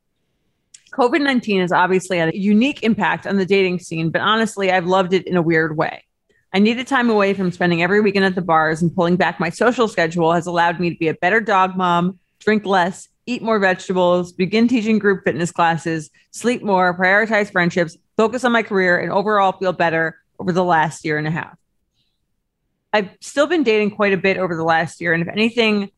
COVID 0.92 1.20
19 1.20 1.60
has 1.60 1.70
obviously 1.70 2.16
had 2.16 2.30
a 2.30 2.38
unique 2.38 2.82
impact 2.82 3.26
on 3.26 3.36
the 3.36 3.44
dating 3.44 3.78
scene, 3.80 4.10
but 4.10 4.22
honestly, 4.22 4.72
I've 4.72 4.86
loved 4.86 5.12
it 5.12 5.26
in 5.26 5.36
a 5.36 5.42
weird 5.42 5.76
way. 5.76 6.02
I 6.54 6.60
needed 6.60 6.86
time 6.86 7.10
away 7.10 7.34
from 7.34 7.52
spending 7.52 7.82
every 7.82 8.00
weekend 8.00 8.24
at 8.24 8.34
the 8.34 8.40
bars, 8.40 8.80
and 8.80 8.94
pulling 8.94 9.16
back 9.16 9.38
my 9.38 9.50
social 9.50 9.86
schedule 9.86 10.32
has 10.32 10.46
allowed 10.46 10.80
me 10.80 10.88
to 10.90 10.96
be 10.96 11.08
a 11.08 11.14
better 11.14 11.40
dog 11.40 11.76
mom, 11.76 12.18
drink 12.38 12.64
less, 12.64 13.08
eat 13.28 13.42
more 13.42 13.58
vegetables, 13.58 14.32
begin 14.32 14.66
teaching 14.66 14.98
group 14.98 15.22
fitness 15.22 15.52
classes, 15.52 16.10
sleep 16.30 16.62
more, 16.62 16.96
prioritize 16.96 17.52
friendships, 17.52 17.96
focus 18.16 18.42
on 18.42 18.52
my 18.52 18.62
career, 18.62 18.98
and 18.98 19.12
overall 19.12 19.52
feel 19.52 19.72
better 19.72 20.16
over 20.38 20.50
the 20.50 20.64
last 20.64 21.04
year 21.04 21.18
and 21.18 21.26
a 21.26 21.30
half. 21.30 21.56
I've 22.92 23.10
still 23.20 23.46
been 23.46 23.64
dating 23.64 23.90
quite 23.90 24.14
a 24.14 24.16
bit 24.16 24.38
over 24.38 24.56
the 24.56 24.64
last 24.64 25.00
year, 25.02 25.12
and 25.12 25.22
if 25.22 25.28
anything, 25.28 25.90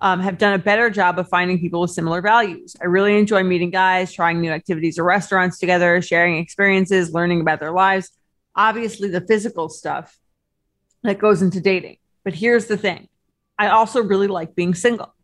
um, 0.00 0.18
have 0.18 0.36
done 0.36 0.54
a 0.54 0.58
better 0.58 0.90
job 0.90 1.18
of 1.20 1.28
finding 1.28 1.60
people 1.60 1.80
with 1.80 1.92
similar 1.92 2.20
values. 2.20 2.74
I 2.82 2.86
really 2.86 3.16
enjoy 3.16 3.44
meeting 3.44 3.70
guys, 3.70 4.12
trying 4.12 4.40
new 4.40 4.50
activities 4.50 4.98
or 4.98 5.04
restaurants 5.04 5.58
together, 5.60 6.02
sharing 6.02 6.38
experiences, 6.38 7.14
learning 7.14 7.40
about 7.40 7.60
their 7.60 7.70
lives. 7.70 8.10
Obviously, 8.56 9.08
the 9.08 9.20
physical 9.20 9.68
stuff 9.68 10.18
that 11.04 11.18
goes 11.18 11.40
into 11.40 11.60
dating. 11.60 11.98
But 12.24 12.34
here's 12.34 12.66
the 12.66 12.76
thing 12.76 13.08
I 13.56 13.68
also 13.68 14.02
really 14.02 14.26
like 14.26 14.56
being 14.56 14.74
single. 14.74 15.14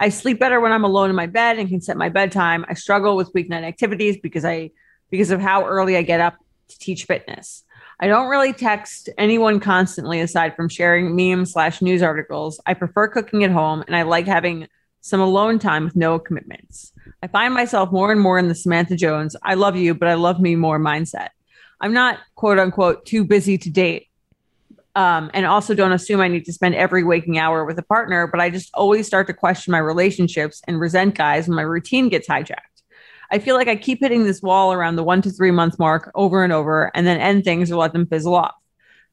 I 0.00 0.08
sleep 0.08 0.40
better 0.40 0.58
when 0.60 0.72
I'm 0.72 0.84
alone 0.84 1.10
in 1.10 1.16
my 1.16 1.26
bed 1.26 1.58
and 1.58 1.68
can 1.68 1.82
set 1.82 1.96
my 1.98 2.08
bedtime. 2.08 2.64
I 2.68 2.74
struggle 2.74 3.16
with 3.16 3.32
weeknight 3.34 3.64
activities 3.64 4.16
because 4.20 4.46
I 4.46 4.70
because 5.10 5.30
of 5.30 5.40
how 5.40 5.66
early 5.66 5.96
I 5.96 6.02
get 6.02 6.20
up 6.20 6.36
to 6.68 6.78
teach 6.78 7.04
fitness. 7.04 7.64
I 8.00 8.06
don't 8.06 8.28
really 8.28 8.54
text 8.54 9.10
anyone 9.18 9.60
constantly 9.60 10.20
aside 10.20 10.56
from 10.56 10.70
sharing 10.70 11.14
memes 11.14 11.52
slash 11.52 11.82
news 11.82 12.02
articles. 12.02 12.58
I 12.64 12.72
prefer 12.72 13.08
cooking 13.08 13.44
at 13.44 13.50
home 13.50 13.84
and 13.86 13.94
I 13.94 14.02
like 14.02 14.26
having 14.26 14.68
some 15.02 15.20
alone 15.20 15.58
time 15.58 15.84
with 15.84 15.96
no 15.96 16.18
commitments. 16.18 16.92
I 17.22 17.26
find 17.26 17.52
myself 17.52 17.92
more 17.92 18.10
and 18.10 18.20
more 18.20 18.38
in 18.38 18.48
the 18.48 18.54
Samantha 18.54 18.96
Jones, 18.96 19.36
I 19.42 19.54
love 19.54 19.76
you, 19.76 19.94
but 19.94 20.08
I 20.08 20.14
love 20.14 20.40
me 20.40 20.56
more 20.56 20.78
mindset. 20.78 21.28
I'm 21.80 21.92
not 21.92 22.18
quote 22.36 22.58
unquote 22.58 23.04
too 23.04 23.24
busy 23.24 23.58
to 23.58 23.70
date. 23.70 24.06
Um, 24.96 25.30
and 25.34 25.46
also 25.46 25.74
don't 25.74 25.92
assume 25.92 26.20
I 26.20 26.28
need 26.28 26.44
to 26.46 26.52
spend 26.52 26.74
every 26.74 27.04
waking 27.04 27.38
hour 27.38 27.64
with 27.64 27.78
a 27.78 27.82
partner, 27.82 28.26
but 28.26 28.40
I 28.40 28.50
just 28.50 28.70
always 28.74 29.06
start 29.06 29.28
to 29.28 29.34
question 29.34 29.70
my 29.70 29.78
relationships 29.78 30.60
and 30.66 30.80
resent 30.80 31.14
guys 31.14 31.46
when 31.46 31.54
my 31.54 31.62
routine 31.62 32.08
gets 32.08 32.26
hijacked. 32.26 32.56
I 33.30 33.38
feel 33.38 33.54
like 33.54 33.68
I 33.68 33.76
keep 33.76 34.00
hitting 34.00 34.24
this 34.24 34.42
wall 34.42 34.72
around 34.72 34.96
the 34.96 35.04
one 35.04 35.22
to 35.22 35.30
three 35.30 35.52
month 35.52 35.78
mark 35.78 36.10
over 36.14 36.42
and 36.42 36.52
over 36.52 36.90
and 36.94 37.06
then 37.06 37.20
end 37.20 37.44
things 37.44 37.70
or 37.70 37.76
let 37.76 37.92
them 37.92 38.06
fizzle 38.06 38.34
off. 38.34 38.54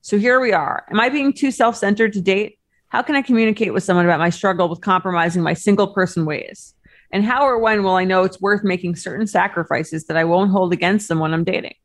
So 0.01 0.17
here 0.17 0.39
we 0.39 0.53
are. 0.53 0.85
Am 0.89 0.99
I 0.99 1.09
being 1.09 1.33
too 1.33 1.51
self 1.51 1.75
centered 1.75 2.13
to 2.13 2.21
date? 2.21 2.57
How 2.87 3.03
can 3.03 3.15
I 3.15 3.21
communicate 3.21 3.73
with 3.73 3.83
someone 3.83 4.05
about 4.05 4.19
my 4.19 4.29
struggle 4.29 4.69
with 4.69 4.81
compromising 4.81 5.43
my 5.43 5.53
single 5.53 5.93
person 5.93 6.25
ways? 6.25 6.73
And 7.11 7.23
how 7.23 7.45
or 7.45 7.59
when 7.59 7.83
will 7.83 7.95
I 7.95 8.05
know 8.05 8.23
it's 8.23 8.41
worth 8.41 8.63
making 8.63 8.95
certain 8.95 9.27
sacrifices 9.27 10.05
that 10.05 10.17
I 10.17 10.23
won't 10.23 10.51
hold 10.51 10.73
against 10.73 11.07
them 11.07 11.19
when 11.19 11.33
I'm 11.33 11.43
dating? 11.43 11.75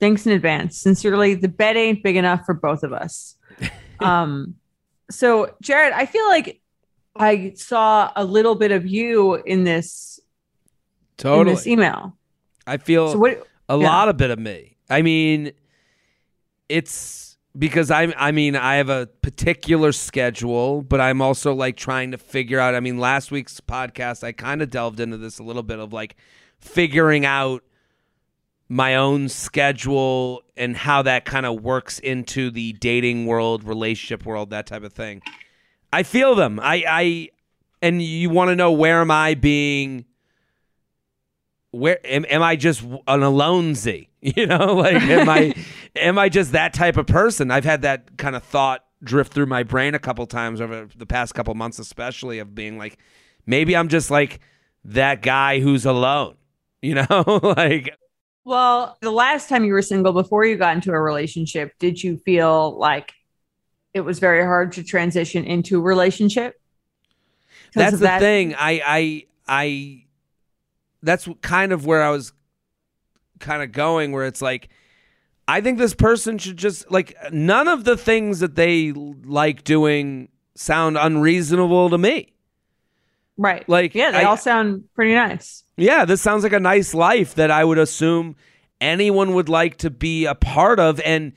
Thanks 0.00 0.26
in 0.26 0.32
advance. 0.32 0.78
Sincerely, 0.78 1.34
the 1.34 1.48
bed 1.48 1.76
ain't 1.76 2.02
big 2.02 2.16
enough 2.16 2.44
for 2.44 2.54
both 2.54 2.82
of 2.82 2.92
us. 2.92 3.35
Um, 4.00 4.54
so, 5.10 5.54
Jared, 5.62 5.92
I 5.92 6.06
feel 6.06 6.26
like 6.28 6.60
I 7.14 7.52
saw 7.56 8.12
a 8.16 8.24
little 8.24 8.54
bit 8.54 8.72
of 8.72 8.86
you 8.86 9.34
in 9.34 9.64
this 9.64 10.20
in 11.18 11.22
Totally. 11.22 11.54
this 11.54 11.66
email. 11.66 12.16
I 12.66 12.76
feel 12.76 13.12
So 13.12 13.18
what? 13.18 13.46
a 13.68 13.76
yeah. 13.76 13.86
lot 13.86 14.08
of 14.08 14.16
bit 14.16 14.30
of 14.30 14.38
me. 14.38 14.76
I 14.90 15.02
mean, 15.02 15.52
it's 16.68 17.38
because 17.58 17.90
I 17.90 18.12
I 18.16 18.32
mean 18.32 18.54
I 18.56 18.76
have 18.76 18.88
a 18.88 19.06
particular 19.22 19.92
schedule, 19.92 20.82
but 20.82 21.00
I'm 21.00 21.22
also 21.22 21.54
like 21.54 21.76
trying 21.76 22.10
to 22.10 22.18
figure 22.18 22.58
out. 22.58 22.74
I 22.74 22.80
mean, 22.80 22.98
last 22.98 23.30
week's 23.30 23.60
podcast 23.60 24.22
I 24.24 24.32
kind 24.32 24.60
of 24.62 24.70
delved 24.70 25.00
into 25.00 25.16
this 25.16 25.38
a 25.38 25.42
little 25.42 25.62
bit 25.62 25.78
of 25.78 25.92
like 25.92 26.16
figuring 26.58 27.24
out 27.24 27.62
my 28.68 28.96
own 28.96 29.28
schedule 29.28 30.42
and 30.56 30.76
how 30.76 31.02
that 31.02 31.24
kind 31.24 31.46
of 31.46 31.62
works 31.62 31.98
into 31.98 32.50
the 32.50 32.72
dating 32.74 33.26
world, 33.26 33.64
relationship 33.64 34.26
world, 34.26 34.50
that 34.50 34.66
type 34.66 34.82
of 34.82 34.92
thing. 34.92 35.22
I 35.92 36.02
feel 36.02 36.34
them. 36.34 36.58
I 36.60 36.84
I 36.88 37.28
and 37.82 38.02
you 38.02 38.30
want 38.30 38.48
to 38.48 38.56
know 38.56 38.72
where 38.72 39.00
am 39.00 39.10
I 39.10 39.34
being 39.34 40.04
where 41.70 41.98
am, 42.04 42.24
am 42.28 42.42
I 42.42 42.56
just 42.56 42.82
an 42.82 43.02
alonzy? 43.06 44.08
You 44.26 44.44
know, 44.44 44.74
like 44.74 45.00
am 45.02 45.28
I 45.28 45.54
am 45.96 46.18
I 46.18 46.28
just 46.28 46.50
that 46.50 46.74
type 46.74 46.96
of 46.96 47.06
person? 47.06 47.52
I've 47.52 47.64
had 47.64 47.82
that 47.82 48.16
kind 48.16 48.34
of 48.34 48.42
thought 48.42 48.84
drift 49.04 49.32
through 49.32 49.46
my 49.46 49.62
brain 49.62 49.94
a 49.94 50.00
couple 50.00 50.26
times 50.26 50.60
over 50.60 50.88
the 50.96 51.06
past 51.06 51.32
couple 51.32 51.54
months, 51.54 51.78
especially 51.78 52.40
of 52.40 52.52
being 52.52 52.76
like, 52.76 52.98
maybe 53.46 53.76
I'm 53.76 53.86
just 53.86 54.10
like 54.10 54.40
that 54.84 55.22
guy 55.22 55.60
who's 55.60 55.86
alone. 55.86 56.34
You 56.82 56.96
know, 56.96 57.40
like 57.56 57.96
Well, 58.46 58.96
the 59.00 59.10
last 59.10 59.48
time 59.48 59.64
you 59.64 59.72
were 59.72 59.82
single 59.82 60.12
before 60.12 60.44
you 60.44 60.56
got 60.56 60.76
into 60.76 60.92
a 60.92 61.00
relationship, 61.00 61.72
did 61.80 62.00
you 62.00 62.16
feel 62.18 62.78
like 62.78 63.12
it 63.92 64.02
was 64.02 64.20
very 64.20 64.44
hard 64.44 64.70
to 64.74 64.84
transition 64.84 65.44
into 65.44 65.80
a 65.80 65.82
relationship? 65.82 66.54
that's 67.74 67.98
the 67.98 68.04
that? 68.04 68.20
thing. 68.20 68.54
I 68.54 68.80
I 68.86 69.26
I 69.48 70.04
that's 71.02 71.28
kind 71.42 71.72
of 71.72 71.86
where 71.86 72.04
I 72.04 72.10
was 72.10 72.32
kind 73.40 73.64
of 73.64 73.72
going 73.72 74.12
where 74.12 74.26
it's 74.26 74.40
like 74.40 74.68
I 75.48 75.60
think 75.60 75.78
this 75.78 75.94
person 75.94 76.38
should 76.38 76.56
just 76.56 76.88
like 76.88 77.16
none 77.32 77.66
of 77.66 77.82
the 77.82 77.96
things 77.96 78.38
that 78.38 78.54
they 78.54 78.92
like 78.92 79.64
doing 79.64 80.28
sound 80.54 80.96
unreasonable 80.96 81.90
to 81.90 81.98
me. 81.98 82.35
Right. 83.36 83.68
Like, 83.68 83.94
yeah, 83.94 84.10
they 84.12 84.18
I- 84.18 84.24
all 84.24 84.36
sound 84.36 84.84
pretty 84.94 85.14
nice. 85.14 85.62
Yeah, 85.76 86.04
this 86.06 86.22
sounds 86.22 86.42
like 86.42 86.54
a 86.54 86.60
nice 86.60 86.94
life 86.94 87.34
that 87.34 87.50
I 87.50 87.62
would 87.62 87.76
assume 87.78 88.36
anyone 88.80 89.34
would 89.34 89.48
like 89.50 89.76
to 89.78 89.90
be 89.90 90.24
a 90.24 90.34
part 90.34 90.80
of. 90.80 91.00
And, 91.00 91.32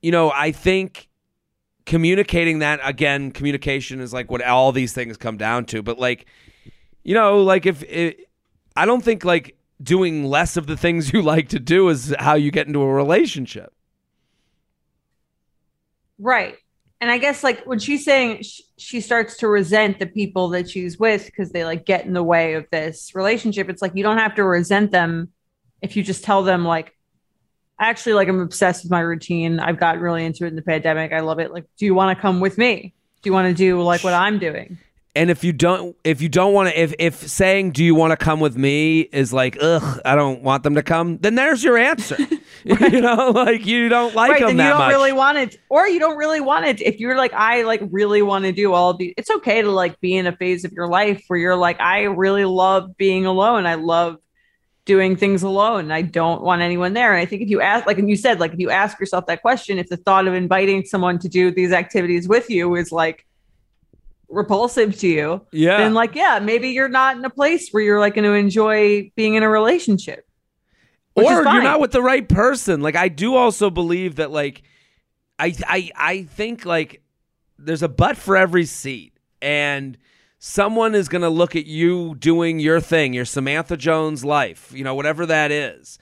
you 0.00 0.10
know, 0.10 0.30
I 0.30 0.52
think 0.52 1.08
communicating 1.84 2.60
that 2.60 2.80
again, 2.82 3.30
communication 3.30 4.00
is 4.00 4.12
like 4.14 4.30
what 4.30 4.42
all 4.42 4.72
these 4.72 4.94
things 4.94 5.16
come 5.18 5.36
down 5.36 5.66
to. 5.66 5.82
But, 5.82 5.98
like, 5.98 6.24
you 7.04 7.12
know, 7.14 7.42
like 7.42 7.66
if 7.66 7.82
it, 7.82 8.30
I 8.74 8.86
don't 8.86 9.04
think 9.04 9.22
like 9.24 9.56
doing 9.82 10.24
less 10.24 10.56
of 10.56 10.66
the 10.66 10.76
things 10.76 11.12
you 11.12 11.20
like 11.20 11.50
to 11.50 11.58
do 11.60 11.88
is 11.90 12.14
how 12.18 12.34
you 12.36 12.50
get 12.50 12.66
into 12.66 12.80
a 12.80 12.90
relationship. 12.92 13.72
Right. 16.18 16.56
And 17.00 17.10
I 17.10 17.18
guess 17.18 17.44
like 17.44 17.64
when 17.66 17.78
she's 17.78 18.04
saying 18.04 18.42
sh- 18.42 18.62
she 18.78 19.00
starts 19.00 19.38
to 19.38 19.48
resent 19.48 19.98
the 19.98 20.06
people 20.06 20.50
that 20.50 20.68
she's 20.68 20.98
with 20.98 21.26
because 21.26 21.50
they 21.50 21.64
like 21.64 21.86
get 21.86 22.04
in 22.04 22.12
the 22.12 22.22
way 22.22 22.54
of 22.54 22.66
this 22.70 23.14
relationship, 23.14 23.68
it's 23.68 23.80
like 23.80 23.92
you 23.94 24.02
don't 24.02 24.18
have 24.18 24.34
to 24.34 24.44
resent 24.44 24.90
them 24.90 25.30
if 25.82 25.96
you 25.96 26.02
just 26.02 26.24
tell 26.24 26.42
them 26.42 26.64
like, 26.64 26.94
actually, 27.78 28.14
like 28.14 28.28
I'm 28.28 28.40
obsessed 28.40 28.84
with 28.84 28.90
my 28.90 29.00
routine. 29.00 29.60
I've 29.60 29.78
gotten 29.78 30.00
really 30.00 30.24
into 30.24 30.44
it 30.44 30.48
in 30.48 30.56
the 30.56 30.62
pandemic. 30.62 31.12
I 31.12 31.20
love 31.20 31.38
it. 31.38 31.52
Like, 31.52 31.64
do 31.78 31.84
you 31.86 31.94
want 31.94 32.16
to 32.16 32.20
come 32.20 32.40
with 32.40 32.58
me? 32.58 32.94
Do 33.22 33.28
you 33.28 33.32
want 33.32 33.48
to 33.48 33.54
do 33.54 33.80
like 33.82 34.04
what 34.04 34.14
I'm 34.14 34.38
doing? 34.38 34.78
And 35.16 35.30
if 35.30 35.42
you 35.42 35.52
don't, 35.52 35.96
if 36.04 36.20
you 36.20 36.28
don't 36.28 36.52
want 36.52 36.68
to, 36.68 36.80
if 36.80 36.94
if 36.98 37.16
saying 37.16 37.72
"Do 37.72 37.82
you 37.82 37.94
want 37.94 38.12
to 38.12 38.16
come 38.16 38.38
with 38.38 38.56
me?" 38.56 39.00
is 39.00 39.32
like, 39.32 39.56
"Ugh, 39.60 40.00
I 40.04 40.14
don't 40.14 40.42
want 40.42 40.62
them 40.62 40.74
to 40.74 40.82
come," 40.82 41.18
then 41.18 41.34
there's 41.34 41.64
your 41.64 41.78
answer. 41.78 42.16
you 42.64 43.00
know, 43.00 43.30
like 43.30 43.64
you 43.64 43.88
don't 43.88 44.14
like 44.14 44.32
right. 44.32 44.40
them 44.40 44.48
Then 44.48 44.56
that 44.56 44.64
you 44.64 44.70
don't 44.70 44.78
much. 44.78 44.90
really 44.90 45.12
want 45.12 45.38
it, 45.38 45.56
or 45.68 45.86
you 45.86 46.00
don't 46.00 46.16
really 46.16 46.40
want 46.40 46.64
it. 46.66 46.80
If 46.80 46.98
you're 46.98 47.16
like, 47.16 47.32
I 47.32 47.62
like 47.62 47.80
really 47.90 48.22
want 48.22 48.44
to 48.44 48.52
do 48.52 48.72
all 48.72 48.90
of 48.90 48.98
these, 48.98 49.14
it's 49.16 49.30
okay 49.30 49.62
to 49.62 49.70
like 49.70 50.00
be 50.00 50.16
in 50.16 50.26
a 50.26 50.36
phase 50.36 50.64
of 50.64 50.72
your 50.72 50.88
life 50.88 51.22
where 51.28 51.38
you're 51.38 51.56
like, 51.56 51.80
I 51.80 52.02
really 52.02 52.44
love 52.44 52.96
being 52.96 53.24
alone. 53.24 53.66
I 53.66 53.76
love 53.76 54.18
doing 54.84 55.16
things 55.16 55.44
alone. 55.44 55.92
I 55.92 56.02
don't 56.02 56.42
want 56.42 56.60
anyone 56.60 56.92
there. 56.92 57.12
And 57.12 57.20
I 57.20 57.24
think 57.24 57.42
if 57.42 57.48
you 57.48 57.60
ask, 57.60 57.86
like, 57.86 57.98
and 57.98 58.08
you 58.08 58.16
said, 58.16 58.40
like, 58.40 58.52
if 58.52 58.58
you 58.58 58.70
ask 58.70 58.98
yourself 58.98 59.26
that 59.26 59.42
question, 59.42 59.78
if 59.78 59.88
the 59.88 59.96
thought 59.96 60.26
of 60.26 60.34
inviting 60.34 60.84
someone 60.84 61.18
to 61.20 61.28
do 61.28 61.52
these 61.52 61.72
activities 61.72 62.26
with 62.26 62.50
you 62.50 62.74
is 62.74 62.90
like 62.90 63.26
repulsive 64.28 64.98
to 64.98 65.08
you, 65.08 65.40
yeah. 65.52 65.78
then 65.78 65.94
like, 65.94 66.14
yeah, 66.14 66.38
maybe 66.42 66.70
you're 66.70 66.88
not 66.88 67.16
in 67.16 67.24
a 67.24 67.30
place 67.30 67.70
where 67.70 67.82
you're 67.82 68.00
like 68.00 68.14
going 68.14 68.24
to 68.24 68.32
enjoy 68.32 69.10
being 69.16 69.34
in 69.34 69.42
a 69.42 69.48
relationship. 69.48 70.26
or 71.14 71.22
you're 71.32 71.44
not 71.62 71.80
with 71.80 71.92
the 71.92 72.02
right 72.02 72.28
person. 72.28 72.80
Like 72.80 72.96
I 72.96 73.08
do 73.08 73.34
also 73.34 73.70
believe 73.70 74.16
that 74.16 74.30
like 74.30 74.62
I 75.38 75.54
I 75.66 75.90
I 75.96 76.22
think 76.24 76.64
like 76.64 77.02
there's 77.58 77.82
a 77.82 77.88
butt 77.88 78.16
for 78.16 78.36
every 78.36 78.66
seat 78.66 79.14
and 79.40 79.96
someone 80.38 80.94
is 80.94 81.08
going 81.08 81.22
to 81.22 81.28
look 81.30 81.56
at 81.56 81.64
you 81.66 82.14
doing 82.16 82.58
your 82.60 82.80
thing, 82.80 83.14
your 83.14 83.24
Samantha 83.24 83.76
Jones 83.76 84.24
life, 84.24 84.70
you 84.74 84.84
know, 84.84 84.94
whatever 84.94 85.24
that 85.26 85.50
is, 85.50 85.98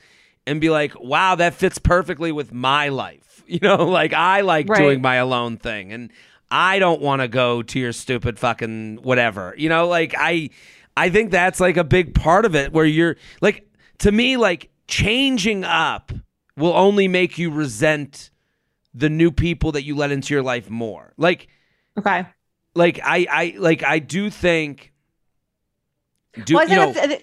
and 0.46 0.60
be 0.60 0.68
like, 0.70 0.92
"Wow, 1.00 1.36
that 1.36 1.54
fits 1.54 1.78
perfectly 1.78 2.32
with 2.32 2.52
my 2.52 2.88
life." 2.88 3.20
You 3.46 3.58
know, 3.60 3.84
like 3.84 4.14
I 4.14 4.40
like 4.40 4.66
Right. 4.70 4.78
doing 4.80 5.02
my 5.02 5.16
alone 5.16 5.58
thing 5.58 5.92
and 5.92 6.10
I 6.56 6.78
don't 6.78 7.00
want 7.00 7.20
to 7.20 7.26
go 7.28 7.62
to 7.62 7.78
your 7.80 7.92
stupid 7.92 8.38
fucking 8.38 9.00
whatever. 9.02 9.54
You 9.58 9.68
know, 9.68 9.88
like 9.88 10.14
I 10.16 10.50
I 10.96 11.10
think 11.10 11.32
that's 11.32 11.58
like 11.58 11.76
a 11.76 11.82
big 11.84 12.14
part 12.14 12.44
of 12.44 12.54
it 12.54 12.72
where 12.72 12.84
you're 12.84 13.16
like 13.40 13.68
to 13.98 14.12
me 14.12 14.36
like 14.36 14.70
changing 14.86 15.64
up 15.64 16.12
will 16.56 16.72
only 16.74 17.08
make 17.08 17.38
you 17.38 17.50
resent 17.50 18.30
the 18.94 19.08
new 19.10 19.32
people 19.32 19.72
that 19.72 19.82
you 19.82 19.96
let 19.96 20.12
into 20.12 20.32
your 20.32 20.42
life 20.44 20.70
more. 20.70 21.12
Like 21.16 21.48
Okay. 21.98 22.24
like 22.76 23.00
I 23.02 23.26
I 23.30 23.54
like 23.58 23.82
I 23.82 23.98
do 23.98 24.30
think 24.30 24.92
do 26.44 26.54
well, 26.54 26.68
you 26.68 26.76
know 26.76 27.18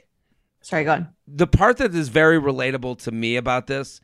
sorry, 0.62 0.84
go 0.84 0.92
on. 0.94 1.08
the 1.28 1.48
part 1.48 1.78
that 1.78 1.96
is 1.96 2.10
very 2.10 2.40
relatable 2.40 2.98
to 3.04 3.12
me 3.12 3.36
about 3.38 3.68
this 3.68 4.02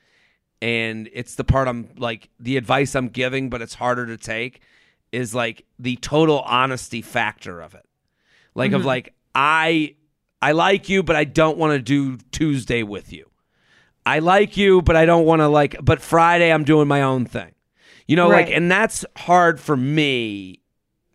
and 0.62 1.10
it's 1.14 1.36
the 1.36 1.44
part 1.44 1.68
I'm 1.68 1.90
like 1.98 2.30
the 2.40 2.58
advice 2.58 2.96
I'm 2.96 3.10
giving 3.10 3.50
but 3.50 3.62
it's 3.62 3.74
harder 3.76 4.06
to 4.08 4.18
take 4.18 4.62
is 5.12 5.34
like 5.36 5.66
the 5.80 5.96
total 5.98 6.40
honesty 6.42 7.02
factor 7.02 7.62
of 7.62 7.74
it. 7.76 7.86
Like 8.56 8.72
of 8.74 8.82
Mhm. 8.82 8.86
like 8.86 9.14
I 9.36 9.96
I 10.42 10.52
like 10.52 10.90
you 10.90 11.04
but 11.04 11.16
I 11.16 11.24
don't 11.24 11.58
want 11.58 11.74
to 11.74 11.80
do 11.80 12.18
Tuesday 12.32 12.84
with 12.84 13.12
you. 13.14 13.30
I 14.06 14.20
like 14.20 14.58
you 14.58 14.82
but 14.82 14.96
I 14.96 15.06
don't 15.06 15.26
want 15.26 15.42
to 15.42 15.48
like 15.48 15.76
but 15.82 16.02
Friday 16.02 16.52
I'm 16.52 16.64
doing 16.64 16.88
my 16.88 17.02
own 17.02 17.26
thing. 17.26 17.52
You 18.08 18.16
know 18.16 18.28
like 18.28 18.50
and 18.50 18.70
that's 18.72 19.06
hard 19.16 19.60
for 19.60 19.76
me. 19.78 20.62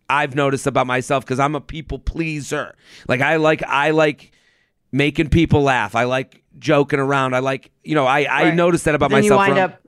I've 0.09 0.35
noticed 0.35 0.67
about 0.67 0.85
myself 0.87 1.25
cuz 1.25 1.39
I'm 1.39 1.55
a 1.55 1.61
people 1.61 1.99
pleaser. 1.99 2.75
Like 3.07 3.21
I 3.21 3.37
like 3.37 3.63
I 3.63 3.91
like 3.91 4.31
making 4.91 5.29
people 5.29 5.63
laugh. 5.63 5.95
I 5.95 6.03
like 6.03 6.43
joking 6.59 6.99
around. 6.99 7.33
I 7.35 7.39
like, 7.39 7.71
you 7.83 7.95
know, 7.95 8.05
I, 8.05 8.21
I 8.23 8.43
Right. 8.45 8.53
noticed 8.55 8.85
that 8.85 8.93
about 8.93 9.09
then 9.09 9.21
myself. 9.23 9.29
you 9.31 9.53
wind 9.53 9.53
from- 9.53 9.71
up 9.71 9.81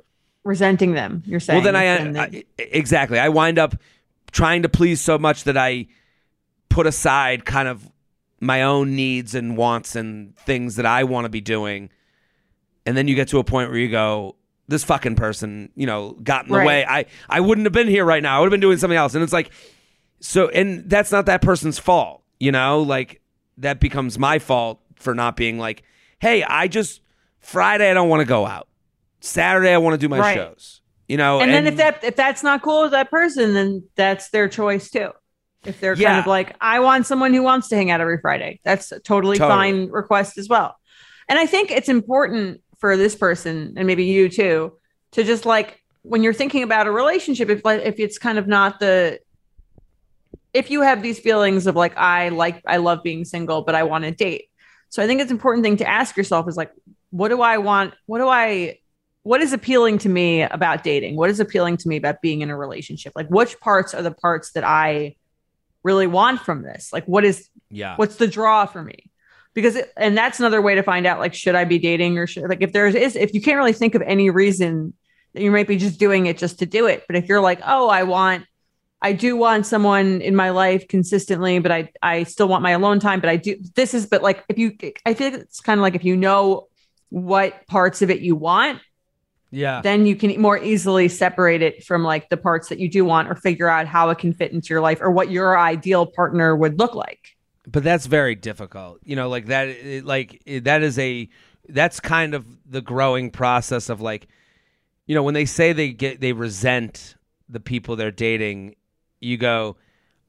resenting 0.43 0.93
them. 0.93 1.21
You're 1.27 1.39
saying. 1.39 1.63
well, 1.63 1.73
then 1.73 1.75
I, 1.75 2.23
I 2.23 2.43
exactly. 2.57 3.19
I 3.19 3.29
wind 3.29 3.59
up 3.59 3.75
trying 4.31 4.63
to 4.63 4.69
please 4.69 5.01
so 5.01 5.17
much 5.17 5.43
that 5.45 5.57
I 5.57 5.87
put 6.69 6.85
aside 6.87 7.45
kind 7.45 7.67
of 7.67 7.89
my 8.41 8.61
own 8.63 8.95
needs 8.95 9.33
and 9.33 9.55
wants 9.57 9.95
and 9.95 10.35
things 10.37 10.75
that 10.75 10.85
I 10.85 11.03
want 11.05 11.25
to 11.25 11.29
be 11.29 11.41
doing, 11.41 11.89
and 12.85 12.95
then 12.97 13.07
you 13.07 13.15
get 13.15 13.27
to 13.29 13.39
a 13.39 13.43
point 13.43 13.69
where 13.69 13.79
you 13.79 13.89
go, 13.89 14.35
"This 14.67 14.83
fucking 14.83 15.15
person, 15.15 15.69
you 15.75 15.85
know, 15.85 16.11
got 16.23 16.45
in 16.45 16.51
the 16.51 16.57
Right. 16.57 16.67
way. 16.67 16.85
I 16.85 17.05
I 17.29 17.39
wouldn't 17.39 17.65
have 17.65 17.73
been 17.73 17.87
here 17.87 18.03
right 18.05 18.21
now. 18.21 18.37
I 18.37 18.39
would 18.39 18.47
have 18.47 18.51
been 18.51 18.59
doing 18.59 18.77
something 18.77 18.97
else." 18.97 19.13
And 19.15 19.23
it's 19.23 19.33
like, 19.33 19.51
so, 20.19 20.49
and 20.49 20.89
that's 20.89 21.11
not 21.11 21.25
that 21.27 21.41
person's 21.41 21.79
fault, 21.79 22.21
you 22.39 22.51
know. 22.51 22.81
Like 22.81 23.21
that 23.57 23.79
becomes 23.79 24.19
my 24.19 24.37
fault 24.39 24.81
for 24.95 25.15
not 25.15 25.35
being 25.37 25.57
like, 25.57 25.83
"Hey, 26.19 26.43
I 26.43 26.67
just 26.67 27.01
Friday 27.39 27.89
I 27.89 27.93
don't 27.93 28.09
want 28.09 28.19
to 28.21 28.25
go 28.27 28.45
out. 28.45 28.67
Saturday 29.21 29.71
I 29.73 29.77
want 29.77 29.93
to 29.93 29.97
do 29.97 30.09
my 30.09 30.19
Right. 30.19 30.35
shows." 30.35 30.81
You 31.07 31.17
know, 31.17 31.39
and, 31.39 31.51
then 31.51 31.67
if 31.67 31.77
that 31.77 32.03
if 32.03 32.15
that's 32.15 32.41
not 32.41 32.63
cool 32.63 32.83
with 32.83 32.91
that 32.91 33.11
person, 33.11 33.53
then 33.53 33.83
that's 33.95 34.29
their 34.29 34.49
choice 34.49 34.89
too. 34.89 35.09
If 35.63 35.79
they're 35.79 35.93
Yeah. 35.95 36.09
kind 36.09 36.19
of 36.19 36.27
like, 36.27 36.55
I 36.61 36.79
want 36.79 37.05
someone 37.05 37.33
who 37.33 37.43
wants 37.43 37.67
to 37.69 37.75
hang 37.75 37.91
out 37.91 38.01
every 38.01 38.19
Friday, 38.19 38.59
that's 38.63 38.91
a 38.91 38.99
totally, 38.99 39.37
Totally. 39.37 39.55
fine 39.55 39.89
request 39.91 40.37
as 40.37 40.47
well. 40.49 40.75
And 41.29 41.37
I 41.39 41.45
think 41.45 41.71
it's 41.71 41.89
important 41.89 42.61
for 42.79 42.97
this 42.97 43.15
person 43.15 43.73
and 43.77 43.87
maybe 43.87 44.03
you 44.03 44.29
too 44.29 44.73
to 45.11 45.23
just 45.23 45.45
like 45.45 45.79
when 46.01 46.21
you're 46.23 46.33
thinking 46.33 46.61
about 46.63 46.85
a 46.87 46.91
relationship, 46.91 47.49
if 47.49 47.63
like 47.65 47.81
if 47.83 47.99
it's 47.99 48.17
kind 48.17 48.37
of 48.37 48.47
not 48.47 48.79
the 48.79 49.19
if 50.53 50.71
you 50.71 50.81
have 50.81 51.01
these 51.01 51.19
feelings 51.19 51.67
of 51.67 51.75
like 51.75 51.95
I 51.97 52.29
like 52.29 52.61
I 52.65 52.77
love 52.77 53.03
being 53.03 53.25
single, 53.25 53.61
but 53.63 53.75
I 53.75 53.83
want 53.83 54.05
to 54.05 54.11
date. 54.11 54.45
So 54.89 55.03
I 55.03 55.07
think 55.07 55.19
it's 55.19 55.29
an 55.31 55.37
important 55.37 55.63
thing 55.63 55.77
to 55.77 55.87
ask 55.87 56.15
yourself 56.15 56.47
is 56.47 56.55
like, 56.57 56.71
what 57.09 57.29
do 57.29 57.41
I 57.41 57.57
want? 57.57 57.93
What 58.05 58.19
do 58.19 58.27
I 58.27 58.79
what 59.25 59.41
is 59.41 59.53
appealing 59.53 59.97
to 59.99 60.09
me 60.09 60.43
about 60.43 60.83
dating? 60.83 61.15
What 61.15 61.29
is 61.29 61.39
appealing 61.39 61.77
to 61.77 61.87
me 61.87 61.97
about 61.97 62.21
being 62.21 62.41
in 62.41 62.49
a 62.49 62.57
relationship? 62.57 63.13
Like 63.15 63.27
which 63.27 63.59
parts 63.59 63.93
are 63.93 64.01
the 64.01 64.11
parts 64.11 64.51
that 64.51 64.63
I 64.63 65.15
really 65.83 66.07
want 66.07 66.41
from 66.41 66.61
this? 66.61 66.93
Like 66.93 67.05
what 67.05 67.25
is 67.25 67.49
yeah, 67.69 67.95
what's 67.95 68.17
the 68.17 68.27
draw 68.27 68.65
for 68.65 68.83
me? 68.83 69.09
Because 69.53 69.75
it, 69.77 69.91
and 69.97 70.17
that's 70.17 70.39
another 70.39 70.61
way 70.61 70.75
to 70.75 70.83
find 70.83 71.07
out 71.07 71.19
like 71.19 71.33
should 71.33 71.55
I 71.55 71.63
be 71.63 71.79
dating 71.79 72.17
or 72.17 72.27
should 72.27 72.47
like 72.47 72.61
if 72.61 72.71
there 72.71 72.87
is 72.87 73.15
if 73.15 73.33
you 73.33 73.41
can't 73.41 73.57
really 73.57 73.73
think 73.73 73.95
of 73.95 74.01
any 74.03 74.29
reason 74.29 74.93
that 75.35 75.43
you 75.43 75.51
might 75.51 75.67
be 75.67 75.77
just 75.77 75.99
doing 75.99 76.25
it 76.25 76.37
just 76.37 76.59
to 76.59 76.65
do 76.65 76.87
it. 76.87 77.03
But 77.07 77.17
if 77.17 77.27
you're 77.27 77.41
like, 77.41 77.59
oh, 77.65 77.89
I 77.89 78.03
want, 78.03 78.45
I 79.01 79.11
do 79.11 79.35
want 79.35 79.65
someone 79.65 80.21
in 80.21 80.35
my 80.35 80.49
life 80.49 80.87
consistently, 80.87 81.59
but 81.59 81.71
I, 81.71 81.91
I 82.01 82.23
still 82.23 82.47
want 82.47 82.63
my 82.63 82.71
alone 82.71 82.99
time. 82.99 83.19
But 83.19 83.29
I 83.29 83.35
do, 83.35 83.57
this 83.75 83.93
is, 83.93 84.05
but 84.05 84.23
like, 84.23 84.43
if 84.47 84.57
you, 84.57 84.77
I 85.05 85.13
feel 85.13 85.31
like 85.31 85.41
it's 85.41 85.59
kind 85.59 85.77
of 85.77 85.81
like 85.81 85.95
if 85.95 86.05
you 86.05 86.15
know 86.15 86.67
what 87.09 87.67
parts 87.67 88.01
of 88.01 88.09
it 88.09 88.21
you 88.21 88.35
want, 88.35 88.79
Yeah. 89.55 89.81
then 89.81 90.05
you 90.05 90.15
can 90.15 90.39
more 90.41 90.57
easily 90.61 91.07
separate 91.07 91.61
it 91.61 91.83
from 91.83 92.03
like 92.03 92.29
the 92.29 92.37
parts 92.37 92.67
that 92.69 92.79
you 92.79 92.89
do 92.89 93.05
want 93.05 93.29
or 93.29 93.35
figure 93.35 93.69
out 93.69 93.87
how 93.87 94.09
it 94.09 94.17
can 94.17 94.33
fit 94.33 94.51
into 94.51 94.67
your 94.73 94.81
life 94.81 94.99
or 95.01 95.09
what 95.11 95.31
your 95.31 95.57
ideal 95.57 96.05
partner 96.05 96.55
would 96.55 96.77
look 96.77 96.93
like. 96.93 97.35
but 97.67 97.83
that's 97.83 98.05
very 98.05 98.35
difficult 98.35 98.99
you 99.03 99.15
know 99.15 99.29
like 99.29 99.45
that 99.47 99.67
it- 99.69 100.05
like 100.05 100.41
that 100.63 100.83
is 100.83 100.99
a 100.99 101.29
that's 101.69 101.99
kind 101.99 102.33
of 102.35 102.45
the 102.69 102.81
growing 102.81 103.31
process 103.31 103.89
of 103.89 104.01
like 104.01 104.27
you 105.07 105.15
know 105.15 105.23
when 105.23 105.33
they 105.33 105.45
say 105.45 105.73
they 105.73 105.91
get 105.91 106.19
they 106.19 106.33
resent 106.33 107.15
the 107.49 107.59
people 107.59 107.95
they're 107.95 108.11
dating 108.11 108.75
you 109.21 109.37
go 109.37 109.75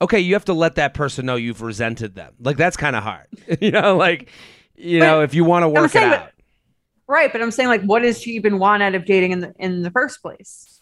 okay 0.01 0.21
you 0.21 0.35
have 0.35 0.45
to 0.45 0.53
let 0.55 0.77
that 0.77 0.95
person 0.95 1.27
know 1.27 1.35
you've 1.37 1.63
resented 1.63 2.15
them 2.15 2.33
like 2.41 2.57
that's 2.57 2.77
kind 2.77 2.95
of 2.97 3.03
hard 3.03 3.27
you 3.61 3.71
know 3.71 3.97
like 3.97 4.31
you 4.77 5.01
know 5.01 5.21
if 5.23 5.35
you 5.35 5.45
want 5.45 5.63
to 5.63 5.69
work 5.69 5.95
it 5.95 6.03
out 6.03 6.31
Right, 7.09 7.31
but 7.31 7.41
I'm 7.41 7.51
saying 7.51 7.69
like, 7.69 7.83
what 7.83 8.03
does 8.03 8.21
she 8.21 8.33
even 8.33 8.59
want 8.59 8.83
out 8.83 8.95
of 8.95 9.05
dating 9.05 9.33
in 9.33 9.41
the 9.41 9.55
in 9.59 9.83
the 9.83 9.91
first 9.91 10.21
place? 10.23 10.81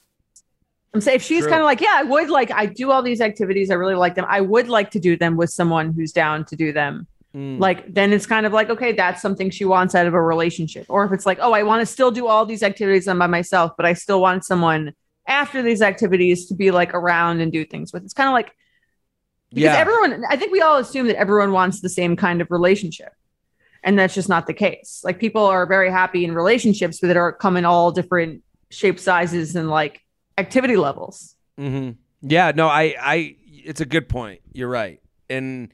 I'm 0.95 1.01
saying 1.01 1.17
if 1.17 1.23
she's 1.23 1.45
kind 1.45 1.61
of 1.61 1.65
like, 1.65 1.81
yeah, 1.81 1.95
I 1.97 2.05
would 2.05 2.31
like, 2.31 2.53
I 2.53 2.67
do 2.67 2.93
all 2.93 3.03
these 3.03 3.21
activities, 3.21 3.71
I 3.71 3.75
really 3.75 3.97
like 3.97 4.15
them. 4.15 4.27
I 4.29 4.41
would 4.41 4.69
like 4.69 4.93
to 4.93 5.01
do 5.01 5.17
them 5.17 5.37
with 5.37 5.51
someone 5.51 5.93
who's 5.93 6.13
down 6.13 6.45
to 6.47 6.57
do 6.57 6.73
them. 6.73 7.09
Mm. 7.35 7.59
Like, 7.59 7.93
then 7.93 8.13
it's 8.13 8.27
kind 8.27 8.47
of 8.47 8.53
like, 8.53 8.71
okay, 8.71 8.93
that's 8.93 9.21
something 9.21 9.51
she 9.51 9.65
wants 9.65 9.97
out 9.97 10.07
of 10.07 10.15
a 10.15 10.23
relationship. 10.23 10.87
Or 10.89 11.05
if 11.05 11.11
it's 11.11 11.27
like, 11.27 11.39
oh, 11.41 11.53
I 11.53 11.65
want 11.65 11.81
to 11.81 11.87
still 11.87 12.13
do 12.13 12.29
all 12.29 12.47
these 12.47 12.63
activities 12.63 13.09
I'm 13.09 13.19
by 13.19 13.27
myself, 13.27 13.73
but 13.77 13.87
I 13.87 13.95
still 13.95 14.21
want 14.21 14.45
someone 14.45 14.93
after 15.27 15.63
these 15.63 15.83
activities 15.83 16.47
to 16.47 16.55
be 16.55 16.71
like 16.71 16.95
around 16.95 17.41
and 17.41 17.51
do 17.51 17.65
things 17.65 17.93
with. 17.93 18.05
It's 18.05 18.15
kind 18.15 18.29
of 18.29 18.33
like 18.33 18.55
because 19.55 19.73
yeah 19.73 19.79
everyone 19.79 20.25
i 20.29 20.37
think 20.37 20.53
we 20.53 20.61
all 20.61 20.79
assume 20.79 21.07
that 21.07 21.17
everyone 21.17 21.53
wants 21.53 21.81
the 21.81 21.89
same 21.89 22.17
kind 22.17 22.41
of 22.41 22.51
relationship 22.51 23.13
and 23.85 23.99
that's 23.99 24.15
just 24.15 24.29
not 24.29 24.47
the 24.47 24.55
case 24.55 25.01
like 25.05 25.21
people 25.21 25.45
are 25.45 25.67
very 25.67 25.91
happy 25.91 26.25
in 26.25 26.35
relationships 26.35 26.99
that 27.01 27.17
are 27.17 27.33
come 27.33 27.57
in 27.57 27.65
all 27.65 27.93
different 27.93 28.43
shapes 28.71 29.03
sizes 29.03 29.55
and 29.55 29.71
like 29.71 30.01
activity 30.39 30.77
levels 30.77 31.37
hmm 31.57 31.91
Yeah, 32.23 32.53
no, 32.57 32.67
I, 32.69 32.95
I, 33.01 33.37
it's 33.47 33.81
a 33.81 33.87
good 33.87 34.09
point. 34.09 34.41
You're 34.53 34.69
right, 34.71 35.01
and 35.29 35.73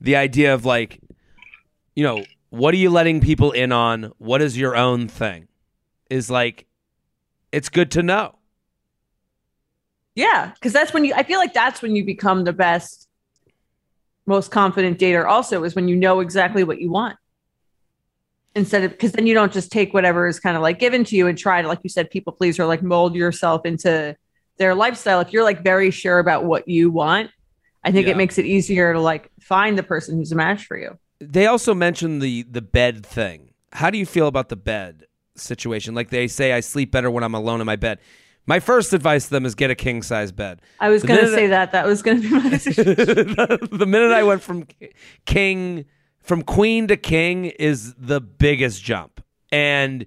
the 0.00 0.14
idea 0.16 0.52
of 0.54 0.64
like, 0.64 1.00
you 1.94 2.04
know, 2.04 2.24
what 2.50 2.74
are 2.74 2.76
you 2.76 2.90
letting 2.90 3.20
people 3.20 3.50
in 3.52 3.72
on? 3.72 4.12
What 4.18 4.42
is 4.42 4.56
your 4.56 4.76
own 4.76 5.08
thing? 5.08 5.48
Is 6.10 6.30
like, 6.30 6.66
it's 7.50 7.68
good 7.70 7.90
to 7.92 8.02
know. 8.02 8.34
yeah 10.14 10.52
because 10.54 10.72
that's 10.72 10.92
when 10.94 11.04
you 11.04 11.12
i 11.14 11.22
feel 11.22 11.38
like 11.38 11.54
that's 11.54 11.82
when 11.82 11.94
you 11.96 12.04
become 12.04 12.44
the 12.44 12.52
best 12.52 13.08
most 14.26 14.50
confident 14.50 14.98
dater 14.98 15.26
also 15.26 15.64
is 15.64 15.74
when 15.74 15.88
you 15.88 15.96
know 15.96 16.20
exactly 16.20 16.64
what 16.64 16.80
you 16.80 16.90
want 16.90 17.16
instead 18.56 18.82
of 18.82 18.90
because 18.90 19.12
then 19.12 19.26
you 19.28 19.34
don't 19.34 19.52
just 19.52 19.70
take 19.70 19.94
whatever 19.94 20.26
is 20.26 20.40
kind 20.40 20.56
of 20.56 20.62
like 20.62 20.78
given 20.80 21.04
to 21.04 21.14
you 21.14 21.28
and 21.28 21.38
try 21.38 21.62
to 21.62 21.68
like 21.68 21.78
you 21.84 21.90
said 21.90 22.10
people 22.10 22.32
please 22.32 22.58
or 22.58 22.66
like 22.66 22.82
mold 22.82 23.14
yourself 23.14 23.64
into 23.64 24.16
their 24.58 24.74
lifestyle 24.74 25.20
if 25.20 25.32
you're 25.32 25.44
like 25.44 25.62
very 25.62 25.90
sure 25.92 26.18
about 26.18 26.44
what 26.44 26.66
you 26.66 26.90
want 26.90 27.30
i 27.84 27.92
think 27.92 28.06
Yeah. 28.06 28.14
it 28.14 28.16
makes 28.16 28.38
it 28.38 28.46
easier 28.46 28.92
to 28.92 29.00
like 29.00 29.30
find 29.40 29.78
the 29.78 29.82
person 29.84 30.16
who's 30.16 30.32
a 30.32 30.36
match 30.36 30.64
for 30.66 30.76
you 30.76 30.98
They 31.20 31.46
also 31.46 31.72
mentioned 31.74 32.20
the 32.22 32.42
the 32.50 32.62
bed 32.62 33.04
thing. 33.06 33.50
How 33.72 33.90
do 33.90 33.98
you 33.98 34.06
feel 34.06 34.26
about 34.26 34.48
the 34.48 34.56
bed 34.56 35.04
situation? 35.34 35.94
Like 35.94 36.10
they 36.10 36.28
say, 36.28 36.52
I 36.52 36.60
sleep 36.60 36.90
better 36.90 37.10
when 37.10 37.24
I'm 37.24 37.34
alone 37.34 37.60
in 37.60 37.66
my 37.66 37.76
bed. 37.76 37.98
My 38.46 38.60
first 38.60 38.92
advice 38.92 39.24
to 39.26 39.30
them 39.30 39.44
is 39.46 39.54
get 39.54 39.70
a 39.70 39.74
king 39.74 40.02
size 40.02 40.30
bed. 40.32 40.60
i 40.80 40.88
was 40.88 41.02
going 41.02 41.20
to 41.20 41.28
say 41.38 41.46
that 41.48 41.72
that 41.72 41.84
was 41.86 42.00
going 42.02 42.20
to 42.22 42.28
be 42.28 42.34
my 42.42 42.48
decision 42.56 42.84
the 43.82 43.86
minute 43.94 44.12
I 44.12 44.22
went 44.22 44.42
from 44.42 44.66
king 45.24 45.84
from 46.26 46.42
queen 46.42 46.88
to 46.88 46.96
king 46.96 47.46
is 47.46 47.94
the 47.94 48.20
biggest 48.20 48.82
jump. 48.82 49.22
And 49.52 50.06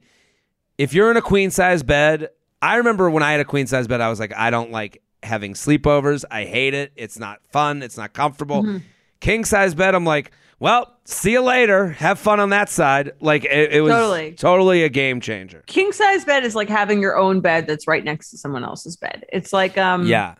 if 0.77 0.93
you're 0.93 1.09
in 1.11 1.17
a 1.17 1.21
queen 1.21 1.49
size 1.49 1.81
bed, 1.81 2.29
I 2.61 2.75
remember 2.75 3.09
when 3.09 3.23
I 3.23 3.31
had 3.31 3.39
a 3.39 3.45
queen 3.45 3.67
size 3.67 3.87
bed, 3.87 4.01
I 4.01 4.09
was 4.09 4.19
like, 4.19 4.33
I 4.35 4.49
don't 4.49 4.71
like 4.71 5.01
having 5.23 5.53
sleepovers. 5.53 6.25
I 6.29 6.43
hate 6.45 6.73
it. 6.73 6.91
It's 6.95 7.17
not 7.17 7.39
fun. 7.51 7.81
It's 7.81 7.97
not 7.97 8.13
comfortable. 8.13 8.63
Mm-hmm. 8.63 8.77
King 9.21 9.45
size 9.45 9.73
bed, 9.73 9.95
I'm 9.95 10.05
like, 10.05 10.31
well, 10.59 10.97
see 11.05 11.31
you 11.31 11.41
later. 11.41 11.87
Have 11.87 12.19
fun 12.19 12.41
on 12.41 12.49
that 12.49 12.67
side. 12.69 13.13
Like 13.21 13.45
it, 13.45 13.71
it 13.73 13.81
was 13.81 13.91
Totally. 13.93 14.31
totally 14.33 14.83
a 14.83 14.89
game 14.89 15.21
changer. 15.21 15.63
king 15.67 15.93
size 15.93 16.25
bed 16.25 16.43
is 16.43 16.53
like 16.53 16.67
having 16.67 17.01
your 17.01 17.17
own 17.17 17.39
bed 17.39 17.65
that's 17.65 17.87
right 17.87 18.03
next 18.03 18.29
to 18.31 18.37
someone 18.37 18.63
else's 18.65 18.97
bed 18.97 19.25
it's 19.31 19.53
like 19.53 19.77
um 19.77 20.05
Yeah. 20.05 20.35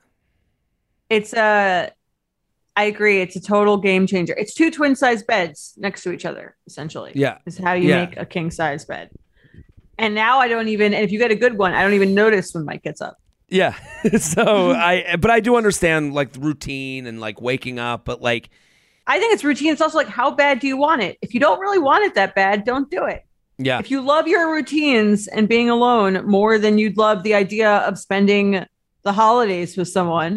it's 1.10 1.34
a 1.34 1.92
i 2.80 2.84
agree 2.94 3.18
it's 3.22 3.36
a 3.36 3.42
total 3.56 3.76
game 3.78 4.06
changer 4.08 4.34
it's 4.38 4.54
two 4.54 4.70
twin 4.72 4.96
size 4.96 5.22
beds 5.32 5.74
next 5.78 6.04
to 6.04 6.12
each 6.16 6.26
other 6.26 6.56
essentially 6.68 7.12
Yeah. 7.16 7.38
is 7.46 7.58
how 7.58 7.74
you 7.74 7.90
Yeah. 7.90 8.06
make 8.06 8.18
a 8.18 8.26
king 8.26 8.50
size 8.60 8.86
bed 8.86 9.10
and 9.98 10.16
now 10.16 10.40
i 10.40 10.48
don't 10.48 10.70
even 10.76 10.94
and 10.94 11.04
if 11.04 11.12
you 11.12 11.20
get 11.20 11.32
a 11.32 11.36
good 11.44 11.58
one 11.58 11.74
i 11.74 11.82
don't 11.84 11.94
even 11.94 12.14
notice 12.14 12.54
when 12.54 12.64
mike 12.66 12.84
gets 12.84 13.02
up 13.02 13.18
Yeah. 13.50 13.74
so 14.20 14.72
I 14.72 15.16
but 15.24 15.32
I 15.32 15.40
do 15.48 15.56
understand 15.62 16.14
like 16.14 16.30
the 16.34 16.40
routine 16.40 17.08
and 17.10 17.20
like 17.20 17.38
waking 17.42 17.80
up, 17.80 18.06
but 18.06 18.22
like 18.22 18.50
i 19.08 19.16
think 19.20 19.34
it's 19.34 19.44
routine 19.44 19.72
it's 19.74 19.82
also 19.82 19.98
like 19.98 20.08
how 20.20 20.30
bad 20.32 20.60
do 20.62 20.68
you 20.68 20.78
want 20.78 21.02
it 21.08 21.18
if 21.26 21.34
you 21.34 21.40
don't 21.46 21.60
really 21.60 21.80
want 21.90 22.02
it 22.08 22.14
that 22.20 22.32
bad 22.36 22.64
don't 22.64 22.90
do 22.98 23.02
it 23.06 23.22
yeah. 23.58 23.80
if 23.80 23.90
you 23.92 24.00
love 24.14 24.26
your 24.28 24.46
routines 24.54 25.28
and 25.28 25.50
being 25.50 25.70
alone 25.78 26.14
more 26.38 26.54
than 26.64 26.78
you'd 26.78 26.98
love 27.06 27.24
the 27.24 27.34
idea 27.34 27.72
of 27.88 27.98
spending 27.98 28.64
the 29.08 29.14
holidays 29.14 29.76
with 29.78 29.90
someone 29.90 30.34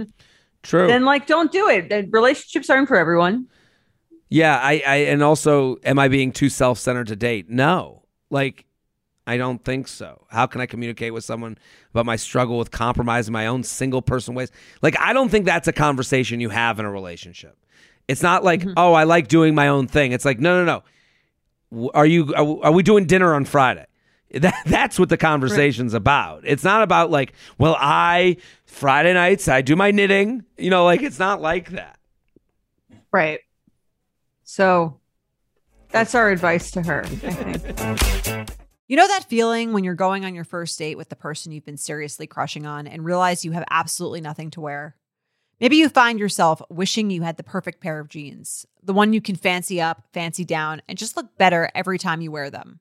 True. 0.63 0.87
then 0.87 1.05
like 1.05 1.27
don't 1.27 1.51
do 1.51 1.69
it 1.69 1.89
The 1.89 2.09
relationships 2.11 2.71
aren't 2.71 2.89
for 2.89 2.97
everyone 2.97 3.49
Yeah, 4.29 4.57
I, 4.57 4.83
I 4.87 4.97
and 4.97 5.23
also 5.23 5.77
am 5.85 5.99
I 5.99 6.09
being 6.09 6.33
too 6.33 6.49
self 6.49 6.79
centered 6.79 7.09
to 7.09 7.17
date? 7.17 7.51
No. 7.51 8.05
Like 8.31 8.67
I 9.27 9.37
don't 9.37 9.65
think 9.65 9.87
so. 9.87 10.27
How 10.31 10.47
can 10.47 10.61
I 10.61 10.67
communicate 10.67 11.15
with 11.15 11.25
someone 11.25 11.57
about 11.91 12.07
my 12.07 12.17
struggle 12.17 12.59
with 12.59 12.71
compromising 12.71 13.33
my 13.33 13.47
own 13.47 13.63
single 13.63 14.03
person 14.03 14.35
ways? 14.35 14.51
Like 14.81 14.99
I 14.99 15.13
don't 15.13 15.29
think 15.29 15.45
that's 15.45 15.69
a 15.69 15.73
conversation 15.73 16.41
you 16.41 16.49
have 16.49 16.79
in 16.81 16.85
a 16.85 16.91
relationship. 16.91 17.57
It's 18.09 18.23
not 18.23 18.43
like, 18.43 18.61
mm-hmm. 18.61 18.73
oh, 18.77 18.95
I 18.95 19.05
like 19.05 19.29
doing 19.29 19.55
my 19.55 19.69
own 19.69 19.87
thing. 19.87 20.13
It's 20.13 20.25
like, 20.25 20.41
no, 20.41 20.65
no, 20.65 20.83
no. 21.73 21.91
Are 21.95 22.05
you 22.05 22.35
are, 22.35 22.67
are 22.67 22.73
we 22.73 22.83
doing 22.83 23.07
dinner 23.07 23.35
on 23.35 23.45
Friday? 23.45 23.87
That, 24.33 24.55
that's 24.65 24.99
what 24.99 25.11
the 25.11 25.19
conversation's 25.19 25.95
about. 25.95 26.43
It's 26.45 26.65
not 26.65 26.83
about 26.83 27.11
like, 27.11 27.35
well, 27.59 27.77
I 27.79 28.39
Friday 28.65 29.13
nights 29.13 29.47
I 29.47 29.61
do 29.61 29.77
my 29.77 29.91
knitting. 29.91 30.45
You 30.57 30.71
know, 30.71 30.85
like 30.85 31.03
it's 31.03 31.19
not 31.19 31.41
like 31.41 31.71
that. 31.71 31.99
Right. 33.13 33.41
So 34.45 35.01
that's 35.91 36.15
our 36.15 36.31
advice 36.31 36.71
to 36.73 36.83
her, 36.83 37.03
I 37.05 37.09
think. 37.09 38.51
You 38.89 38.97
know 38.97 39.09
that 39.09 39.25
feeling 39.25 39.73
when 39.73 39.85
you're 39.85 39.95
going 39.95 40.25
on 40.25 40.35
your 40.35 40.45
first 40.45 40.79
date 40.79 40.97
with 40.97 41.09
the 41.09 41.17
person 41.17 41.53
you've 41.53 41.65
been 41.65 41.79
seriously 41.79 42.27
crushing 42.27 42.67
on 42.67 42.87
and 42.87 43.05
realize 43.05 43.45
you 43.45 43.53
have 43.53 43.65
absolutely 43.71 44.21
nothing 44.21 44.51
to 44.51 44.61
wear? 44.61 44.97
Maybe 45.61 45.77
you 45.77 45.89
find 45.89 46.19
yourself 46.19 46.61
wishing 46.69 47.11
you 47.11 47.23
had 47.23 47.37
the 47.37 47.43
perfect 47.43 47.81
pair 47.81 48.01
of 48.01 48.09
jeans, 48.09 48.67
the 48.83 48.93
one 48.93 49.13
you 49.13 49.21
can 49.21 49.37
fancy 49.37 49.81
up, 49.81 50.03
fancy 50.13 50.45
down, 50.45 50.83
and 50.89 50.99
just 50.99 51.17
look 51.17 51.39
better 51.39 51.71
every 51.75 51.99
time 51.99 52.21
you 52.21 52.33
wear 52.33 52.51
them. 52.51 52.81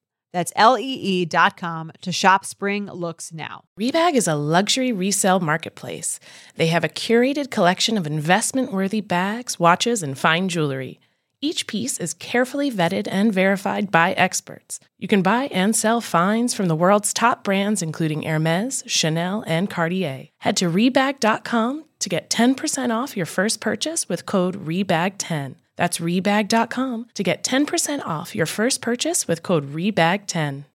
That's 0.31 0.53
lee.com 0.55 1.91
to 2.01 2.11
shop 2.11 2.45
spring 2.45 2.85
looks 2.85 3.33
now. 3.33 3.63
Rebag 3.79 4.13
is 4.13 4.27
a 4.27 4.35
luxury 4.35 4.91
resale 4.91 5.39
marketplace. 5.39 6.19
They 6.55 6.67
have 6.67 6.83
a 6.83 6.89
curated 6.89 7.51
collection 7.51 7.97
of 7.97 8.07
investment 8.07 8.71
worthy 8.71 9.01
bags, 9.01 9.59
watches, 9.59 10.01
and 10.03 10.17
fine 10.17 10.49
jewelry. 10.49 10.99
Each 11.43 11.65
piece 11.65 11.97
is 11.97 12.13
carefully 12.13 12.69
vetted 12.69 13.07
and 13.09 13.33
verified 13.33 13.89
by 13.89 14.13
experts. 14.13 14.79
You 14.99 15.07
can 15.07 15.23
buy 15.23 15.45
and 15.45 15.75
sell 15.75 15.99
finds 15.99 16.53
from 16.53 16.67
the 16.67 16.75
world's 16.75 17.13
top 17.13 17.43
brands, 17.43 17.81
including 17.81 18.21
Hermes, 18.21 18.83
Chanel, 18.85 19.43
and 19.47 19.67
Cartier. 19.67 20.27
Head 20.37 20.55
to 20.57 20.69
Rebag.com 20.69 21.85
to 21.97 22.09
get 22.09 22.29
10% 22.29 22.95
off 22.95 23.17
your 23.17 23.25
first 23.25 23.59
purchase 23.59 24.07
with 24.07 24.27
code 24.27 24.65
REBAG10. 24.65 25.55
That's 25.81 25.97
Rebag.com 25.97 27.07
to 27.15 27.23
get 27.23 27.43
10% 27.43 28.05
off 28.05 28.35
your 28.35 28.45
first 28.45 28.83
purchase 28.83 29.27
with 29.27 29.41
code 29.41 29.73
REBAG10. 29.73 30.65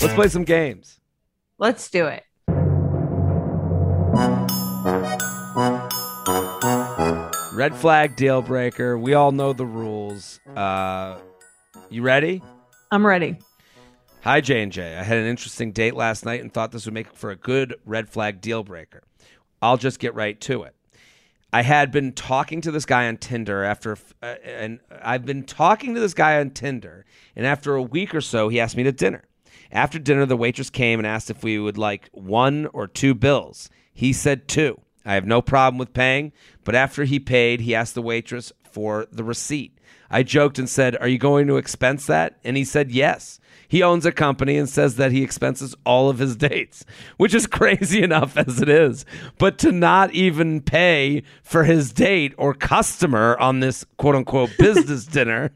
Let's 0.00 0.14
play 0.14 0.28
some 0.28 0.44
games. 0.44 0.98
Let's 1.58 1.90
do 1.90 2.06
it. 2.06 2.24
Red 7.54 7.76
flag 7.76 8.16
deal 8.16 8.40
breaker. 8.40 8.96
We 8.96 9.12
all 9.12 9.30
know 9.30 9.52
the 9.52 9.66
rules. 9.66 10.40
Uh, 10.56 11.18
you 11.90 12.00
ready? 12.00 12.42
I'm 12.90 13.06
ready. 13.06 13.36
Hi, 14.22 14.40
J 14.40 14.62
and 14.62 14.72
J. 14.72 14.96
I 14.96 15.02
had 15.02 15.18
an 15.18 15.26
interesting 15.26 15.72
date 15.72 15.94
last 15.94 16.24
night 16.24 16.40
and 16.40 16.50
thought 16.50 16.72
this 16.72 16.86
would 16.86 16.94
make 16.94 17.12
for 17.14 17.30
a 17.30 17.36
good 17.36 17.74
red 17.84 18.08
flag 18.08 18.40
deal 18.40 18.64
breaker. 18.64 19.02
I'll 19.60 19.76
just 19.76 19.98
get 19.98 20.14
right 20.14 20.40
to 20.40 20.62
it. 20.62 20.75
I 21.52 21.62
had 21.62 21.90
been 21.92 22.12
talking 22.12 22.60
to 22.62 22.70
this 22.70 22.84
guy 22.84 23.08
on 23.08 23.16
Tinder 23.18 23.64
after, 23.64 23.96
uh, 24.22 24.34
and 24.44 24.80
I've 25.02 25.24
been 25.24 25.44
talking 25.44 25.94
to 25.94 26.00
this 26.00 26.14
guy 26.14 26.40
on 26.40 26.50
Tinder, 26.50 27.06
and 27.34 27.46
after 27.46 27.74
a 27.74 27.82
week 27.82 28.14
or 28.14 28.20
so, 28.20 28.48
he 28.48 28.60
asked 28.60 28.76
me 28.76 28.82
to 28.82 28.92
dinner. 28.92 29.24
After 29.70 29.98
dinner, 29.98 30.26
the 30.26 30.36
waitress 30.36 30.70
came 30.70 31.00
and 31.00 31.06
asked 31.06 31.30
if 31.30 31.42
we 31.42 31.58
would 31.58 31.78
like 31.78 32.08
one 32.12 32.66
or 32.72 32.86
two 32.86 33.14
bills. 33.14 33.70
He 33.92 34.12
said 34.12 34.48
two. 34.48 34.80
I 35.04 35.14
have 35.14 35.26
no 35.26 35.40
problem 35.40 35.78
with 35.78 35.92
paying, 35.92 36.32
but 36.64 36.74
after 36.74 37.04
he 37.04 37.20
paid, 37.20 37.60
he 37.60 37.74
asked 37.74 37.94
the 37.94 38.02
waitress 38.02 38.52
for 38.70 39.06
the 39.10 39.24
receipt. 39.24 39.75
I 40.10 40.22
joked 40.22 40.58
and 40.58 40.68
said, 40.68 40.96
Are 41.00 41.08
you 41.08 41.18
going 41.18 41.46
to 41.48 41.56
expense 41.56 42.06
that? 42.06 42.38
And 42.44 42.56
he 42.56 42.64
said, 42.64 42.90
Yes. 42.90 43.40
He 43.68 43.82
owns 43.82 44.06
a 44.06 44.12
company 44.12 44.56
and 44.56 44.68
says 44.68 44.96
that 44.96 45.12
he 45.12 45.22
expenses 45.22 45.74
all 45.84 46.08
of 46.08 46.18
his 46.18 46.36
dates, 46.48 46.84
which 47.16 47.34
is 47.34 47.46
crazy 47.46 48.02
enough 48.02 48.36
as 48.36 48.60
it 48.60 48.68
is. 48.68 49.04
But 49.38 49.58
to 49.58 49.72
not 49.72 50.12
even 50.12 50.60
pay 50.60 51.22
for 51.42 51.64
his 51.64 51.92
date 51.92 52.34
or 52.38 52.54
customer 52.54 53.36
on 53.38 53.60
this 53.60 53.84
quote 53.96 54.14
unquote 54.14 54.50
business 54.58 55.04
dinner 55.04 55.52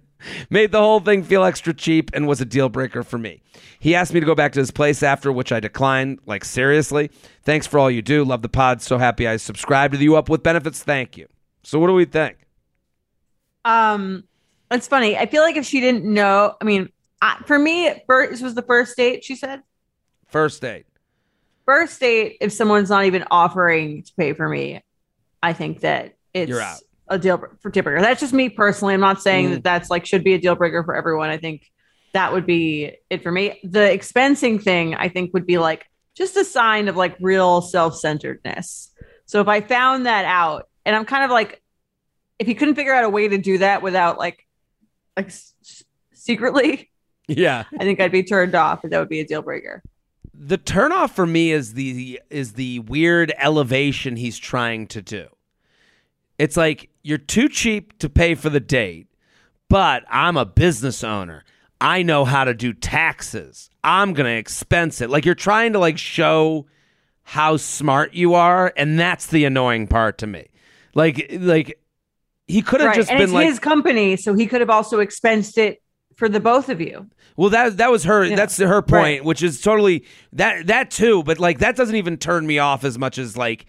made 0.51 0.73
the 0.73 0.81
whole 0.81 1.01
thing 1.01 1.23
feel 1.23 1.45
extra 1.45 1.73
cheap 1.73 2.11
and 2.13 2.27
was 2.27 2.41
a 2.41 2.45
deal 2.45 2.69
breaker 2.69 3.03
for 3.03 3.19
me. 3.19 3.43
He 3.79 3.95
asked 3.95 4.13
me 4.13 4.21
to 4.21 4.27
go 4.27 4.35
back 4.35 4.53
to 4.53 4.61
his 4.61 4.71
place 4.71 5.03
after, 5.03 5.33
which 5.33 5.53
I 5.53 5.61
declined. 5.61 6.19
Like, 6.27 6.45
seriously? 6.45 7.11
Thanks 7.43 7.67
for 7.67 7.79
all 7.79 7.91
you 7.91 8.03
do. 8.03 8.25
Love 8.25 8.43
the 8.43 8.49
pod. 8.49 8.83
So 8.83 8.99
happy 8.99 9.27
I 9.27 9.37
subscribed 9.37 9.93
to 9.93 9.99
the 9.99 10.05
U 10.05 10.17
Up 10.17 10.29
With 10.29 10.43
Benefits. 10.43 10.83
Thank 10.83 11.17
you. 11.17 11.27
So, 11.63 11.79
what 11.79 11.87
do 11.87 11.95
we 11.95 12.05
think? 12.05 12.40
Um, 13.65 14.25
it's 14.71 14.87
funny. 14.89 15.17
I 15.17 15.27
feel 15.27 15.43
like 15.43 15.57
if 15.57 15.67
she 15.67 15.81
didn't 15.81 16.05
know, 16.05 16.55
I 16.61 16.65
mean, 16.65 16.89
I, 17.21 17.43
for 17.47 17.59
me, 17.59 17.93
first 18.07 18.31
this 18.33 18.41
was 18.43 18.55
the 18.55 18.63
first 18.63 18.97
date. 18.97 19.25
She 19.25 19.37
said 19.37 19.63
First 20.29 20.61
date. 20.63 20.87
first 21.67 22.01
date. 22.01 22.37
If 22.41 22.53
someone's 22.53 22.89
not 22.91 23.05
even 23.05 23.25
offering 23.31 24.03
to 24.05 24.13
pay 24.17 24.33
for 24.33 24.49
me, 24.49 24.83
I 25.43 25.53
think 25.53 25.81
that 25.81 26.15
it's 26.33 26.49
You're 26.49 26.61
out. 26.61 26.79
a 27.09 27.19
deal 27.19 27.43
for 27.61 27.71
deal 27.71 27.83
breaker. 27.83 28.01
That's 28.01 28.21
just 28.21 28.33
me 28.33 28.49
personally. 28.49 28.95
I'm 28.95 29.01
not 29.01 29.21
saying 29.21 29.49
Mm. 29.49 29.51
that 29.55 29.65
that's 29.65 29.91
like 29.91 30.07
should 30.07 30.23
be 30.25 30.35
a 30.35 30.39
deal 30.39 30.55
breaker 30.55 30.85
for 30.85 30.95
everyone. 30.95 31.31
I 31.31 31.37
think 31.39 31.69
that 32.13 32.33
would 32.33 32.47
be 32.47 32.97
it 33.11 33.23
for 33.23 33.31
me. 33.33 33.61
The 33.65 33.81
expensing 33.81 34.63
thing, 34.63 34.95
I 34.95 35.09
think, 35.09 35.33
would 35.35 35.47
be 35.47 35.59
like 35.59 35.85
just 36.17 36.37
a 36.37 36.45
sign 36.45 36.89
of 36.89 36.97
like 36.97 37.17
real 37.21 37.61
self 37.61 37.97
centeredness. 37.97 38.93
So 39.27 39.41
if 39.41 39.49
I 39.49 39.61
found 39.61 40.07
that 40.07 40.25
out, 40.25 40.69
and 40.87 40.95
I'm 40.97 41.05
kind 41.05 41.25
of 41.25 41.31
like, 41.31 41.63
if 42.41 42.47
he 42.49 42.55
couldn't 42.55 42.75
figure 42.75 42.93
out 42.95 43.05
a 43.05 43.09
way 43.09 43.29
to 43.29 43.39
do 43.39 43.59
that 43.59 43.83
without 43.83 44.19
like, 44.19 44.45
like 45.17 45.27
s- 45.27 45.55
secretly, 46.13 46.91
Yeah. 47.29 47.65
I 47.79 47.85
think 47.85 48.01
I'd 48.01 48.11
be 48.11 48.23
turned 48.25 48.55
off, 48.57 48.83
and 48.83 48.93
that 48.93 48.99
would 48.99 49.09
be 49.09 49.21
a 49.21 49.27
deal 49.27 49.43
breaker. 49.43 49.83
the 50.35 50.59
turnoff 50.59 51.11
for 51.11 51.27
me 51.27 51.53
is 51.53 51.75
the 51.75 52.21
is 52.31 52.55
the 52.55 52.79
weird 52.81 53.33
elevation 53.39 54.17
he's 54.17 54.39
trying 54.39 54.87
to 54.89 55.03
do. 55.03 55.27
It's 56.39 56.57
like 56.57 56.89
you're 57.03 57.19
too 57.19 57.49
cheap 57.49 57.99
to 57.99 58.09
pay 58.09 58.35
for 58.35 58.49
the 58.51 58.61
date, 58.61 59.09
but 59.69 60.03
I'm 60.09 60.37
a 60.39 60.47
business 60.47 61.05
owner. 61.05 61.45
I 61.83 62.03
know 62.03 62.25
how 62.25 62.45
to 62.45 62.55
do 62.55 62.73
taxes. 62.73 63.71
I'm 63.85 64.13
going 64.15 64.27
to 64.27 64.37
expense 64.39 65.01
it. 65.01 65.09
Like 65.11 65.25
you're 65.25 65.35
trying 65.35 65.73
to 65.75 65.79
like 65.79 65.97
show 65.99 66.67
how 67.23 67.57
smart 67.59 68.13
you 68.15 68.35
are 68.35 68.73
and 68.77 68.99
that's 68.99 69.27
the 69.27 69.45
annoying 69.45 69.87
part 69.87 70.19
to 70.19 70.27
me. 70.27 70.49
Like 70.95 71.29
like 71.39 71.79
he 72.51 72.63
could 72.63 72.81
have 72.81 72.89
Right, 72.89 72.97
just 72.97 73.11
and 73.11 73.19
been 73.19 73.25
it's 73.25 73.33
like 73.33 73.47
his 73.47 73.59
company, 73.59 74.17
so 74.17 74.35
he 74.35 74.47
could 74.47 74.61
have 74.61 74.71
also 74.71 74.99
expensed 74.99 75.57
it 75.59 75.83
for 76.17 76.29
the 76.29 76.41
both 76.41 76.69
of 76.69 76.81
you. 76.81 77.07
Well, 77.37 77.51
that 77.51 77.77
that 77.79 77.91
was 77.91 78.05
her. 78.05 78.25
Yeah. 78.25 78.37
That's 78.37 78.59
her 78.59 78.83
point, 78.83 78.93
Right. 79.03 79.25
which 79.25 79.43
is 79.43 79.61
totally 79.61 80.05
that 80.35 80.67
that 80.67 80.91
too. 80.91 81.23
But 81.23 81.39
like 81.39 81.61
that 81.61 81.77
doesn't 81.77 81.97
even 81.97 82.17
turn 82.19 82.47
me 82.47 82.59
off 82.59 82.85
as 82.85 82.99
much 82.99 83.17
as 83.19 83.37
like 83.37 83.67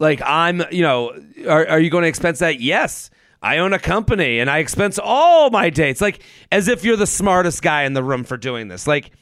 like 0.00 0.20
I'm. 0.24 0.62
You 0.72 0.82
know, 0.82 1.22
are 1.48 1.68
are 1.68 1.80
you 1.80 1.90
going 1.90 2.02
to 2.02 2.08
expense 2.08 2.40
that? 2.40 2.60
Yes. 2.60 3.10
I 3.40 3.58
own 3.58 3.72
a 3.72 3.78
company 3.78 4.40
and 4.40 4.50
I 4.50 4.58
expense 4.58 4.98
all 5.00 5.50
my 5.50 5.70
dates. 5.70 6.00
Like 6.00 6.20
as 6.50 6.66
if 6.66 6.82
you're 6.84 6.96
the 6.96 7.06
smartest 7.06 7.62
guy 7.62 7.84
in 7.84 7.92
the 7.92 8.02
room 8.02 8.24
for 8.24 8.36
doing 8.36 8.66
this. 8.66 8.88
Like 8.88 9.12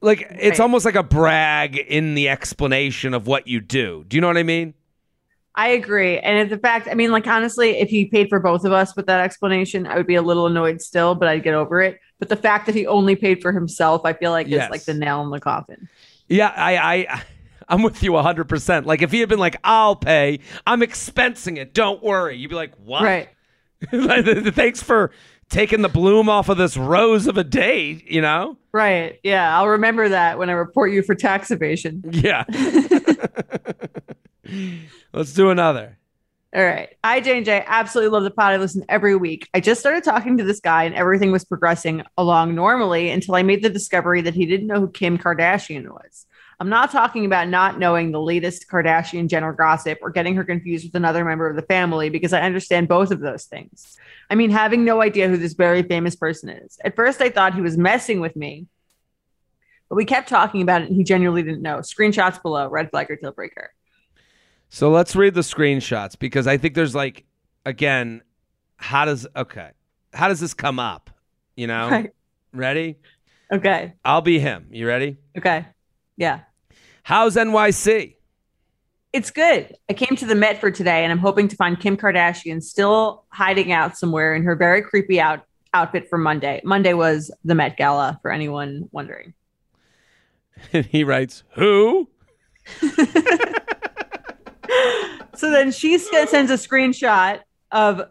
like 0.00 0.20
it's 0.38 0.58
Right. 0.58 0.60
almost 0.60 0.84
like 0.84 0.94
a 0.94 1.02
brag 1.02 1.76
in 1.76 2.14
the 2.14 2.28
explanation 2.28 3.14
of 3.14 3.26
what 3.26 3.48
you 3.48 3.60
do. 3.60 4.04
Do 4.06 4.16
you 4.16 4.20
know 4.20 4.28
what 4.28 4.36
I 4.38 4.44
mean? 4.44 4.74
I 5.58 5.70
agree. 5.70 6.20
And 6.20 6.38
if 6.38 6.50
the 6.50 6.58
fact, 6.58 6.86
I 6.88 6.94
mean, 6.94 7.10
like, 7.10 7.26
honestly, 7.26 7.80
if 7.80 7.88
he 7.90 8.04
paid 8.04 8.28
for 8.28 8.38
both 8.38 8.64
of 8.64 8.70
us 8.70 8.94
with 8.94 9.06
that 9.06 9.20
explanation, 9.20 9.88
I 9.88 9.96
would 9.96 10.06
be 10.06 10.14
a 10.14 10.22
little 10.22 10.46
annoyed 10.46 10.80
still, 10.80 11.16
but 11.16 11.26
I'd 11.26 11.42
get 11.42 11.52
over 11.54 11.82
it. 11.82 11.98
But 12.20 12.28
the 12.28 12.36
fact 12.36 12.66
that 12.66 12.76
he 12.76 12.86
only 12.86 13.16
paid 13.16 13.42
for 13.42 13.50
himself, 13.50 14.02
I 14.04 14.12
feel 14.12 14.30
like 14.30 14.46
Yes. 14.46 14.66
is 14.66 14.70
like 14.70 14.84
the 14.84 14.94
nail 14.94 15.20
in 15.22 15.30
the 15.30 15.40
coffin. 15.40 15.88
Yeah, 16.28 16.52
I, 16.56 16.76
I, 16.76 17.22
I'm 17.68 17.82
with 17.82 18.00
you 18.04 18.12
100. 18.12 18.44
percent 18.44 18.86
Like 18.86 19.02
if 19.02 19.10
he 19.10 19.18
had 19.18 19.28
been 19.28 19.40
like, 19.40 19.56
"I'll 19.64 19.96
pay," 19.96 20.38
I'm 20.64 20.80
expensing 20.80 21.56
it. 21.58 21.74
Don't 21.74 22.02
worry. 22.04 22.36
You'd 22.36 22.50
be 22.50 22.54
like, 22.54 22.74
"What?" 22.84 23.02
Right. 23.02 23.28
Thanks 23.90 24.80
for 24.80 25.10
taking 25.50 25.82
the 25.82 25.88
bloom 25.88 26.28
off 26.28 26.48
of 26.48 26.56
this 26.56 26.76
rose 26.76 27.26
of 27.26 27.36
a 27.36 27.42
date. 27.44 28.08
You 28.08 28.20
know? 28.20 28.56
Right. 28.72 29.18
Yeah. 29.24 29.58
I'll 29.58 29.68
remember 29.68 30.08
that 30.10 30.38
when 30.38 30.50
I 30.50 30.52
report 30.52 30.92
you 30.92 31.02
for 31.02 31.16
tax 31.16 31.50
evasion. 31.50 32.02
Yeah. 32.10 32.44
Let's 35.12 35.32
do 35.32 35.50
another. 35.50 35.98
All 36.54 36.64
right. 36.64 36.96
I, 37.04 37.20
J 37.20 37.36
and 37.36 37.44
J, 37.44 37.62
absolutely 37.66 38.10
love 38.10 38.22
the 38.22 38.30
pod. 38.30 38.52
I 38.52 38.56
listen 38.56 38.84
every 38.88 39.14
week. 39.14 39.48
I 39.52 39.60
just 39.60 39.80
started 39.80 40.02
talking 40.02 40.38
to 40.38 40.44
this 40.44 40.60
guy 40.60 40.84
and 40.84 40.94
everything 40.94 41.30
was 41.30 41.44
progressing 41.44 42.02
along 42.16 42.54
normally 42.54 43.10
until 43.10 43.34
I 43.34 43.42
made 43.42 43.62
the 43.62 43.68
discovery 43.68 44.22
that 44.22 44.34
he 44.34 44.46
didn't 44.46 44.66
know 44.66 44.80
who 44.80 44.90
Kim 44.90 45.18
Kardashian 45.18 45.90
was. 45.90 46.26
I'm 46.60 46.70
not 46.70 46.90
talking 46.90 47.26
about 47.26 47.48
not 47.48 47.78
knowing 47.78 48.10
the 48.10 48.20
latest 48.20 48.68
Kardashian 48.68 49.28
Jenner 49.28 49.52
gossip 49.52 49.98
or 50.00 50.10
getting 50.10 50.34
her 50.36 50.44
confused 50.44 50.86
with 50.86 50.94
another 50.94 51.24
member 51.24 51.48
of 51.48 51.54
the 51.54 51.62
family 51.62 52.08
because 52.08 52.32
I 52.32 52.40
understand 52.40 52.88
both 52.88 53.10
of 53.10 53.20
those 53.20 53.44
things. 53.44 53.96
I 54.30 54.34
mean, 54.34 54.50
having 54.50 54.84
no 54.84 55.02
idea 55.02 55.28
who 55.28 55.36
this 55.36 55.52
very 55.52 55.82
famous 55.82 56.16
person 56.16 56.48
is. 56.48 56.78
At 56.82 56.96
first, 56.96 57.20
I 57.20 57.28
thought 57.28 57.54
he 57.54 57.60
was 57.60 57.76
messing 57.76 58.20
with 58.20 58.34
me, 58.34 58.66
but 59.88 59.96
we 59.96 60.04
kept 60.04 60.28
talking 60.28 60.62
about 60.62 60.82
it 60.82 60.88
and 60.88 60.96
he 60.96 61.04
genuinely 61.04 61.42
didn't 61.42 61.62
know. 61.62 61.78
Screenshots 61.78 62.42
below, 62.42 62.68
red 62.68 62.90
flag 62.90 63.10
or 63.10 63.16
deal 63.16 63.32
breaker. 63.32 63.70
So 64.70 64.90
let's 64.90 65.16
read 65.16 65.34
the 65.34 65.40
screenshots 65.40 66.18
because 66.18 66.46
I 66.46 66.56
think 66.56 66.74
there's 66.74 66.94
like, 66.94 67.24
again, 67.64 68.22
how 68.76 69.04
does 69.04 69.26
okay, 69.34 69.70
how 70.12 70.28
does 70.28 70.40
this 70.40 70.54
come 70.54 70.78
up? 70.78 71.10
You 71.56 71.66
know? 71.66 71.88
Right. 71.90 72.12
Ready? 72.54 72.96
Okay. 73.52 73.92
I'll 74.04 74.22
be 74.22 74.38
him. 74.38 74.68
You 74.70 74.86
ready? 74.86 75.18
Okay. 75.36 75.66
Yeah. 76.16 76.40
How's 77.02 77.36
NYC? 77.36 78.16
It's 79.12 79.30
good. 79.30 79.74
I 79.88 79.92
came 79.92 80.16
to 80.16 80.26
the 80.26 80.34
Met 80.34 80.60
for 80.60 80.70
today 80.70 81.02
and 81.02 81.12
I'm 81.12 81.18
hoping 81.18 81.46
to 81.48 81.56
find 81.56 81.78
Kim 81.78 81.96
Kardashian 81.96 82.62
still 82.62 83.24
hiding 83.30 83.70
out 83.70 83.98
somewhere 83.98 84.34
in 84.34 84.42
her 84.44 84.56
very 84.56 84.80
creepy 84.82 85.20
out 85.20 85.44
outfit 85.74 86.08
for 86.08 86.18
Monday. 86.18 86.60
Monday 86.64 86.94
was 86.94 87.30
the 87.44 87.54
Met 87.54 87.76
Gala 87.76 88.18
for 88.22 88.32
anyone 88.32 88.88
wondering. 88.92 89.34
And 90.72 90.86
he 90.86 91.04
writes, 91.04 91.44
"Who?" 91.52 92.08
So 95.34 95.50
then 95.50 95.70
she 95.70 95.98
sends 95.98 96.50
a 96.50 96.54
screenshot 96.54 97.40
of 97.70 98.02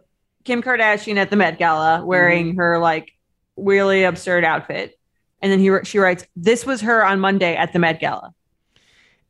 Kim 0.46 0.62
Kardashian 0.62 1.18
at 1.18 1.30
the 1.30 1.36
Met 1.36 1.58
Gala 1.60 2.06
wearing 2.06 2.56
her 2.56 2.80
like 2.80 3.12
really 3.58 4.04
absurd 4.04 4.46
outfit. 4.46 4.98
And 5.42 5.52
then 5.52 5.60
he 5.60 5.70
she 5.84 6.00
writes, 6.00 6.26
"This 6.36 6.66
was 6.66 6.82
her 6.82 7.04
on 7.06 7.20
Monday 7.20 7.56
at 7.56 7.74
the 7.74 7.80
Met 7.80 8.00
Gala." 8.00 8.34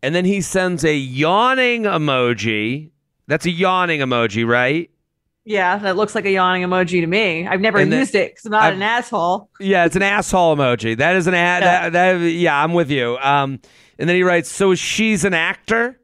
And 0.04 0.14
then 0.14 0.26
he 0.26 0.42
sends 0.42 0.86
a 0.86 0.96
yawning 0.96 1.84
emoji. 1.84 2.92
That's 3.28 3.46
a 3.46 3.52
yawning 3.52 4.00
emoji, 4.02 4.48
right? 4.48 4.92
Yeah, 5.44 5.78
that 5.78 5.96
looks 5.98 6.14
like 6.14 6.26
a 6.26 6.32
yawning 6.32 6.62
emoji 6.64 7.02
to 7.02 7.08
me. 7.08 7.48
I've 7.48 7.62
never 7.62 7.80
And 7.80 7.92
then- 7.92 8.00
used 8.00 8.14
it 8.16 8.32
because 8.36 8.46
I'm 8.46 8.52
not 8.52 8.64
I've- 8.64 8.76
an 8.76 8.84
asshole. 8.84 9.50
Yeah, 9.60 9.86
it's 9.86 9.96
an 9.96 10.04
asshole 10.04 10.56
emoji. 10.56 10.98
That 10.98 11.16
is 11.16 11.26
an 11.26 11.34
ad. 11.34 11.64
Yeah. 11.64 11.90
That, 11.90 12.20
that, 12.20 12.26
yeah, 12.32 12.62
I'm 12.64 12.74
with 12.74 12.92
you. 12.92 13.18
Um, 13.18 13.60
and 13.98 14.08
then 14.08 14.16
he 14.16 14.24
writes, 14.24 14.50
"So 14.52 14.76
she's 14.76 15.24
an 15.26 15.34
actor." 15.34 16.00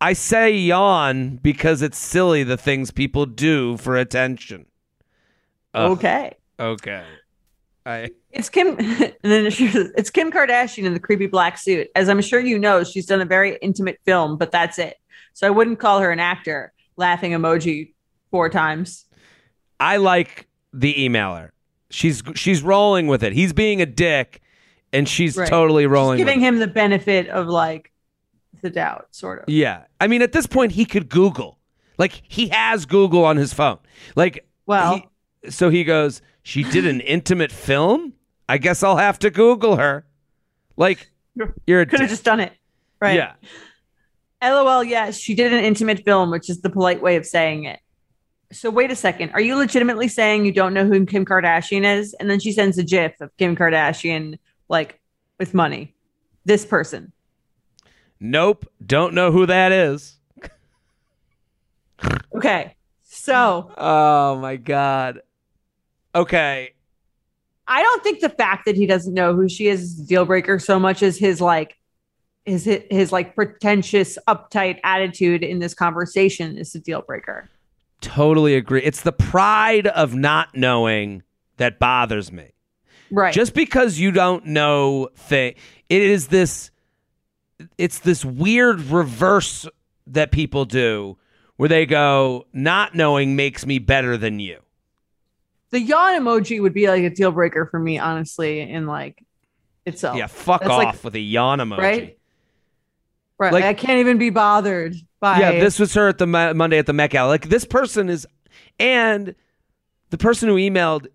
I 0.00 0.12
say 0.12 0.52
yawn 0.52 1.36
because 1.42 1.82
it's 1.82 1.98
silly 1.98 2.44
the 2.44 2.56
things 2.56 2.90
people 2.90 3.26
do 3.26 3.76
for 3.76 3.96
attention. 3.96 4.66
Ugh. 5.74 5.92
Okay. 5.92 6.34
Okay. 6.60 7.04
I 7.84 8.10
It's 8.30 8.48
Kim, 8.48 8.76
and 8.78 9.14
then 9.22 9.50
she, 9.50 9.66
it's 9.96 10.10
Kim 10.10 10.30
Kardashian 10.30 10.84
in 10.84 10.94
the 10.94 11.00
creepy 11.00 11.26
black 11.26 11.58
suit. 11.58 11.88
As 11.96 12.08
I'm 12.08 12.20
sure 12.20 12.38
you 12.40 12.58
know, 12.58 12.84
she's 12.84 13.06
done 13.06 13.20
a 13.20 13.24
very 13.24 13.56
intimate 13.62 13.98
film, 14.04 14.36
but 14.36 14.50
that's 14.52 14.78
it. 14.78 14.96
So 15.32 15.46
I 15.46 15.50
wouldn't 15.50 15.78
call 15.78 16.00
her 16.00 16.10
an 16.10 16.20
actor. 16.20 16.72
Laughing 16.96 17.30
emoji 17.32 17.94
four 18.30 18.48
times. 18.48 19.04
I 19.78 19.98
like 19.98 20.48
the 20.72 20.94
emailer. 20.94 21.50
She's 21.90 22.22
she's 22.34 22.62
rolling 22.62 23.06
with 23.06 23.22
it. 23.22 23.32
He's 23.32 23.52
being 23.52 23.80
a 23.80 23.86
dick, 23.86 24.42
and 24.92 25.08
she's 25.08 25.36
Right. 25.36 25.48
totally 25.48 25.86
rolling. 25.86 26.18
Giving 26.18 26.40
with 26.40 26.48
him 26.48 26.58
the 26.58 26.66
benefit 26.66 27.28
of 27.28 27.46
like 27.46 27.92
the 28.62 28.70
doubt, 28.70 29.08
sort 29.10 29.40
of. 29.40 29.48
Yeah, 29.48 29.84
I 30.00 30.06
mean, 30.06 30.22
at 30.22 30.32
this 30.32 30.46
point, 30.46 30.72
he 30.72 30.84
could 30.84 31.08
Google. 31.08 31.58
Like 31.98 32.22
he 32.28 32.48
has 32.48 32.86
Google 32.86 33.24
on 33.24 33.36
his 33.36 33.52
phone. 33.52 33.78
Like 34.16 34.46
Well- 34.66 34.96
he- 35.42 35.50
so 35.50 35.70
he 35.70 35.84
goes. 35.84 36.20
She 36.42 36.62
did 36.64 36.86
an 36.86 37.00
intimate 37.00 37.52
film. 37.52 38.14
I 38.48 38.58
guess 38.58 38.82
I'll 38.82 38.96
have 38.96 39.18
to 39.20 39.30
Google 39.30 39.76
her. 39.76 40.04
Like 40.76 41.10
you're 41.66 41.84
Could 41.86 42.00
have 42.00 42.08
just 42.08 42.24
done 42.24 42.40
it. 42.40 42.52
Right. 43.00 43.14
Yeah. 43.16 43.32
LOL, 44.42 44.84
yes, 44.84 45.18
she 45.18 45.34
did 45.34 45.52
an 45.52 45.64
intimate 45.64 46.04
film, 46.04 46.30
which 46.30 46.48
is 46.48 46.60
the 46.60 46.70
polite 46.70 47.02
way 47.02 47.16
of 47.16 47.26
saying 47.26 47.64
it. 47.64 47.80
So 48.52 48.70
wait 48.70 48.90
a 48.90 48.96
second. 48.96 49.30
Are 49.32 49.40
you 49.40 49.56
legitimately 49.56 50.08
saying 50.08 50.44
you 50.46 50.52
don't 50.52 50.72
know 50.72 50.86
who 50.86 51.04
Kim 51.04 51.24
Kardashian 51.26 51.84
is? 51.84 52.14
And 52.18 52.30
then 52.30 52.40
she 52.40 52.52
sends 52.52 52.78
a 52.78 52.84
GIF 52.84 53.20
of 53.20 53.36
Kim 53.36 53.56
Kardashian 53.56 54.38
like 54.68 55.00
with 55.38 55.54
money. 55.54 55.94
This 56.44 56.64
person. 56.64 57.12
Nope. 58.20 58.66
Don't 58.84 59.14
know 59.14 59.30
who 59.30 59.46
that 59.46 59.72
is. 59.72 60.16
Okay. 62.34 62.74
So 63.02 63.72
Oh 63.76 64.36
my 64.36 64.56
god. 64.56 65.22
Okay. 66.14 66.74
I 67.66 67.82
don't 67.82 68.02
think 68.02 68.20
the 68.20 68.30
fact 68.30 68.64
that 68.64 68.76
he 68.76 68.86
doesn't 68.86 69.12
know 69.12 69.34
who 69.34 69.48
she 69.48 69.68
is 69.68 69.82
is 69.82 70.00
a 70.00 70.06
deal 70.06 70.24
breaker 70.24 70.58
so 70.58 70.78
much 70.78 71.02
as 71.02 71.18
his 71.18 71.40
like 71.40 71.76
his 72.44 72.64
his, 72.64 72.82
his 72.90 73.12
like 73.12 73.34
pretentious, 73.34 74.18
uptight 74.26 74.80
attitude 74.82 75.42
in 75.42 75.58
this 75.58 75.74
conversation 75.74 76.56
is 76.56 76.74
a 76.74 76.80
deal 76.80 77.02
breaker. 77.02 77.48
Totally 78.00 78.54
agree. 78.54 78.82
It's 78.82 79.02
the 79.02 79.12
pride 79.12 79.86
of 79.86 80.14
not 80.14 80.56
knowing 80.56 81.22
that 81.58 81.78
bothers 81.78 82.32
me. 82.32 82.52
Right. 83.10 83.34
Just 83.34 83.54
because 83.54 83.98
you 83.98 84.12
don't 84.12 84.46
know 84.46 85.10
thing, 85.14 85.54
it 85.88 86.02
is 86.02 86.28
this. 86.28 86.70
It's 87.76 87.98
this 88.00 88.24
weird 88.24 88.80
reverse 88.80 89.66
that 90.06 90.30
people 90.30 90.64
do, 90.64 91.16
where 91.56 91.68
they 91.68 91.86
go, 91.86 92.46
"Not 92.52 92.94
knowing 92.94 93.36
makes 93.36 93.66
me 93.66 93.78
better 93.78 94.16
than 94.16 94.40
you." 94.40 94.60
the 95.70 95.80
yawn 95.80 96.14
emoji 96.14 96.62
would 96.62 96.72
be 96.72 96.88
like 96.88 97.02
a 97.02 97.10
deal 97.10 97.30
breaker 97.30 97.66
for 97.66 97.78
me, 97.78 97.98
honestly, 97.98 98.60
in 98.60 98.86
like 98.86 99.22
itself. 99.84 100.16
Yeah, 100.16 100.26
fuck 100.26 100.62
That's 100.62 100.70
off 100.72 100.82
like- 100.82 101.04
with 101.04 101.14
a 101.14 101.20
yawn 101.20 101.58
emoji. 101.58 101.78
right? 101.78 102.18
Right. 103.38 103.52
Like- 103.52 103.64
I 103.64 103.74
can't 103.74 103.98
even 104.00 104.16
be 104.16 104.30
bothered 104.30 104.94
by 105.20 105.38
Yeah, 105.40 105.50
this 105.60 105.78
was 105.78 105.92
her 105.92 106.08
at 106.08 106.16
the 106.16 106.26
Mo- 106.26 106.54
Monday 106.54 106.78
at 106.78 106.86
the 106.86 106.94
Met 106.94 107.10
Gala. 107.10 107.28
Like 107.28 107.50
this 107.50 107.66
person 107.66 108.08
is, 108.08 108.26
and 108.80 109.34
the 110.08 110.16
person 110.16 110.48
who 110.48 110.54
emailed 110.56 111.08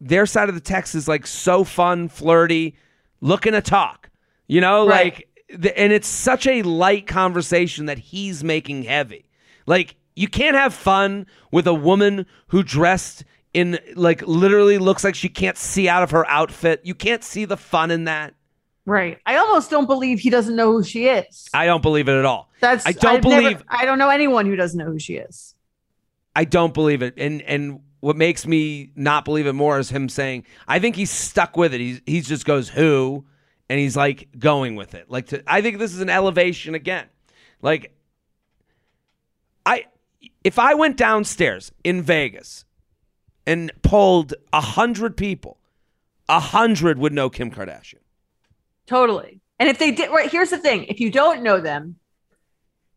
their 0.00 0.26
side 0.26 0.48
of 0.48 0.56
the 0.56 0.60
text 0.60 0.96
is 0.96 1.06
like 1.06 1.24
so 1.26 1.62
fun, 1.62 2.08
flirty, 2.08 2.74
looking 3.20 3.52
to 3.52 3.60
talk. 3.62 4.10
You 4.48 4.60
know, 4.60 4.86
Right. 4.88 5.14
like, 5.14 5.28
and 5.52 5.92
it's 5.92 6.08
such 6.08 6.46
a 6.46 6.62
light 6.62 7.06
conversation 7.06 7.86
that 7.86 7.98
he's 7.98 8.42
making 8.42 8.84
heavy. 8.84 9.24
Like 9.66 9.96
you 10.16 10.28
can't 10.28 10.56
have 10.56 10.74
fun 10.74 11.26
with 11.50 11.66
a 11.66 11.74
woman 11.74 12.26
who 12.48 12.62
dressed 12.62 13.24
in 13.54 13.78
like 13.94 14.22
literally 14.26 14.78
looks 14.78 15.04
like 15.04 15.14
she 15.14 15.28
can't 15.28 15.56
see 15.58 15.88
out 15.88 16.02
of 16.02 16.10
her 16.10 16.26
outfit. 16.28 16.80
You 16.84 16.94
can't 16.94 17.22
see 17.22 17.44
the 17.44 17.56
fun 17.56 17.90
in 17.90 18.04
that. 18.04 18.34
right. 18.86 19.18
I 19.26 19.36
almost 19.36 19.70
don't 19.70 19.86
believe 19.86 20.18
he 20.20 20.30
doesn't 20.30 20.56
know 20.56 20.72
who 20.72 20.82
she 20.82 21.06
is. 21.06 21.48
I 21.54 21.66
don't 21.66 21.82
believe 21.82 22.08
it 22.08 22.18
at 22.18 22.24
all. 22.24 22.50
That's 22.60 22.86
I 22.86 22.92
don't 22.92 23.16
I've 23.16 23.24
never- 23.24 23.42
believe- 23.42 23.62
I 23.68 23.84
don't 23.84 23.98
know 23.98 24.08
anyone 24.08 24.46
who 24.46 24.56
doesn't 24.56 24.78
know 24.78 24.90
who 24.90 24.98
she 24.98 25.14
is. 25.16 25.54
I 26.34 26.44
don't 26.44 26.72
believe 26.72 27.02
it. 27.02 27.14
And 27.18 27.42
and 27.42 27.80
what 28.00 28.16
makes 28.16 28.46
me 28.46 28.90
not 28.96 29.24
believe 29.24 29.46
it 29.46 29.52
more 29.52 29.78
is 29.78 29.90
him 29.90 30.08
saying, 30.08 30.44
I 30.66 30.78
think 30.80 30.96
he's 30.96 31.10
stuck 31.10 31.56
with 31.56 31.72
it. 31.74 31.80
He's 31.80 32.00
he 32.06 32.20
just 32.22 32.44
goes 32.46 32.68
who 32.70 33.24
and 33.72 33.80
he's 33.80 33.96
like 33.96 34.28
going 34.38 34.76
with 34.76 34.94
it. 34.94 35.10
Like 35.10 35.28
to, 35.28 35.42
I 35.46 35.62
think 35.62 35.78
this 35.78 35.94
is 35.94 36.02
an 36.02 36.10
elevation 36.10 36.74
again. 36.74 37.06
Like 37.62 37.96
I 39.64 39.86
if 40.44 40.58
I 40.58 40.74
went 40.74 40.98
downstairs 40.98 41.72
in 41.82 42.02
Vegas 42.02 42.66
and 43.46 43.72
polled 43.80 44.34
a 44.52 44.60
hundred 44.60 45.16
people, 45.16 45.56
a 46.28 46.38
hundred 46.38 46.98
would 46.98 47.14
know 47.14 47.30
Kim 47.30 47.50
Kardashian. 47.50 48.02
Totally. 48.86 49.40
And 49.58 49.70
if 49.70 49.78
they 49.78 49.90
did, 49.90 50.10
right, 50.10 50.30
here's 50.30 50.50
the 50.50 50.58
thing 50.58 50.84
if 50.84 51.00
you 51.00 51.10
don't 51.10 51.42
know 51.42 51.58
them, 51.58 51.96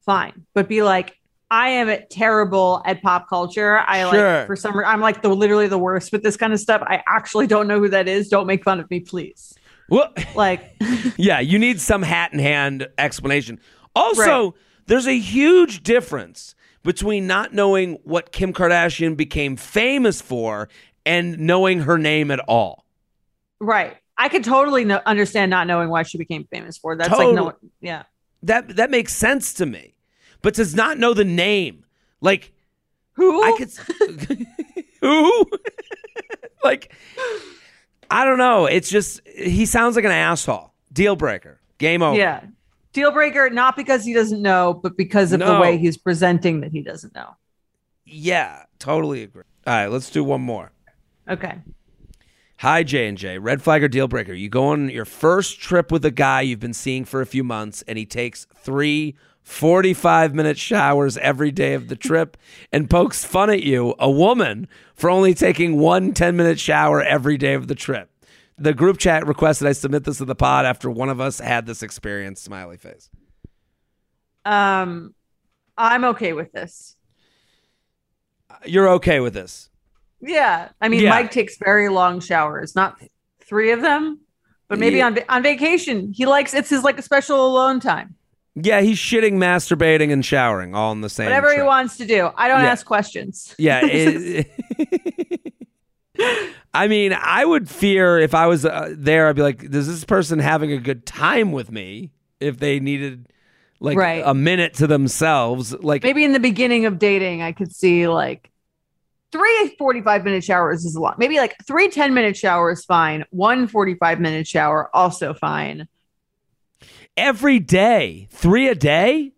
fine, 0.01 0.45
but 0.53 0.67
be 0.67 0.83
like, 0.83 1.17
I 1.49 1.69
am 1.69 1.97
terrible 2.09 2.81
at 2.85 3.01
pop 3.01 3.29
culture. 3.29 3.79
I 3.79 4.09
Sure. 4.11 4.39
like, 4.39 4.47
for 4.47 4.57
some 4.57 4.75
reason, 4.75 4.91
I'm 4.91 4.99
like 4.99 5.21
the 5.21 5.29
literally 5.29 5.69
the 5.69 5.77
worst 5.77 6.11
with 6.11 6.21
this 6.21 6.35
kind 6.35 6.51
of 6.51 6.59
stuff. 6.59 6.81
I 6.85 7.01
actually 7.07 7.47
don't 7.47 7.69
know 7.69 7.79
who 7.79 7.87
that 7.89 8.09
is. 8.09 8.27
Don't 8.27 8.45
make 8.45 8.65
fun 8.65 8.81
of 8.81 8.89
me, 8.89 8.99
please. 8.99 9.54
Well, 9.89 10.13
Like, 10.35 10.75
Yeah, 11.17 11.39
you 11.39 11.59
need 11.59 11.79
some 11.81 12.01
hat 12.01 12.33
in 12.33 12.39
hand 12.39 12.87
explanation. 12.97 13.59
Also, 13.95 14.21
Right. 14.45 14.53
there's 14.87 15.07
a 15.07 15.17
huge 15.17 15.83
difference 15.83 16.55
between 16.83 17.25
not 17.27 17.53
knowing 17.53 17.99
what 18.03 18.31
Kim 18.31 18.53
Kardashian 18.53 19.15
became 19.17 19.55
famous 19.55 20.21
for 20.21 20.69
and 21.05 21.39
knowing 21.39 21.81
her 21.81 21.97
name 21.97 22.31
at 22.31 22.39
all. 22.41 22.85
right. 23.59 23.97
I 24.17 24.29
could 24.29 24.45
totally 24.45 24.85
know, 24.85 25.01
understand 25.05 25.49
not 25.49 25.67
knowing 25.67 25.89
why 25.89 26.03
she 26.03 26.17
became 26.17 26.45
famous 26.45 26.77
for. 26.77 26.95
That's 26.95 27.11
like, 27.11 27.35
no, 27.35 27.51
yeah. 27.81 28.03
That 28.43 28.77
that 28.77 28.89
makes 28.89 29.13
sense 29.13 29.53
to 29.55 29.65
me. 29.65 29.93
But 30.41 30.53
does 30.53 30.73
not 30.73 30.97
know 30.97 31.13
the 31.13 31.25
name. 31.25 31.83
Like 32.21 32.53
Who? 33.15 33.43
I 33.43 33.57
could 33.57 33.71
Who? 35.01 35.45
like 36.63 36.93
I 38.09 38.25
don't 38.25 38.37
know. 38.37 38.65
It's 38.65 38.89
just 38.89 39.21
he 39.27 39.65
sounds 39.65 39.95
like 39.95 40.05
an 40.05 40.11
asshole. 40.11 40.71
Deal 40.91 41.15
breaker. 41.15 41.59
Game 41.77 42.01
over. 42.01 42.17
yeah. 42.17 42.41
Deal 42.93 43.11
breaker, 43.11 43.49
not 43.49 43.75
because 43.75 44.05
he 44.05 44.13
doesn't 44.13 44.41
know, 44.41 44.73
but 44.81 44.95
because 44.95 45.33
of 45.33 45.41
the 45.41 45.59
way 45.59 45.77
he's 45.77 45.97
presenting 45.97 46.61
that 46.61 46.71
he 46.71 46.81
doesn't 46.81 47.13
know. 47.13 47.35
Yeah, 48.05 48.63
totally 48.79 49.23
agree. 49.23 49.43
All 49.67 49.73
right, 49.73 49.87
let's 49.87 50.09
do 50.09 50.23
one 50.23 50.39
more. 50.39 50.71
Okay. 51.29 51.55
Hi 52.59 52.83
J 52.83 53.09
and 53.09 53.17
J, 53.17 53.37
red 53.37 53.61
flag 53.61 53.83
or 53.83 53.89
deal 53.89 54.07
breaker. 54.07 54.31
You 54.31 54.47
go 54.47 54.67
on 54.67 54.89
your 54.89 55.03
first 55.03 55.59
trip 55.59 55.91
with 55.91 56.05
a 56.05 56.11
guy 56.11 56.39
you've 56.41 56.61
been 56.61 56.73
seeing 56.73 57.03
for 57.03 57.19
a 57.19 57.25
few 57.25 57.43
months, 57.43 57.83
and 57.85 57.97
he 57.97 58.05
takes 58.05 58.47
three 58.55 59.15
45 59.45 60.33
minute 60.33 60.57
showers 60.57 61.17
every 61.17 61.51
day 61.51 61.75
of 61.75 61.87
the 61.87 61.95
trip 61.95 62.35
and 62.71 62.89
pokes 62.89 63.23
fun 63.23 63.51
at 63.51 63.61
you, 63.61 63.93
a 63.99 64.09
woman, 64.09 64.67
for 64.95 65.07
only 65.09 65.35
taking 65.35 65.77
one 65.77 66.13
10 66.13 66.35
minute 66.35 66.59
shower 66.59 67.01
every 67.01 67.37
day 67.37 67.53
of 67.53 67.67
the 67.67 67.75
trip. 67.75 68.09
The 68.57 68.73
group 68.73 68.97
chat 68.97 69.27
requested 69.27 69.67
I 69.67 69.73
submit 69.73 70.03
this 70.03 70.17
to 70.17 70.25
the 70.25 70.33
pod 70.35 70.65
after 70.65 70.89
one 70.89 71.09
of 71.09 71.21
us 71.21 71.39
had 71.39 71.67
this 71.67 71.83
experience. 71.83 72.41
Smiley 72.41 72.77
face. 72.77 73.09
Um, 74.45 75.13
I'm 75.77 76.03
okay 76.05 76.33
with 76.33 76.51
this. 76.51 76.95
You're 78.65 78.89
okay 78.93 79.19
with 79.19 79.33
this? 79.35 79.69
Yeah, 80.21 80.69
I 80.81 80.87
mean, 80.89 81.01
Yeah. 81.01 81.09
Mike 81.11 81.29
takes 81.31 81.57
very 81.57 81.89
long 81.89 82.19
showers, 82.19 82.75
not 82.75 82.99
three 83.43 83.71
of 83.71 83.81
them, 83.81 84.21
but 84.69 84.79
maybe 84.79 84.97
Yeah. 84.97 85.07
on 85.07 85.15
va- 85.15 85.31
on 85.33 85.43
vacation 85.43 86.13
he 86.13 86.25
likes 86.25 86.53
it's 86.55 86.69
his 86.69 86.83
like 86.83 86.97
a 86.97 87.03
special 87.03 87.45
alone 87.45 87.79
time. 87.79 88.15
Yeah, 88.55 88.79
he's 88.81 88.97
shitting, 88.97 89.33
masturbating, 89.33 90.11
and 90.13 90.25
showering 90.25 90.73
all 90.75 90.91
in 90.93 91.01
the 91.01 91.09
same. 91.09 91.25
Whatever 91.25 91.53
he 91.53 91.61
wants 91.61 91.97
to 91.97 92.05
do. 92.05 92.29
I 92.37 92.47
don't 92.47 92.61
Yeah. 92.61 92.71
ask 92.71 92.85
questions. 92.85 93.53
Yeah. 93.57 93.81
it- 93.83 94.51
I 96.73 96.87
mean, 96.87 97.13
I 97.13 97.43
would 97.45 97.69
fear 97.69 98.17
if 98.19 98.33
I 98.33 98.47
was 98.47 98.65
uh, 98.65 98.93
there, 98.97 99.27
I'd 99.27 99.35
be 99.35 99.41
like, 99.41 99.63
is 99.63 99.87
this 99.87 100.03
person 100.05 100.39
having 100.39 100.71
a 100.71 100.77
good 100.77 101.05
time 101.05 101.51
with 101.51 101.71
me 101.71 102.11
if 102.39 102.57
they 102.59 102.79
needed 102.79 103.27
like 103.79 103.97
Right. 103.97 104.23
a 104.25 104.33
minute 104.33 104.75
to 104.75 104.87
themselves? 104.87 105.73
Like, 105.73 106.03
Maybe 106.03 106.23
in 106.23 106.31
the 106.33 106.39
beginning 106.39 106.85
of 106.85 106.99
dating, 106.99 107.41
I 107.41 107.51
could 107.51 107.73
see 107.75 108.07
like 108.07 108.49
three 109.31 109.75
45 109.77 110.23
minute 110.23 110.43
showers 110.43 110.85
is 110.85 110.95
a 110.95 111.01
lot. 111.01 111.19
Maybe 111.19 111.37
like 111.37 111.55
three 111.67 111.89
10 111.89 112.13
minute 112.13 112.37
showers, 112.37 112.85
fine. 112.85 113.25
One 113.31 113.67
45 113.67 114.19
minute 114.21 114.47
shower, 114.47 114.89
also 114.93 115.33
fine. 115.33 115.87
Every 117.17 117.59
day, 117.59 118.27
three 118.31 118.67
a 118.67 118.75
day? 118.75 119.31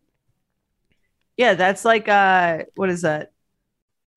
Yeah, 1.35 1.53
that's 1.53 1.85
like 1.85 2.07
uh 2.07 2.63
what 2.75 2.89
is 2.89 3.01
that? 3.01 3.31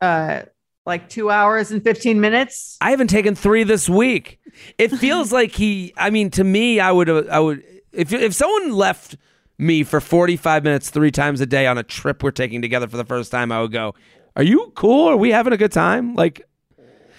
Uh 0.00 0.42
like 0.86 1.08
two 1.08 1.30
hours 1.30 1.70
and 1.70 1.82
15 1.82 2.20
minutes. 2.20 2.76
I 2.80 2.90
haven't 2.90 3.08
taken 3.08 3.34
three 3.34 3.64
this 3.64 3.88
week. 3.88 4.40
It 4.76 4.88
feels 4.88 5.32
like 5.38 5.52
he, 5.52 5.92
I 5.96 6.10
mean, 6.10 6.30
to 6.30 6.42
me, 6.42 6.80
I 6.80 6.90
would, 6.90 7.28
I 7.28 7.38
would, 7.38 7.62
if, 7.92 8.12
if 8.12 8.34
someone 8.34 8.72
left 8.72 9.16
me 9.58 9.84
for 9.84 10.00
45 10.00 10.64
minutes 10.64 10.90
three 10.90 11.10
times 11.10 11.40
a 11.40 11.46
day 11.46 11.66
on 11.66 11.78
a 11.78 11.82
trip 11.82 12.22
we're 12.22 12.30
taking 12.30 12.62
together 12.62 12.88
for 12.88 12.96
the 12.96 13.04
first 13.04 13.30
time, 13.30 13.52
I 13.52 13.60
would 13.60 13.72
go, 13.72 13.94
Are 14.36 14.42
you 14.42 14.72
cool? 14.74 15.08
Are 15.08 15.16
we 15.16 15.30
having 15.30 15.52
a 15.52 15.56
good 15.56 15.72
time? 15.72 16.14
Like, 16.14 16.42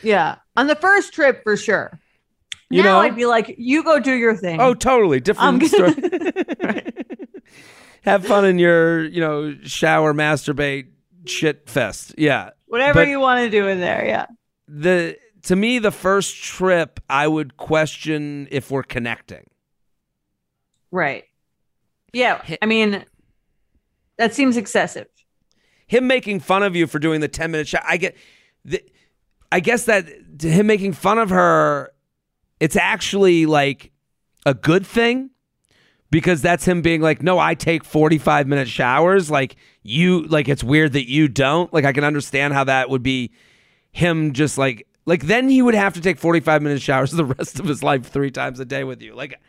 Yeah. 0.02 0.38
On 0.58 0.68
the 0.68 0.76
first 0.76 1.14
trip 1.14 1.44
for 1.44 1.56
sure. 1.56 1.98
You 2.72 2.84
now 2.84 2.93
know? 2.93 2.99
I'd 2.99 3.15
be 3.15 3.26
like, 3.26 3.55
you 3.57 3.84
go 3.84 3.99
do 3.99 4.13
your 4.13 4.36
thing. 4.36 4.59
Oh, 4.61 4.74
totally 4.74 5.19
different 5.19 5.63
story. 5.65 5.93
Have 8.03 8.26
fun 8.26 8.45
in 8.45 8.57
your, 8.57 9.03
you 9.05 9.22
know, 9.22 9.55
shower, 9.63 10.13
masturbate, 10.13 10.88
shit 11.26 11.69
fest. 11.69 12.15
Yeah. 12.17 12.51
Whatever 12.67 13.01
but- 13.01 13.07
you 13.07 13.19
want 13.19 13.39
to 13.43 13.49
do 13.49 13.67
in 13.67 13.80
there. 13.80 14.05
Yeah. 14.05 14.26
The 14.67 15.17
to 15.43 15.55
me, 15.55 15.80
the 15.80 15.91
first 15.91 16.36
trip, 16.41 16.99
I 17.09 17.28
would 17.28 17.57
question 17.57 18.47
if 18.51 18.69
we're 18.72 18.84
connecting. 18.84 19.45
Right. 20.91 21.24
Yeah. 22.13 22.41
I 22.61 22.65
mean, 22.65 23.03
that 24.17 24.34
seems 24.36 24.55
excessive. 24.57 25.07
him 25.88 26.05
making 26.07 26.39
fun 26.41 26.63
of 26.63 26.76
you 26.76 26.86
for 26.88 26.99
doing 26.99 27.22
the 27.22 27.28
10 27.28 27.51
minute 27.51 27.67
shot 27.67 27.84
i 27.88 27.97
get 27.97 28.15
the, 28.63 28.84
i 29.51 29.59
guess 29.59 29.86
that 29.86 30.05
to 30.39 30.47
him 30.49 30.67
making 30.67 30.93
fun 30.93 31.17
of 31.17 31.30
her 31.32 31.91
it's 32.62 32.78
actually 32.78 33.45
like 33.45 33.91
a 34.45 34.53
good 34.53 34.86
thing 34.86 35.32
because 36.12 36.41
that's 36.41 36.64
him 36.64 36.82
being 36.82 37.01
like 37.01 37.22
no 37.22 37.38
i 37.38 37.53
take 37.53 37.84
45 37.84 38.47
minute 38.47 38.70
showers 38.70 39.30
like 39.30 39.55
you 39.84 40.24
like 40.28 40.47
it's 40.47 40.64
weird 40.64 40.93
that 40.93 41.09
you 41.09 41.28
don't 41.28 41.74
like 41.74 41.84
i 41.86 41.91
can 41.91 42.03
understand 42.03 42.53
how 42.53 42.64
that 42.64 42.89
would 42.89 43.03
be 43.03 43.32
him 43.91 44.32
just 44.34 44.57
like 44.57 44.88
like 45.05 45.24
then 45.24 45.49
he 45.49 45.62
would 45.62 45.76
have 45.76 45.93
to 45.95 46.01
take 46.01 46.18
45 46.18 46.62
minute 46.62 46.82
showers 46.82 47.12
the 47.24 47.26
rest 47.26 47.59
of 47.59 47.66
his 47.66 47.84
life 47.84 48.05
three 48.07 48.32
times 48.32 48.59
a 48.59 48.66
day 48.66 48.84
with 48.84 49.01
you 49.01 49.16
like 49.16 49.39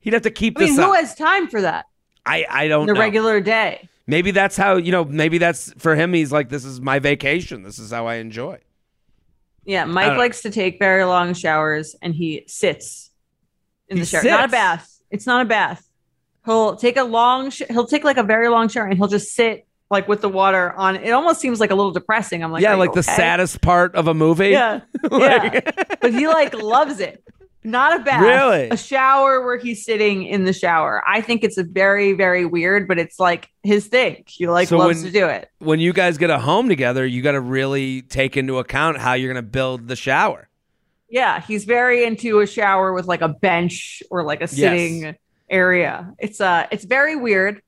he'd 0.00 0.12
have 0.14 0.22
to 0.22 0.30
keep 0.30 0.58
I 0.58 0.64
mean, 0.64 0.76
this 0.76 0.84
who 0.84 0.90
up 0.90 0.96
has 0.96 1.14
time 1.14 1.48
for 1.48 1.60
that? 1.60 1.86
i 2.26 2.44
i 2.48 2.68
don't 2.68 2.86
The 2.86 2.94
know 2.94 3.00
regular 3.00 3.40
day. 3.40 3.88
Maybe 4.06 4.32
that's 4.32 4.56
how, 4.56 4.76
you 4.76 4.90
know, 4.90 5.04
maybe 5.04 5.38
that's 5.38 5.72
for 5.78 5.94
him. 5.94 6.12
He's 6.12 6.32
like, 6.32 6.48
this 6.48 6.64
is 6.64 6.80
my 6.80 6.98
vacation. 6.98 7.62
This 7.62 7.78
is 7.78 7.92
how 7.92 8.08
I 8.08 8.16
enjoy. 8.16 8.58
Yeah. 9.64 9.84
Mike 9.84 10.16
likes 10.18 10.42
to 10.42 10.50
take 10.50 10.78
very 10.78 11.04
long 11.04 11.34
showers 11.34 11.94
and 12.02 12.14
he 12.14 12.44
sits 12.48 13.10
in 13.88 13.96
He 13.96 14.02
the 14.02 14.06
shower. 14.06 14.22
Not 14.24 14.44
a 14.46 14.48
bath. 14.48 14.88
It's 15.10 15.26
not 15.26 15.42
a 15.42 15.48
bath. 15.48 15.86
He'll 16.44 16.74
take 16.76 16.96
a 16.96 17.04
long, 17.04 17.50
sh- 17.50 17.62
he'll 17.68 17.86
take 17.86 18.02
like 18.04 18.16
a 18.16 18.22
very 18.24 18.48
long 18.48 18.68
shower 18.68 18.86
and 18.86 18.96
he'll 18.98 19.08
just 19.08 19.34
sit 19.34 19.66
like 19.90 20.08
with 20.08 20.20
the 20.22 20.28
water 20.28 20.72
on. 20.72 20.96
It 20.96 21.10
almost 21.10 21.40
seems 21.40 21.60
like 21.60 21.70
a 21.70 21.74
little 21.74 21.92
depressing. 21.92 22.42
I'm 22.42 22.50
like, 22.50 22.62
yeah, 22.62 22.74
like 22.74 22.92
the 22.94 23.02
saddest 23.02 23.60
part 23.60 23.94
of 23.94 24.08
a 24.08 24.14
movie. 24.14 24.48
Yeah. 24.48 24.80
Like- 25.10 25.52
yeah. 25.64 25.84
But 26.00 26.12
he 26.14 26.26
like 26.26 26.54
loves 26.54 26.98
it. 27.00 27.22
Not 27.64 28.00
a 28.00 28.02
bath. 28.02 28.22
Really? 28.22 28.70
A 28.70 28.76
shower 28.76 29.40
where 29.44 29.56
he's 29.56 29.84
sitting 29.84 30.24
in 30.24 30.44
the 30.44 30.52
shower. 30.52 31.02
I 31.06 31.20
think 31.20 31.44
it's 31.44 31.58
a 31.58 31.62
very, 31.62 32.12
very 32.12 32.44
weird, 32.44 32.88
but 32.88 32.98
it's 32.98 33.20
like 33.20 33.48
his 33.62 33.86
thing. 33.86 34.24
He 34.26 34.48
like 34.48 34.68
So 34.68 34.78
loves 34.78 35.02
when- 35.02 35.12
to 35.12 35.18
do 35.18 35.26
it. 35.26 35.48
when 35.58 35.78
you 35.78 35.92
guys 35.92 36.18
get 36.18 36.30
a 36.30 36.38
home 36.40 36.68
together, 36.68 37.06
you 37.06 37.22
got 37.22 37.32
to 37.32 37.40
really 37.40 38.02
take 38.02 38.36
into 38.36 38.58
account 38.58 38.98
how 38.98 39.12
you're 39.12 39.32
going 39.32 39.44
to 39.44 39.48
build 39.48 39.86
the 39.86 39.94
shower. 39.96 40.48
Yeah. 41.08 41.40
He's 41.40 41.64
very 41.64 42.04
into 42.04 42.40
a 42.40 42.46
shower 42.46 42.92
with 42.92 43.06
like 43.06 43.20
a 43.20 43.28
bench 43.28 44.02
or 44.10 44.24
like 44.24 44.42
a 44.42 44.48
sitting 44.48 45.14
area. 45.50 46.14
It's 46.18 46.40
uh 46.40 46.66
it's 46.72 46.84
very 46.84 47.14
weird. 47.16 47.60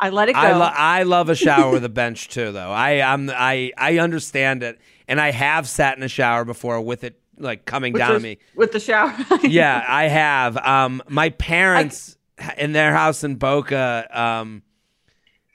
I 0.00 0.10
let 0.10 0.28
it 0.28 0.34
go. 0.34 0.38
I, 0.40 0.52
lo- 0.56 0.72
I 0.72 1.02
love 1.02 1.28
a 1.28 1.34
shower 1.34 1.70
with 1.72 1.84
a 1.84 1.88
bench 1.88 2.28
too, 2.28 2.52
though. 2.52 2.70
I 2.70 3.00
I'm 3.02 3.28
I 3.30 3.72
I 3.76 3.98
understand 3.98 4.62
it, 4.62 4.78
and 5.08 5.20
I 5.20 5.30
have 5.32 5.68
sat 5.68 5.96
in 5.98 6.02
a 6.04 6.08
shower 6.08 6.44
before 6.44 6.80
with 6.80 7.04
it 7.04 7.17
like 7.38 7.64
coming 7.64 7.92
with 7.92 8.00
down 8.00 8.14
the, 8.14 8.20
me. 8.20 8.38
with 8.54 8.72
the 8.72 8.80
shower. 8.80 9.14
yeah, 9.42 9.84
I 9.86 10.08
have. 10.08 10.56
Um, 10.56 11.02
my 11.08 11.30
parents 11.30 12.16
in 12.56 12.72
their 12.72 12.92
house 12.92 13.24
in 13.24 13.36
Boca, 13.36 14.08
um, 14.12 14.62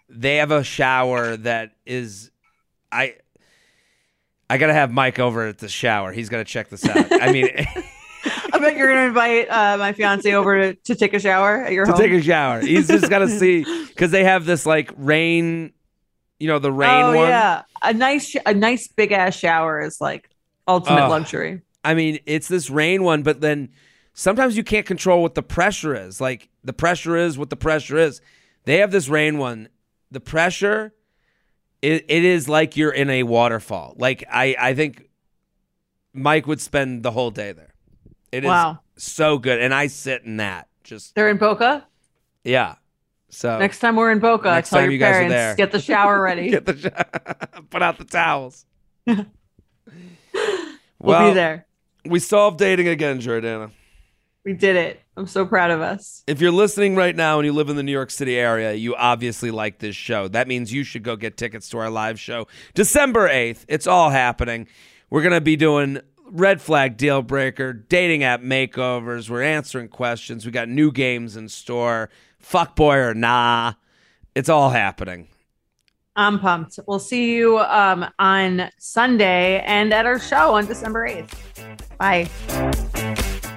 they 0.10 0.38
have 0.38 0.52
a 0.52 0.64
shower 0.64 1.38
that 1.38 1.72
is, 1.86 2.32
I, 2.92 3.16
I 4.50 4.58
gotta 4.58 4.74
have 4.74 4.92
Mike 4.92 5.20
over 5.20 5.48
at 5.48 5.58
the 5.58 5.70
shower. 5.70 6.12
He's 6.12 6.30
gonna 6.30 6.44
check 6.44 6.70
this 6.70 6.86
out. 6.88 7.08
I 7.12 7.32
mean, 7.32 7.48
I 8.54 8.60
bet 8.60 8.78
you're 8.78 8.88
gonna 8.88 9.08
invite 9.08 9.50
uh, 9.50 9.78
my 9.78 9.94
fiance 9.94 10.32
over 10.34 10.74
to, 10.74 10.74
to 10.76 10.96
take 10.96 11.14
a 11.14 11.20
shower 11.20 11.64
at 11.64 11.74
your 11.74 11.86
to 11.86 11.92
home. 11.92 12.02
take 12.02 12.12
a 12.12 12.22
shower, 12.22 12.62
he's 12.62 12.88
just 12.88 13.10
gotta 13.10 13.28
see 13.28 13.66
because 13.88 14.12
they 14.12 14.24
have 14.24 14.46
this 14.46 14.66
like 14.66 14.92
rain, 14.98 15.74
you 16.40 16.48
know, 16.48 16.60
the 16.60 16.72
rain 16.72 17.04
oh 17.04 17.16
one. 17.16 17.28
yeah, 17.28 17.64
a 17.82 17.94
nice 17.94 18.36
a 18.46 18.54
nice 18.54 18.88
big 18.88 19.12
ass 19.12 19.36
shower 19.36 19.82
is 19.82 20.00
like 20.00 20.30
ultimate 20.68 21.10
luxury. 21.10 21.62
I 21.84 21.94
mean, 21.94 22.20
it's 22.26 22.48
this 22.48 22.70
rain 22.70 23.04
one, 23.04 23.24
but 23.24 23.42
then 23.42 23.70
sometimes 24.14 24.56
you 24.58 24.64
can't 24.64 24.86
control 24.86 25.22
what 25.22 25.36
the 25.36 25.44
pressure 25.44 25.96
is. 25.96 26.22
Like 26.22 26.50
the 26.64 26.74
pressure 26.74 27.16
is 27.18 27.38
what 27.38 27.50
the 27.50 27.56
pressure 27.58 27.98
is. 27.98 28.22
They 28.66 28.78
have 28.78 28.92
this 28.92 29.10
rain 29.10 29.38
one. 29.38 29.70
The 30.12 30.20
pressure, 30.22 30.94
it, 31.82 32.06
it 32.08 32.24
is 32.24 32.48
like 32.48 32.78
you're 32.78 32.92
in 32.92 33.10
a 33.10 33.24
waterfall. 33.24 33.96
Like 33.98 34.24
I, 34.32 34.56
I 34.60 34.74
think 34.76 35.10
Mike 36.14 36.48
would 36.48 36.62
spend 36.62 37.04
the 37.04 37.12
whole 37.12 37.32
day 37.32 37.52
there. 37.52 37.74
It 38.32 38.44
is 38.44 38.48
Wow. 38.48 38.80
so 38.96 39.38
good, 39.38 39.60
and 39.60 39.74
I 39.74 39.88
sit 39.88 40.24
in 40.24 40.38
that. 40.38 40.68
Just 40.84 41.16
They're 41.16 41.30
in 41.30 41.38
Boca. 41.38 41.86
yeah. 42.44 42.76
So 43.30 43.58
Next 43.58 43.80
time 43.80 43.96
we're 43.96 44.12
in 44.12 44.20
Boca, 44.20 44.52
Next 44.52 44.70
tell 44.70 44.78
time 44.80 44.86
your 44.86 44.94
you 44.94 45.00
guys 45.00 45.26
are 45.26 45.30
there. 45.30 45.56
get 45.56 45.72
the 45.72 45.82
shower 45.82 46.22
ready. 46.22 46.50
get 46.52 46.66
the 46.68 46.74
put 47.72 47.82
out 47.82 47.98
the 47.98 48.04
towels. 48.06 48.66
we'll 49.08 49.26
well, 51.00 51.30
be 51.30 51.34
there. 51.34 51.66
We 52.06 52.20
solved 52.20 52.60
dating 52.60 52.88
again, 52.88 53.20
Jordana. 53.20 53.72
We 54.46 54.54
did 54.54 54.76
it. 54.76 55.00
I'm 55.16 55.28
so 55.28 55.46
proud 55.46 55.72
of 55.72 55.82
us. 55.82 56.24
If 56.28 56.42
you're 56.42 56.52
listening 56.52 56.96
right 56.96 57.16
now 57.16 57.40
and 57.40 57.46
you 57.46 57.54
live 57.54 57.70
in 57.70 57.78
the 57.78 57.84
New 57.84 57.94
York 57.94 58.12
City 58.12 58.38
area, 58.38 58.74
you 58.74 58.96
obviously 58.96 59.52
like 59.52 59.80
this 59.80 59.96
show. 59.96 60.28
That 60.28 60.48
means 60.48 60.74
you 60.74 60.84
should 60.84 61.04
go 61.04 61.16
get 61.16 61.38
tickets 61.38 61.70
to 61.70 61.78
our 61.78 61.90
live 61.90 62.20
show 62.20 62.48
December 62.74 63.30
8th. 63.30 63.64
It's 63.70 63.88
all 63.88 64.10
happening. 64.10 64.68
We're 65.10 65.22
going 65.22 65.34
to 65.34 65.42
be 65.42 65.56
doing 65.56 66.02
red 66.26 66.62
flag 66.62 66.98
deal 66.98 67.22
breaker, 67.22 67.72
dating 67.72 68.24
app 68.24 68.42
makeovers. 68.42 69.30
We're 69.30 69.44
answering 69.44 69.88
questions. 69.88 70.46
We 70.46 70.52
got 70.52 70.68
new 70.68 70.92
games 70.92 71.38
in 71.38 71.48
store. 71.48 72.10
Fuck 72.40 72.76
boy 72.76 72.98
or 72.98 73.14
nah. 73.14 73.74
It's 74.36 74.50
all 74.50 74.72
happening. 74.72 75.30
I'm 76.16 76.40
pumped. 76.40 76.80
We'll 76.88 77.00
see 77.00 77.36
you 77.36 77.60
um, 77.60 78.06
on 78.20 78.70
Sunday 78.78 79.62
and 79.62 79.94
at 79.94 80.06
our 80.06 80.20
show 80.20 80.56
on 80.56 80.66
December 80.66 81.08
8th. 81.08 81.98
Bye. 81.98 82.30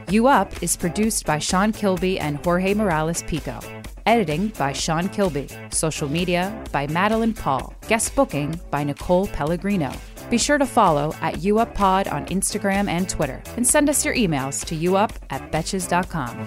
U 0.09 0.29
Up 0.29 0.63
is 0.63 0.77
produced 0.77 1.27
by 1.27 1.39
Sean 1.39 1.73
Kilby 1.73 2.19
and 2.21 2.39
Jorge 2.45 2.75
Morales 2.75 3.23
Pico. 3.25 3.59
Editing 4.07 4.49
by 4.57 4.73
Sean 4.73 5.09
Kilby. 5.09 5.49
Social 5.71 6.09
media 6.09 6.65
by 6.71 6.87
Madeline 6.87 7.35
Paul. 7.35 7.75
Guest 7.89 8.15
booking 8.15 8.59
by 8.71 8.85
Nicole 8.85 9.27
Pellegrino. 9.27 9.93
Be 10.31 10.39
sure 10.39 10.59
to 10.59 10.67
follow 10.67 11.13
at 11.21 11.35
UUpPod 11.35 12.13
on 12.13 12.27
Instagram 12.27 12.89
and 12.89 13.09
Twitter. 13.09 13.43
And 13.57 13.67
send 13.67 13.89
us 13.91 14.05
your 14.05 14.15
emails 14.15 14.65
to 14.67 14.77
youup 14.77 15.11
at 15.31 15.51
betches.com. 15.53 16.47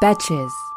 Betches. 0.00 0.72